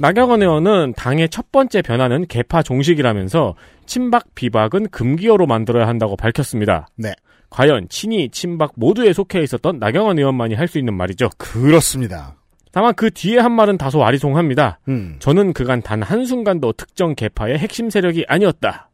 [0.00, 3.54] 나경원 의원은 당의 첫 번째 변화는 개파 종식이라면서
[3.86, 6.86] 친박 비박은 금기어로 만들어야 한다고 밝혔습니다.
[6.96, 7.12] 네.
[7.50, 11.30] 과연 친이 친박 모두에 속해 있었던 나경원 의원만이 할 수 있는 말이죠.
[11.38, 12.36] 그렇습니다.
[12.70, 14.78] 다만 그 뒤에 한 말은 다소 아리송합니다.
[14.88, 15.16] 음.
[15.18, 18.90] 저는 그간 단 한순간도 특정 개파의 핵심 세력이 아니었다.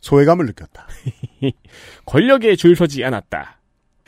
[0.00, 0.86] 소외감을 느꼈다.
[2.06, 3.59] 권력에 줄 서지 않았다.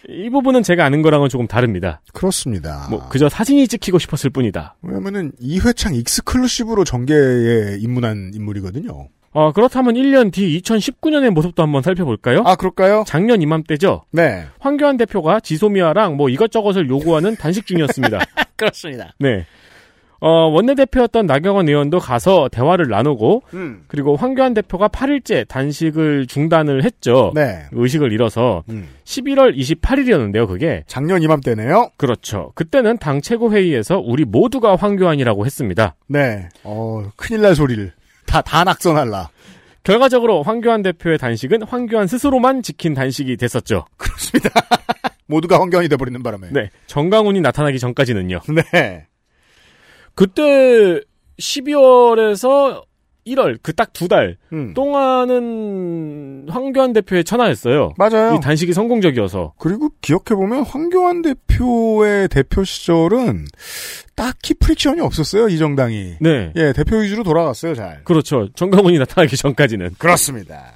[0.09, 2.01] 이 부분은 제가 아는 거랑은 조금 다릅니다.
[2.13, 2.87] 그렇습니다.
[2.91, 4.77] 뭐 그저 사진이 찍히고 싶었을 뿐이다.
[4.83, 9.09] 왜냐면은 이회창 익스클루시브로 정계에 입문한 인물이거든요.
[9.35, 12.43] 어, 그렇다면 1년 뒤 2019년의 모습도 한번 살펴볼까요?
[12.45, 13.05] 아, 그럴까요?
[13.07, 14.05] 작년 이맘때죠.
[14.11, 14.47] 네.
[14.59, 18.19] 황교안 대표가 지소미아랑 뭐 이것저것을 요구하는 단식 중이었습니다.
[18.57, 19.15] 그렇습니다.
[19.19, 19.47] 네.
[20.25, 23.83] 어, 원내대표였던 나경원 의원도 가서 대화를 나누고, 음.
[23.89, 27.33] 그리고 황교안 대표가 8일째 단식을 중단을 했죠.
[27.35, 27.65] 네.
[27.73, 28.89] 의식을 잃어서, 음.
[29.03, 30.85] 11월 28일이었는데요, 그게.
[30.87, 31.91] 작년 이맘때네요.
[31.97, 32.53] 그렇죠.
[32.55, 35.97] 그때는 당 최고회의에서 우리 모두가 황교안이라고 했습니다.
[36.07, 36.49] 네.
[36.63, 37.93] 어, 큰일 날 소리를.
[38.25, 39.29] 다, 다 낙선할라.
[39.83, 43.87] 결과적으로 황교안 대표의 단식은 황교안 스스로만 지킨 단식이 됐었죠.
[43.97, 44.51] 그렇습니다.
[45.27, 46.51] 모두가 황교안이 돼버리는 바람에.
[46.53, 46.71] 네.
[46.87, 48.41] 정강훈이 나타나기 전까지는요.
[48.73, 49.07] 네.
[50.15, 51.01] 그때
[51.39, 52.83] 12월에서
[53.27, 54.75] 1월 그 딱 두달 음.
[54.75, 57.93] 동안은 황교안 대표의 천하였어요.
[57.97, 58.35] 맞아요.
[58.35, 59.55] 이 단식이 성공적이어서.
[59.59, 63.47] 그리고 기억해 보면 황교안 대표의 대표 시절은
[64.17, 66.17] 딱히 friction이 없었어요, 이 정당이.
[66.21, 66.53] 네.
[66.57, 68.03] 예, 대표 위주로 돌아갔어요, 잘.
[68.05, 68.49] 그렇죠.
[68.55, 69.95] 전광훈이 나타나기 전까지는.
[69.99, 70.73] 그렇습니다.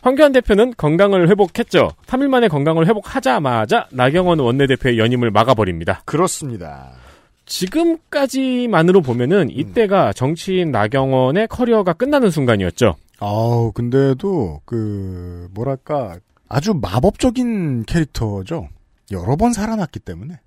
[0.00, 1.90] 황교안 대표는 건강을 회복했죠.
[2.06, 6.02] 3일 만에 건강을 회복하자마자 나경원 원내대표의 연임을 막아버립니다.
[6.04, 6.90] 그렇습니다.
[7.48, 12.94] 지금까지만으로 보면은 이때가 정치인 나경원의 커리어가 끝나는 순간이었죠.
[13.18, 16.18] 아우, 근데도, 그, 뭐랄까,
[16.48, 18.68] 아주 마법적인 캐릭터죠.
[19.10, 20.38] 여러 번 살아났기 때문에.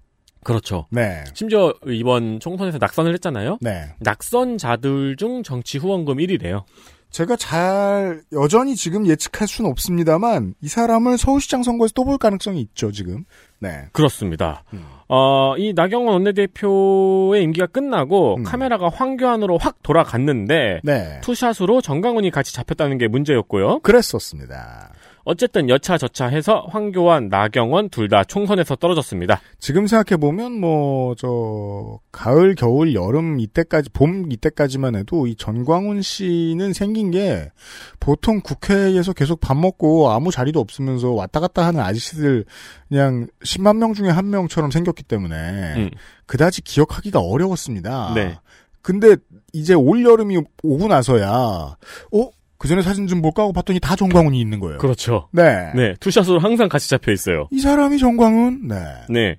[0.44, 0.88] 그렇죠.
[0.90, 1.24] 네.
[1.34, 3.60] 심지어 이번 총선에서 낙선을 했잖아요.
[3.62, 3.90] 네.
[4.00, 6.64] 낙선자들 중 정치 후원금 1위래요.
[7.12, 12.92] 제가 잘, 여전히 지금 예측할 수는 없습니다만, 이 사람을 서울시장 선거에서 또 볼 가능성이 있죠,
[12.92, 13.26] 지금.
[13.60, 13.88] 네.
[13.92, 14.64] 그렇습니다.
[14.74, 14.84] 음.
[15.08, 18.44] 어, 이 나경원 원내대표의 임기가 끝나고 음.
[18.44, 21.20] 카메라가 황교안으로 확 돌아갔는데 네.
[21.22, 23.80] 투샷으로 정강훈이 같이 잡혔다는 게 문제였고요.
[23.80, 24.92] 그랬었습니다.
[25.24, 29.40] 어쨌든 여차저차 해서 황교안, 나경원 둘 다 총선에서 떨어졌습니다.
[29.60, 37.12] 지금 생각해보면, 뭐, 저, 가을, 겨울, 여름 이때까지, 봄 이때까지만 해도 이 전광훈 씨는 생긴
[37.12, 37.52] 게
[38.00, 42.44] 보통 국회에서 계속 밥 먹고 아무 자리도 없으면서 왔다 갔다 하는 아저씨들
[42.90, 45.90] 그냥 10만 명 중에 한 명처럼 생겼기 때문에 음.
[46.26, 48.14] 그다지 기억하기가 어려웠습니다.
[48.16, 48.38] 네.
[48.82, 49.16] 근데
[49.54, 52.30] 이제 올 여름이 오고 나서야, 어?
[52.62, 54.78] 그 전에 사진 좀 볼까 하고 봤더니 다 정광훈이 있는 거예요.
[54.78, 55.28] 그렇죠.
[55.32, 55.72] 네.
[55.74, 57.48] 네, 투샷으로 항상 같이 잡혀 있어요.
[57.50, 58.68] 이 사람이 정광훈?
[58.68, 58.76] 네.
[59.10, 59.38] 네.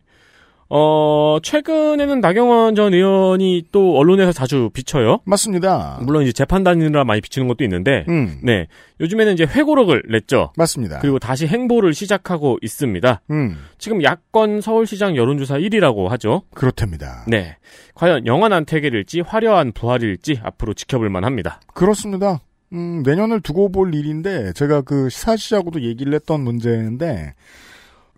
[0.68, 5.20] 어, 최근에는 나경원 전 의원이 또 언론에서 자주 비쳐요.
[5.24, 6.00] 맞습니다.
[6.02, 8.40] 물론 이제 재판단이라 많이 비치는 것도 있는데, 음.
[8.42, 8.66] 네.
[8.98, 10.52] 요즘에는 이제 회고록을 냈죠.
[10.56, 10.98] 맞습니다.
[10.98, 13.20] 그리고 다시 행보를 시작하고 있습니다.
[13.30, 13.56] 음.
[13.78, 16.42] 지금 야권 서울시장 여론조사 1위라고 하죠.
[16.54, 17.24] 그렇답니다.
[17.28, 17.56] 네.
[17.94, 21.60] 과연 영원한 태계일지 화려한 부활일지 앞으로 지켜볼 만 합니다.
[21.72, 22.40] 그렇습니다.
[22.72, 27.34] 음, 내년을 두고 볼 일인데, 제가 그 시사시하고도 얘기를 했던 문제인데,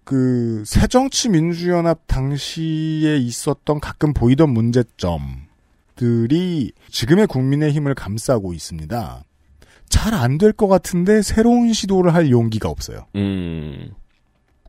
[0.04, 9.24] 그, 새정치민주연합 당시에 있었던 가끔 보이던 문제점들이 지금의 국민의힘을 감싸고 있습니다.
[9.88, 13.06] 잘 안 될 것 같은데 새로운 시도를 할 용기가 없어요.
[13.16, 13.90] 음.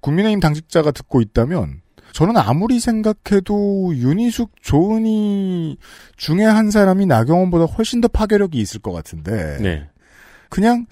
[0.02, 1.82] 국민의힘 당직자가 듣고 있다면
[2.16, 5.76] 저는 아무리 생각해도 윤희숙, 조은희
[6.16, 9.90] 중에 한 사람이 나경원보다 훨씬 더 파괴력이 있을 것 같은데 네.
[10.50, 10.86] 그냥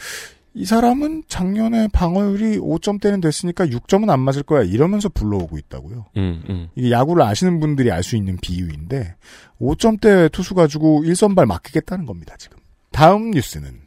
[0.54, 6.08] 이 사람은 작년에 방어율이 5점대는 됐으니까 6점은 안 맞을 거야 이러면서 불러오고 있다고요.
[6.18, 6.68] 음, 음.
[6.76, 9.16] 이게 야구를 아시는 분들이 알 수 있는 비유인데
[9.62, 12.58] 5점대 투수 가지고 1선발 맡기겠다는 겁니다 지금.
[12.91, 13.80] 다음 뉴스는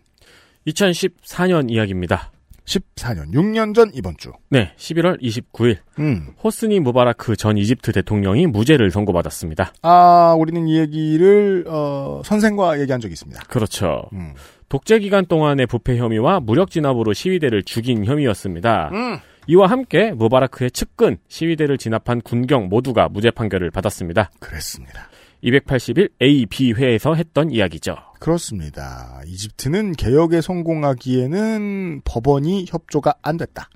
[0.69, 2.33] 2014년 이야기입니다.
[2.67, 4.33] 14년 6년 전 이번 주.
[4.51, 5.79] 네, 11월 29일.
[5.99, 6.35] 음.
[6.43, 9.73] 호스니 무바라크 전 이집트 대통령이 무죄를 선고받았습니다.
[9.83, 13.43] 아 우리는 이 얘기를 어, 선생과 얘기한 적이 있습니다.
[13.49, 14.09] 그렇죠.
[14.13, 14.35] 음.
[14.69, 18.91] 독재 기간 동안의 부패 혐의와 무력 진압으로 시위대를 죽인 혐의였습니다.
[18.93, 19.19] 음.
[19.49, 24.31] 이와 함께 무바라크의 측근, 시위대를 진압한 군경 모두가 무죄 판결을 받았습니다.
[24.41, 25.09] 그랬습니다.
[25.43, 27.95] 281 A, B 회에서 했던 이야기죠.
[28.19, 29.21] 그렇습니다.
[29.27, 33.69] 이집트는 개혁에 성공하기에는 법원이 협조가 안 됐다.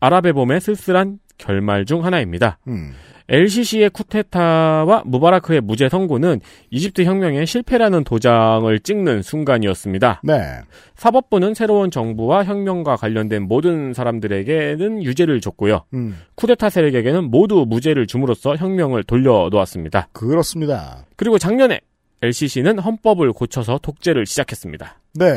[0.00, 2.58] 아랍의 봄의 쓸쓸한 결말 중 하나입니다.
[2.68, 2.92] 음.
[3.28, 6.40] LCC의 쿠데타와 무바라크의 무죄 선고는
[6.70, 10.20] 이집트 혁명의 실패라는 도장을 찍는 순간이었습니다.
[10.24, 10.60] 네.
[10.96, 15.84] 사법부는 새로운 정부와 혁명과 관련된 모든 사람들에게는 유죄를 줬고요.
[15.94, 16.18] 음.
[16.34, 20.08] 쿠데타 세력에게는 모두 무죄를 줌으로써 혁명을 돌려놓았습니다.
[20.12, 21.06] 그렇습니다.
[21.16, 21.80] 그리고 작년에
[22.24, 24.98] LCC는 헌법을 고쳐서 독재를 시작했습니다.
[25.14, 25.28] 네.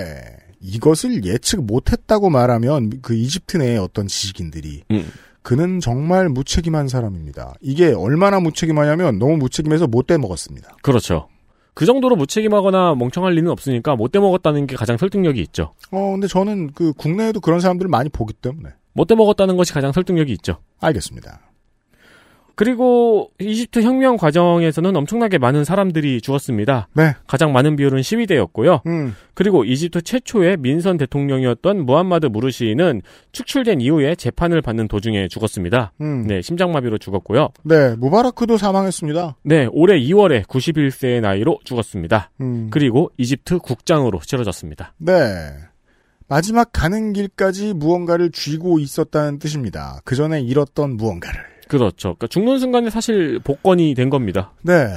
[0.61, 5.11] 이것을 예측 못했다고 말하면 그 이집트 내의 어떤 지식인들이 음.
[5.41, 7.53] 그는 정말 무책임한 사람입니다.
[7.61, 10.77] 이게 얼마나 무책임하냐면 너무 무책임해서 못 떼먹었습니다.
[10.81, 11.29] 그렇죠.
[11.73, 15.73] 그 정도로 무책임하거나 멍청할 리는 없으니까 못 떼먹었다는 게 가장 설득력이 있죠.
[15.91, 18.71] 어, 근데 저는 그 국내에도 그런 사람들을 많이 보기 때문에.
[18.93, 20.57] 못 떼먹었다는 것이 가장 설득력이 있죠.
[20.81, 21.39] 알겠습니다.
[22.57, 26.87] 그리고 이집트 혁명 과정에서는 엄청나게 많은 사람들이 죽었습니다.
[26.95, 27.13] 네.
[27.27, 28.81] 가장 많은 비율은 시위대였고요.
[28.87, 29.15] 음.
[29.35, 35.93] 그리고 이집트 최초의 민선 대통령이었던 무함마드 무르시는 축출된 이후에 재판을 받는 도중에 죽었습니다.
[36.01, 36.25] 음.
[36.25, 37.49] 네, 심장마비로 죽었고요.
[37.61, 39.35] 네, 무바라크도 사망했습니다.
[39.43, 42.31] 네, 올해 2월에 91세의 나이로 죽었습니다.
[42.41, 42.69] 음.
[42.71, 44.95] 그리고 이집트 국장으로 치러졌습니다.
[44.97, 45.13] 네.
[46.27, 50.01] 마지막 가는 길까지 무언가를 쥐고 있었다는 뜻입니다.
[50.05, 51.56] 그 전에 잃었던 무언가를.
[51.67, 52.15] 그렇죠.
[52.15, 54.51] 그러니까 죽는 순간에 사실 복권이 된 겁니다.
[54.61, 54.87] 네.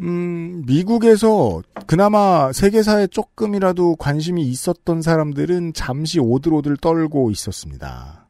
[0.00, 8.26] 음, 미국에서 그나마 세계사에 조금이라도 관심이 있었던 사람들은 잠시 오들오들 떨고 있었습니다.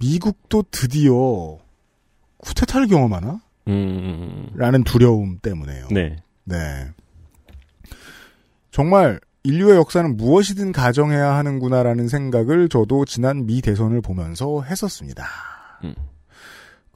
[0.00, 1.58] 미국도 드디어
[2.38, 3.40] 쿠데타를 경험하나?
[3.68, 5.88] 음, 라는 두려움 때문에요.
[5.90, 6.16] 네.
[6.44, 6.56] 네.
[8.70, 15.26] 정말 인류의 역사는 무엇이든 가정해야 하는구나라는 생각을 저도 지난 미 대선을 보면서 했었습니다.
[15.84, 15.94] 음.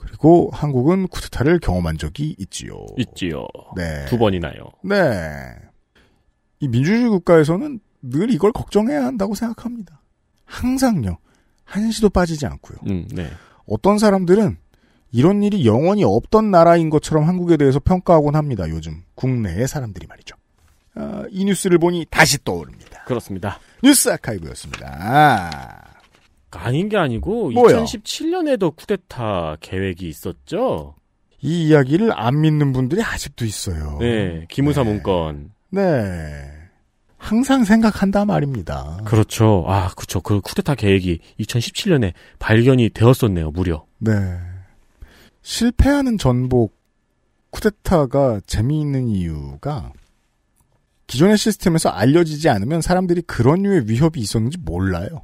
[0.03, 2.75] 그리고 한국은 쿠데타를 경험한 적이 있지요.
[2.99, 3.47] 있지요.
[3.77, 4.05] 네.
[4.07, 4.71] 두 번이나요.
[4.83, 4.97] 네.
[6.59, 10.01] 이 민주주의 국가에서는 늘 이걸 걱정해야 한다고 생각합니다.
[10.45, 11.19] 항상요.
[11.65, 12.79] 한시도 빠지지 않고요.
[12.89, 13.31] 음, 네.
[13.67, 14.59] 어떤 사람들은
[15.13, 18.69] 이런 일이 영원히 없던 나라인 것처럼 한국에 대해서 평가하곤 합니다.
[18.69, 20.37] 요즘 국내의 사람들이 말이죠.
[20.95, 23.05] 아, 이 뉴스를 보니 다시 떠오릅니다.
[23.05, 23.61] 그렇습니다.
[23.83, 25.92] 뉴스 아카이브였습니다.
[26.61, 27.85] 아닌 게 아니고 뭐요?
[27.85, 30.95] 2017년에도 쿠데타 계획이 있었죠.
[31.41, 33.99] 이 이야기를 안 믿는 분들이 아직도 있어요.
[34.01, 35.51] 네, 기무사 문건.
[35.71, 35.83] 네.
[37.19, 38.99] 항상 생각한다 말입니다.
[39.05, 39.65] 그렇죠.
[39.69, 40.21] 아, 그렇죠.
[40.21, 43.85] 그 쿠데타 계획이 2017년에 발견이 되었었네요, 무려.
[43.99, 44.11] 네.
[45.43, 46.77] 실패하는 전복
[47.51, 49.93] 쿠데타가 재미있는 이유가
[51.07, 55.23] 기존의 시스템에서 알려지지 않으면 사람들이 그런 류의 위협이 있었는지 몰라요.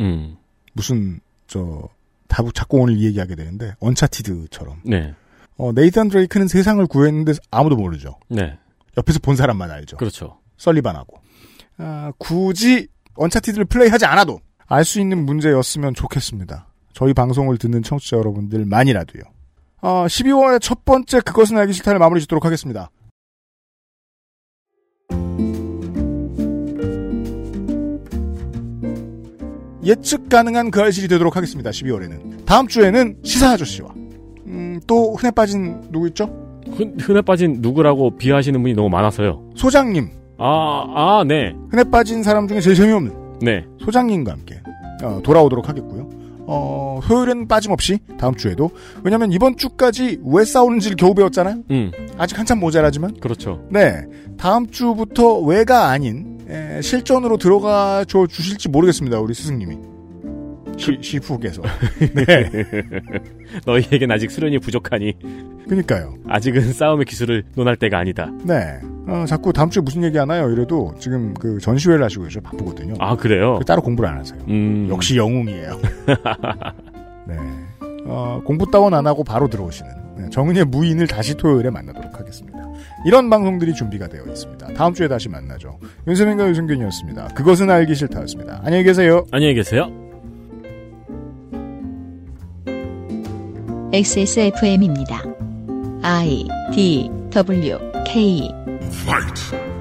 [0.00, 0.36] 음.
[0.74, 1.88] 무슨 저
[2.28, 5.14] 다부 자꾸 오늘 이 얘기하게 되는데 Uncharted처럼 네.
[5.56, 8.18] 어, 네이탄 드레이크는 세상을 구했는데 아무도 모르죠.
[8.28, 8.58] 네.
[8.96, 9.96] 옆에서 본 사람만 알죠.
[9.96, 10.38] 그렇죠.
[10.58, 11.20] 설리번하고
[11.78, 16.66] 아, 굳이 Uncharted를 플레이하지 않아도 알 수 있는 문제였으면 좋겠습니다.
[16.92, 19.22] 저희 방송을 듣는 청취자 여러분들만이라도요.
[19.82, 22.90] 아, 12월의 첫 번째 그것은 알기 싫다를 마무리 짓도록 하겠습니다.
[29.84, 31.70] 예측 가능한 그 알실이 되도록 하겠습니다.
[31.70, 32.44] 12월에는.
[32.46, 33.88] 다음 주에는 시사 아저씨와
[34.46, 36.24] 음, 또 흔해 빠진 누구 있죠?
[36.72, 39.52] 흔, 흔해 빠진 누구라고 비하하시는 분이 너무 많아서요.
[39.56, 40.08] 소장님.
[40.38, 41.54] 아, 아, 네.
[41.70, 43.64] 흔해 빠진 사람 중에 제일 재미없는 네.
[43.80, 44.60] 소장님과 함께
[45.02, 46.08] 어, 돌아오도록 하겠고요.
[46.46, 48.70] 어, 토요일은 빠짐없이 다음 주에도
[49.02, 51.62] 왜냐하면 이번 주까지 왜 싸우는지를 겨우 배웠잖아요.
[51.70, 51.90] 음.
[52.18, 53.62] 아직 한참 모자라지만 그렇죠.
[53.70, 54.02] 네
[54.36, 59.20] 다음 주부터 왜가 아닌 에, 실전으로 들어가 줘 주실지 모르겠습니다.
[59.20, 59.76] 우리 스승님이
[60.76, 61.62] 시, 시프께서
[62.14, 62.50] 네
[63.66, 65.14] 너희에겐 아직 수련이 부족하니.
[65.68, 66.14] 그니까요.
[66.28, 68.30] 아직은 싸움의 기술을 논할 때가 아니다.
[68.44, 70.50] 네 어, 자꾸 다음 주에 무슨 얘기 하나요?
[70.50, 72.94] 이래도 지금 그 전시회를 하시고 계셔 바쁘거든요.
[72.98, 73.58] 아, 그래요?
[73.58, 74.38] 그 따로 공부를 안 하세요.
[74.48, 74.88] 음.
[74.90, 75.80] 역시 영웅이에요.
[77.28, 77.36] 네.
[78.06, 82.58] 어, 공부 따원 안 하고 바로 들어오시는 네, 정은의 무인을 다시 토요일에 만나도록 하겠습니다.
[83.06, 84.74] 이런 방송들이 준비가 되어 있습니다.
[84.74, 85.78] 다음 주에 다시 만나죠.
[86.06, 87.28] 윤세민과 유승균이었습니다.
[87.34, 88.62] 그것은 알기 싫다였습니다.
[88.64, 89.26] 안녕히 계세요.
[89.30, 90.03] 안녕히 계세요.
[93.94, 95.22] XSFM입니다.
[96.02, 96.44] I
[96.74, 98.50] D W K
[98.90, 99.73] Fight!